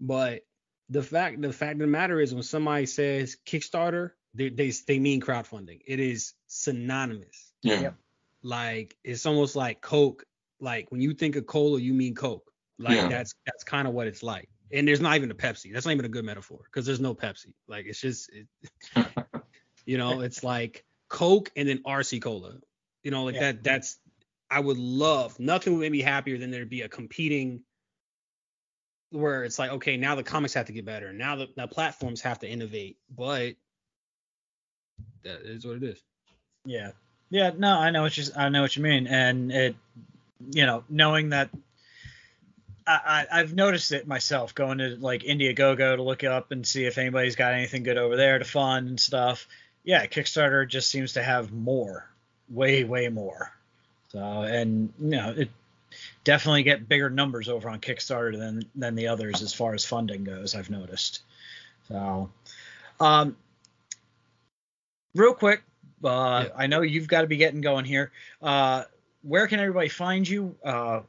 But 0.00 0.42
the 0.88 1.02
fact 1.02 1.40
the 1.42 1.52
fact 1.52 1.74
of 1.74 1.80
the 1.80 1.86
matter 1.86 2.20
is 2.20 2.32
when 2.32 2.42
somebody 2.42 2.86
says 2.86 3.36
Kickstarter, 3.46 4.12
they 4.34 4.48
they 4.48 4.70
they 4.86 4.98
mean 4.98 5.20
crowdfunding. 5.20 5.80
It 5.86 6.00
is 6.00 6.34
synonymous. 6.46 7.52
Yeah. 7.62 7.80
Yep. 7.80 7.94
Like 8.42 8.96
it's 9.04 9.26
almost 9.26 9.56
like 9.56 9.80
Coke. 9.80 10.24
Like 10.60 10.90
when 10.90 11.00
you 11.00 11.14
think 11.14 11.36
of 11.36 11.46
cola, 11.46 11.80
you 11.80 11.92
mean 11.94 12.14
Coke. 12.14 12.50
Like 12.78 12.94
Yeah. 12.96 13.08
that's 13.08 13.34
that's 13.44 13.64
kind 13.64 13.86
of 13.88 13.94
what 13.94 14.06
it's 14.06 14.22
like. 14.22 14.48
And 14.72 14.86
there's 14.86 15.00
not 15.00 15.16
even 15.16 15.30
a 15.30 15.34
Pepsi. 15.34 15.72
That's 15.72 15.86
not 15.86 15.92
even 15.92 16.04
a 16.04 16.08
good 16.10 16.24
metaphor 16.24 16.60
because 16.64 16.84
there's 16.86 17.00
no 17.00 17.14
Pepsi. 17.14 17.54
Like 17.68 17.86
it's 17.86 18.00
just, 18.00 18.30
it, 18.32 18.46
you 19.86 19.96
know, 19.98 20.20
it's 20.20 20.44
like 20.44 20.84
Coke 21.08 21.50
and 21.56 21.68
then 21.68 21.82
RC 21.84 22.22
Cola. 22.22 22.54
You 23.02 23.10
know, 23.10 23.24
like 23.24 23.34
Yeah. 23.36 23.52
that. 23.52 23.64
That's 23.64 23.98
I 24.50 24.60
would 24.60 24.78
love. 24.78 25.38
Nothing 25.38 25.74
would 25.74 25.80
make 25.80 25.92
me 25.92 26.00
happier 26.00 26.38
than 26.38 26.50
there 26.50 26.64
be 26.64 26.82
a 26.82 26.88
competing 26.88 27.62
where 29.10 29.44
it's 29.44 29.58
like, 29.58 29.70
okay, 29.70 29.96
now 29.96 30.14
the 30.14 30.22
comics 30.22 30.54
have 30.54 30.66
to 30.66 30.72
get 30.72 30.84
better. 30.84 31.12
Now 31.12 31.36
the, 31.36 31.48
the 31.56 31.66
platforms 31.66 32.20
have 32.22 32.38
to 32.40 32.48
innovate. 32.48 32.98
But 33.14 33.54
that 35.22 35.40
is 35.42 35.66
what 35.66 35.76
it 35.76 35.82
is. 35.82 36.02
Yeah. 36.64 36.92
Yeah, 37.30 37.50
no, 37.56 37.78
I 37.78 37.90
know 37.90 38.02
what 38.02 38.16
you 38.16 38.24
I 38.36 38.48
know 38.48 38.62
what 38.62 38.74
you 38.76 38.82
mean. 38.82 39.06
And 39.06 39.52
it 39.52 39.76
you 40.50 40.64
know, 40.64 40.84
knowing 40.88 41.30
that 41.30 41.50
I, 42.86 43.26
I 43.30 43.40
I've 43.40 43.54
noticed 43.54 43.92
it 43.92 44.06
myself 44.06 44.54
going 44.54 44.78
to 44.78 44.96
like 44.98 45.22
Indiegogo 45.22 45.96
to 45.96 46.02
look 46.02 46.24
up 46.24 46.52
and 46.52 46.66
see 46.66 46.86
if 46.86 46.96
anybody's 46.96 47.36
got 47.36 47.52
anything 47.52 47.82
good 47.82 47.98
over 47.98 48.16
there 48.16 48.38
to 48.38 48.44
fund 48.44 48.88
and 48.88 48.98
stuff. 48.98 49.46
Yeah, 49.88 50.04
Kickstarter 50.04 50.68
just 50.68 50.90
seems 50.90 51.14
to 51.14 51.22
have 51.22 51.50
more. 51.50 52.10
Way, 52.50 52.84
way 52.84 53.08
more. 53.08 53.50
So 54.08 54.18
and 54.18 54.92
you 55.00 55.08
know, 55.08 55.30
it 55.34 55.48
definitely 56.24 56.62
get 56.62 56.90
bigger 56.90 57.08
numbers 57.08 57.48
over 57.48 57.70
on 57.70 57.80
Kickstarter 57.80 58.36
than 58.36 58.64
than 58.74 58.96
the 58.96 59.08
others 59.08 59.40
as 59.40 59.54
far 59.54 59.72
as 59.72 59.86
funding 59.86 60.24
goes, 60.24 60.54
I've 60.54 60.68
noticed. 60.68 61.22
So 61.88 62.28
um 63.00 63.34
real 65.14 65.32
quick, 65.32 65.62
uh, 66.04 66.44
Yeah. 66.48 66.52
I 66.54 66.66
know 66.66 66.82
you've 66.82 67.08
got 67.08 67.22
to 67.22 67.26
be 67.26 67.38
getting 67.38 67.62
going 67.62 67.86
here. 67.86 68.12
Uh, 68.42 68.84
where 69.22 69.46
can 69.46 69.58
everybody 69.58 69.88
find 69.88 70.28
you? 70.28 70.54
Uh, 70.62 71.00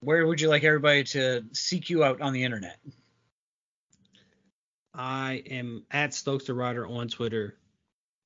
where 0.00 0.26
would 0.26 0.38
you 0.38 0.50
like 0.50 0.64
everybody 0.64 1.02
to 1.04 1.46
seek 1.52 1.88
you 1.88 2.04
out 2.04 2.20
on 2.20 2.34
the 2.34 2.44
internet? 2.44 2.78
I 4.94 5.42
am 5.50 5.84
at 5.90 6.12
Stokes 6.12 6.44
the 6.44 6.52
Rider 6.52 6.86
on 6.86 7.08
Twitter. 7.08 7.56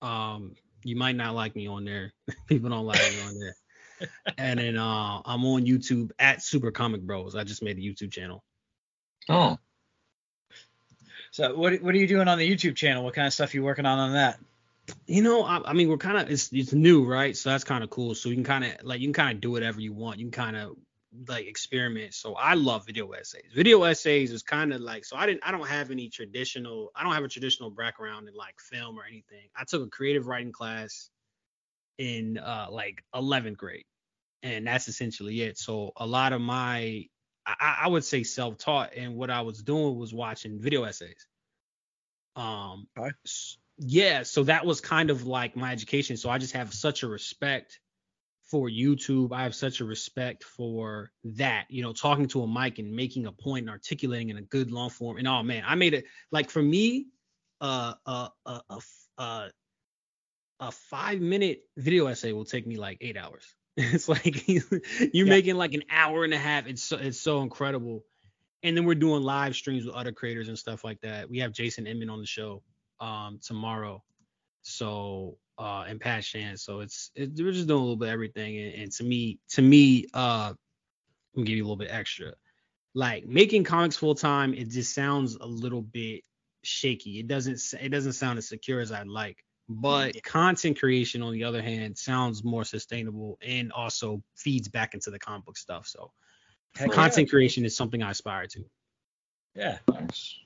Um, 0.02 0.54
you 0.84 0.96
might 0.96 1.16
not 1.16 1.34
like 1.34 1.54
me 1.54 1.66
on 1.68 1.84
there. 1.84 2.12
People 2.46 2.70
don't 2.70 2.86
like 2.86 3.00
me 3.00 3.20
on 3.22 3.38
there. 3.38 3.54
and 4.38 4.58
then 4.58 4.76
uh, 4.76 5.20
I'm 5.24 5.44
on 5.44 5.66
YouTube 5.66 6.10
at 6.18 6.42
Super 6.42 6.70
Comic 6.70 7.02
Bros. 7.02 7.36
I 7.36 7.44
just 7.44 7.62
made 7.62 7.76
a 7.76 7.80
YouTube 7.80 8.10
channel. 8.10 8.42
Oh, 9.28 9.58
So 11.32 11.54
what 11.54 11.80
what 11.82 11.94
are 11.94 11.98
you 11.98 12.06
doing 12.06 12.28
on 12.28 12.38
the 12.38 12.50
YouTube 12.50 12.76
channel? 12.76 13.04
What 13.04 13.14
kind 13.14 13.26
of 13.26 13.32
stuff 13.32 13.54
you 13.54 13.62
working 13.62 13.86
on 13.86 13.98
on 13.98 14.12
that? 14.14 14.38
You 15.06 15.22
know, 15.22 15.44
I, 15.44 15.60
I 15.66 15.72
mean, 15.74 15.88
we're 15.88 15.98
kind 15.98 16.16
of 16.18 16.30
it's 16.30 16.50
it's 16.52 16.72
new, 16.72 17.04
right? 17.04 17.36
So 17.36 17.50
that's 17.50 17.64
kind 17.64 17.84
of 17.84 17.90
cool. 17.90 18.14
So 18.14 18.28
you 18.28 18.34
can 18.36 18.44
kind 18.44 18.64
of 18.64 18.72
like 18.82 19.00
you 19.00 19.06
can 19.08 19.12
kind 19.14 19.34
of 19.36 19.40
do 19.40 19.50
whatever 19.50 19.80
you 19.80 19.92
want. 19.92 20.18
You 20.18 20.24
can 20.26 20.32
kind 20.32 20.56
of 20.56 20.76
like 21.28 21.46
experiment. 21.46 22.14
So 22.14 22.34
I 22.34 22.54
love 22.54 22.86
video 22.86 23.10
essays. 23.12 23.52
Video 23.54 23.82
essays 23.82 24.32
is 24.32 24.42
kind 24.42 24.72
of 24.72 24.80
like 24.80 25.04
so 25.04 25.16
I 25.16 25.26
didn't 25.26 25.42
I 25.44 25.50
don't 25.52 25.66
have 25.66 25.90
any 25.90 26.08
traditional 26.08 26.90
I 26.94 27.02
don't 27.02 27.12
have 27.14 27.24
a 27.24 27.28
traditional 27.28 27.70
background 27.70 28.28
in 28.28 28.34
like 28.34 28.60
film 28.60 28.98
or 28.98 29.04
anything. 29.04 29.48
I 29.56 29.64
took 29.64 29.82
a 29.86 29.90
creative 29.90 30.26
writing 30.26 30.52
class 30.52 31.10
in 31.98 32.38
uh 32.38 32.68
like 32.70 33.04
11th 33.14 33.58
grade, 33.58 33.84
and 34.42 34.66
that's 34.66 34.88
essentially 34.88 35.42
it. 35.42 35.58
So 35.58 35.92
a 35.96 36.06
lot 36.06 36.32
of 36.32 36.40
my 36.40 37.06
I, 37.46 37.78
I 37.82 37.88
would 37.88 38.04
say 38.04 38.22
self-taught, 38.22 38.94
and 38.96 39.16
what 39.16 39.30
I 39.30 39.42
was 39.42 39.62
doing 39.62 39.98
was 39.98 40.14
watching 40.14 40.60
video 40.60 40.84
essays. 40.84 41.26
Um, 42.36 42.88
Okay. 42.96 43.10
yeah, 43.78 44.22
so 44.24 44.44
that 44.44 44.66
was 44.66 44.80
kind 44.80 45.10
of 45.10 45.26
like 45.26 45.56
my 45.56 45.72
education. 45.72 46.16
So 46.16 46.30
I 46.30 46.38
just 46.38 46.52
have 46.54 46.72
such 46.74 47.02
a 47.02 47.08
respect 47.08 47.80
for 48.50 48.68
YouTube. 48.68 49.32
I 49.32 49.44
have 49.44 49.54
such 49.54 49.80
a 49.80 49.84
respect 49.84 50.44
for 50.44 51.12
that, 51.24 51.66
you 51.70 51.82
know, 51.82 51.92
talking 51.92 52.26
to 52.28 52.42
a 52.42 52.48
mic 52.48 52.78
and 52.78 52.92
making 52.94 53.26
a 53.26 53.32
point 53.32 53.62
and 53.64 53.70
articulating 53.70 54.30
in 54.30 54.38
a 54.38 54.42
good 54.42 54.70
long 54.70 54.90
form. 54.90 55.18
And 55.18 55.28
oh 55.28 55.42
man, 55.42 55.64
I 55.66 55.74
made 55.76 55.94
it 55.94 56.06
like 56.32 56.50
for 56.50 56.62
me, 56.62 57.08
uh, 57.60 57.94
uh, 58.06 58.28
uh, 58.46 58.60
uh, 58.70 58.80
uh 59.18 59.48
a 60.60 60.70
five 60.72 61.20
minute 61.20 61.62
video 61.76 62.06
essay 62.06 62.32
will 62.32 62.44
take 62.44 62.66
me 62.66 62.76
like 62.76 62.98
eight 63.00 63.16
hours. 63.16 63.44
It's 63.76 64.08
like 64.08 64.46
you're 65.14 65.26
Yeah. 65.26 65.30
making 65.30 65.56
like 65.56 65.74
an 65.74 65.84
hour 65.90 66.24
and 66.24 66.34
a 66.34 66.38
half. 66.38 66.66
It's 66.66 66.82
so 66.82 66.96
it's 66.98 67.20
so 67.20 67.42
incredible. 67.42 68.04
And 68.62 68.76
then 68.76 68.84
we're 68.84 68.94
doing 68.94 69.22
live 69.22 69.56
streams 69.56 69.86
with 69.86 69.94
other 69.94 70.12
creators 70.12 70.48
and 70.48 70.58
stuff 70.58 70.84
like 70.84 71.00
that. 71.00 71.30
We 71.30 71.38
have 71.38 71.52
Jason 71.52 71.86
Inman 71.86 72.10
on 72.10 72.20
the 72.20 72.26
show 72.26 72.62
um 73.00 73.38
tomorrow. 73.42 74.02
So 74.62 75.38
uh 75.60 75.84
and 75.86 76.00
Pat 76.00 76.24
Shand. 76.24 76.58
So 76.58 76.80
it's 76.80 77.10
it, 77.14 77.32
we're 77.36 77.52
just 77.52 77.68
doing 77.68 77.78
a 77.78 77.82
little 77.82 77.96
bit 77.96 78.08
of 78.08 78.14
everything. 78.14 78.58
And, 78.58 78.74
and 78.82 78.92
to 78.92 79.04
me, 79.04 79.38
to 79.50 79.62
me, 79.62 80.06
uh 80.14 80.54
I'm 81.36 81.44
give 81.44 81.56
you 81.56 81.62
a 81.62 81.66
little 81.66 81.76
bit 81.76 81.90
extra. 81.90 82.32
Like 82.94 83.26
making 83.26 83.64
comics 83.64 83.96
full 83.96 84.14
time, 84.14 84.54
it 84.54 84.70
just 84.70 84.94
sounds 84.94 85.36
a 85.36 85.46
little 85.46 85.82
bit 85.82 86.22
shaky. 86.62 87.20
It 87.20 87.28
doesn't 87.28 87.60
it 87.80 87.90
doesn't 87.90 88.14
sound 88.14 88.38
as 88.38 88.48
secure 88.48 88.80
as 88.80 88.90
I'd 88.90 89.06
like. 89.06 89.44
But 89.68 90.20
content 90.24 90.80
creation, 90.80 91.22
on 91.22 91.32
the 91.32 91.44
other 91.44 91.62
hand, 91.62 91.96
sounds 91.96 92.42
more 92.42 92.64
sustainable 92.64 93.38
and 93.40 93.70
also 93.70 94.20
feeds 94.34 94.66
back 94.66 94.94
into 94.94 95.10
the 95.10 95.18
comic 95.20 95.44
book 95.44 95.56
stuff. 95.56 95.86
So 95.86 96.10
Heck 96.74 96.90
content 96.90 97.30
creation 97.30 97.64
is 97.64 97.76
something 97.76 98.02
I 98.02 98.10
aspire 98.10 98.46
to. 98.48 98.64
Yeah. 99.54 99.78
nice. 99.88 100.38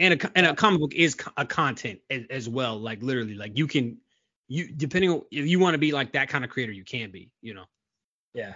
And 0.00 0.20
a 0.20 0.30
and 0.34 0.46
a 0.46 0.56
comic 0.56 0.80
book 0.80 0.94
is 0.94 1.16
a 1.36 1.46
content 1.46 2.00
as, 2.10 2.22
as 2.30 2.48
well. 2.48 2.76
Like 2.76 3.00
literally, 3.00 3.34
like 3.34 3.56
you 3.56 3.68
can 3.68 3.98
you 4.48 4.68
depending 4.68 5.10
on 5.10 5.22
if 5.30 5.46
you 5.46 5.58
want 5.58 5.74
to 5.74 5.78
be 5.78 5.92
like 5.92 6.12
that 6.12 6.28
kind 6.28 6.44
of 6.44 6.50
creator, 6.50 6.72
you 6.72 6.84
can 6.84 7.10
be. 7.10 7.30
You 7.42 7.54
know. 7.54 7.64
Yeah. 8.34 8.54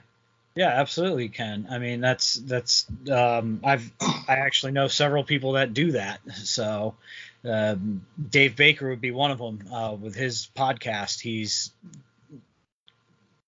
Yeah, 0.54 0.70
absolutely 0.70 1.28
can. 1.28 1.68
I 1.70 1.78
mean, 1.78 2.00
that's 2.00 2.34
that's 2.34 2.86
um 3.10 3.60
I've 3.62 3.92
I 4.00 4.34
actually 4.34 4.72
know 4.72 4.88
several 4.88 5.22
people 5.22 5.52
that 5.52 5.72
do 5.72 5.92
that. 5.92 6.20
So 6.34 6.96
um, 7.44 8.04
Dave 8.30 8.56
Baker 8.56 8.88
would 8.90 9.00
be 9.00 9.12
one 9.12 9.30
of 9.30 9.38
them 9.38 9.60
uh, 9.72 9.94
with 9.94 10.14
his 10.14 10.48
podcast. 10.56 11.20
He's 11.20 11.70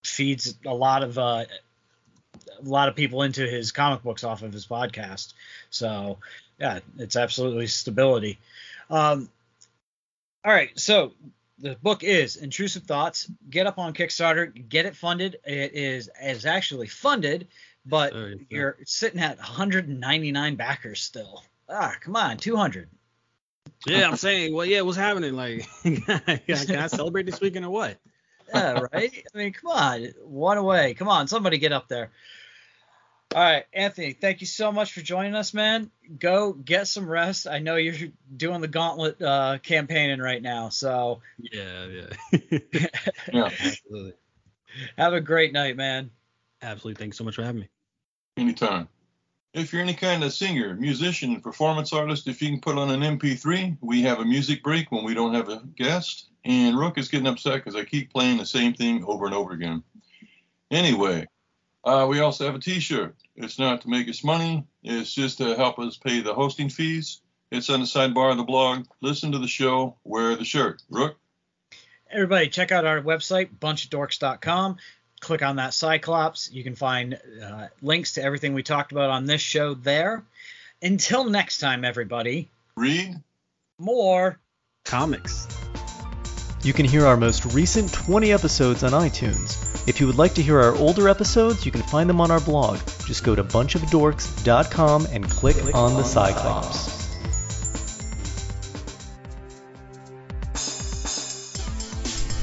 feeds 0.05 0.55
a 0.65 0.75
lot 0.75 1.03
of 1.03 1.19
uh, 1.19 1.45
a 2.59 2.69
lot 2.69 2.89
of 2.89 2.97
people 2.97 3.23
into 3.23 3.47
his 3.47 3.73
comic 3.73 4.03
books 4.03 4.25
off 4.25 4.43
of 4.43 4.53
his 4.53 4.67
podcast. 4.67 5.33
So 5.71 6.19
yeah, 6.59 6.81
it's 6.99 7.17
absolutely 7.17 7.67
stability. 7.67 8.39
Um, 8.89 9.29
all 10.45 10.53
right, 10.53 10.71
so 10.79 11.13
the 11.61 11.77
book 11.83 12.03
is 12.03 12.37
Intrusive 12.37 12.85
Thoughts. 12.85 13.31
Get 13.49 13.67
up 13.67 13.79
on 13.79 13.95
Kickstarter, 13.95 14.69
get 14.69 14.87
it 14.87 14.97
funded. 14.97 15.39
It 15.45 15.75
is 15.75 16.11
is 16.21 16.47
actually 16.47 16.89
funded, 16.89 17.49
but 17.85 18.13
Sorry, 18.13 18.47
you're 18.51 18.79
sitting 18.85 19.21
at 19.21 19.39
199 19.39 20.57
backers 20.57 21.01
still. 21.01 21.43
Ah, 21.69 21.95
come 22.01 22.17
on, 22.17 22.37
200. 22.37 22.89
Yeah, 23.87 24.09
I'm 24.09 24.17
saying, 24.17 24.55
well, 24.55 24.67
yeah, 24.67 24.83
what's 24.83 24.99
happening? 24.99 25.35
Like, 25.35 25.67
can 25.83 26.77
I 26.77 26.87
celebrate 26.89 27.27
this 27.27 27.41
weekend 27.41 27.65
or 27.65 27.71
what? 27.71 27.97
Yeah, 28.53 28.81
right. 28.93 29.25
I 29.35 29.39
mean, 29.39 29.53
come 29.53 29.71
on, 29.71 30.13
one 30.25 30.59
away. 30.59 30.95
Come 30.95 31.09
on, 31.09 31.29
somebody 31.29 31.59
get 31.59 31.73
up 31.73 31.89
there. 31.89 32.11
All 33.33 33.41
right, 33.41 33.65
Anthony, 33.73 34.13
thank 34.13 34.41
you 34.41 34.47
so 34.49 34.73
much 34.73 34.93
for 34.93 35.03
joining 35.03 35.37
us, 35.37 35.55
man. 35.55 35.93
Go 36.19 36.53
get 36.53 36.89
some 36.89 37.09
rest. 37.09 37.47
I 37.47 37.61
know 37.61 37.77
you're 37.77 38.09
doing 38.37 38.61
the 38.61 38.67
gauntlet 38.67 39.23
uh, 39.23 39.59
campaigning 39.63 40.19
right 40.19 40.43
now, 40.43 40.69
so 40.71 41.21
Yeah, 41.39 41.87
yeah. 41.87 42.59
Yeah, 43.33 43.45
Absolutely. 43.61 44.15
have 44.99 45.13
a 45.13 45.21
great 45.21 45.53
night, 45.53 45.77
man. 45.77 46.11
Absolutely. 46.61 46.99
Thanks 46.99 47.19
so 47.19 47.23
much 47.25 47.37
for 47.37 47.45
having 47.45 47.61
me. 47.61 47.69
anytime. 48.37 48.89
If 49.55 49.73
you're 49.73 49.83
any 49.83 49.95
kind 49.95 50.23
of 50.25 50.33
singer, 50.33 50.75
musician, 50.75 51.41
performance 51.41 51.93
artist, 51.93 52.27
if 52.29 52.43
you 52.43 52.51
can 52.51 52.61
put 52.61 52.79
on 52.79 52.91
an 52.91 53.19
MP3, 53.19 53.79
we 53.81 54.03
have 54.03 54.19
a 54.19 54.25
music 54.25 54.63
break 54.63 54.91
when 54.91 55.05
we 55.05 55.15
don't 55.15 55.35
have 55.35 55.49
a 55.49 55.63
guest. 55.77 56.31
And 56.45 56.77
Rook 56.79 56.99
is 56.99 57.09
getting 57.09 57.27
upset 57.29 57.57
because 57.57 57.77
I 57.77 57.85
keep 57.85 58.13
playing 58.13 58.39
the 58.39 58.47
same 58.47 58.75
thing 58.75 59.05
over 59.05 59.27
and 59.27 59.35
over 59.35 59.53
again. 59.53 59.83
Anyway, 60.71 61.27
uh, 61.85 62.07
we 62.09 62.21
also 62.21 62.47
have 62.47 62.55
a 62.55 62.61
T-shirt. 62.61 63.15
It's 63.37 63.59
not 63.59 63.83
to 63.83 63.89
make 63.89 64.09
us 64.09 64.23
money. 64.23 64.67
It's 64.83 65.13
just 65.13 65.39
to 65.39 65.55
help 65.57 65.79
us 65.79 65.97
pay 65.97 66.21
the 66.21 66.35
hosting 66.35 66.69
fees. 66.69 67.21
It's 67.51 67.71
on 67.71 67.81
the 67.81 67.87
sidebar 67.87 68.31
of 68.31 68.37
the 68.37 68.45
blog. 68.45 68.87
Listen 69.01 69.33
to 69.33 69.39
the 69.39 69.49
show. 69.49 69.97
Wear 70.05 70.37
the 70.37 70.45
shirt. 70.45 70.83
Rook. 70.91 71.17
Everybody, 72.11 72.49
check 72.49 72.73
out 72.73 72.85
our 72.85 73.01
website, 73.01 73.51
bunchofdorks.com. 73.59 74.77
Click 75.21 75.43
on 75.43 75.57
that 75.57 75.75
Cyclops. 75.75 76.51
You 76.51 76.65
can 76.65 76.75
find 76.75 77.19
uh, 77.45 77.69
links 77.83 78.15
to 78.15 78.23
everything 78.23 78.55
we 78.55 78.63
talked 78.63 78.93
about 78.93 79.11
on 79.11 79.27
this 79.27 79.41
show 79.41 79.75
there. 79.75 80.25
Until 80.83 81.25
next 81.25 81.59
time, 81.59 81.85
everybody, 81.85 82.51
Read. 82.77 83.17
more. 83.79 84.39
Comics. 84.85 85.47
You 86.63 86.73
can 86.73 86.87
hear 86.87 87.07
our 87.07 87.17
most 87.17 87.45
recent 87.55 87.93
20 87.93 88.33
episodes 88.33 88.83
on 88.83 88.93
iTunes. 88.93 89.70
If 89.91 89.99
you 89.99 90.07
would 90.07 90.19
like 90.19 90.35
to 90.35 90.43
hear 90.43 90.61
our 90.61 90.77
older 90.77 91.09
episodes, 91.09 91.67
you 91.67 91.73
can 91.73 91.83
find 91.83 92.09
them 92.09 92.21
on 92.21 92.31
our 92.31 92.39
blog. 92.39 92.79
Just 93.07 93.25
go 93.25 93.35
to 93.35 93.43
bunchofdorks.com 93.43 95.07
and 95.07 95.29
click, 95.29 95.57
on, 95.75 95.97
the 95.97 96.05
Cyclops. 96.05 97.11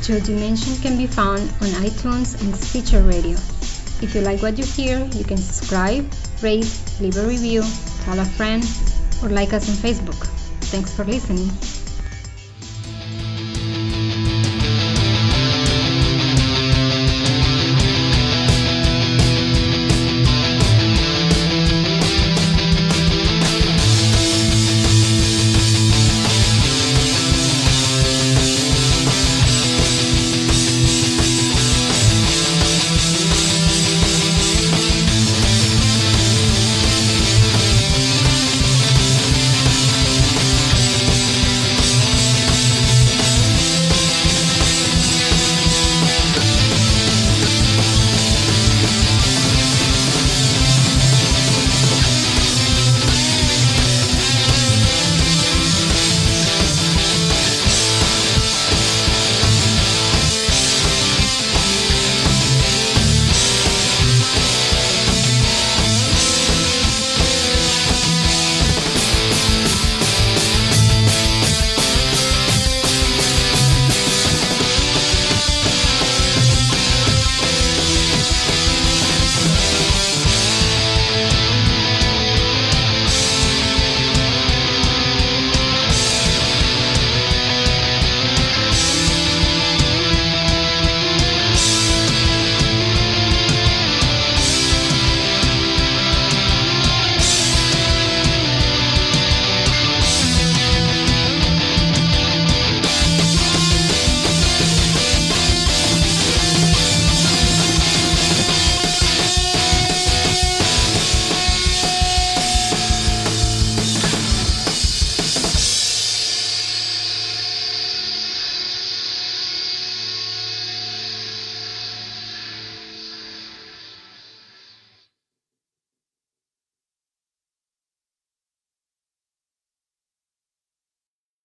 Your 0.09 0.19
Dimension 0.19 0.75
can 0.81 0.97
be 0.97 1.07
found 1.07 1.39
on 1.39 1.69
iTunes 1.87 2.37
and 2.41 2.53
Stitcher 2.53 3.01
Radio. 3.03 3.37
If 4.01 4.11
you 4.13 4.19
like 4.19 4.41
what 4.41 4.57
you 4.57 4.65
hear, 4.65 5.05
you 5.15 5.23
can 5.23 5.37
subscribe, 5.37 6.11
rate, 6.41 6.67
leave 6.99 7.15
a 7.15 7.25
review, 7.25 7.63
tell 8.03 8.19
a 8.19 8.25
friend, 8.25 8.61
or 9.23 9.29
like 9.29 9.53
us 9.53 9.69
on 9.69 9.75
Facebook. 9.75 10.21
Thanks 10.67 10.93
for 10.93 11.05
listening. 11.05 11.47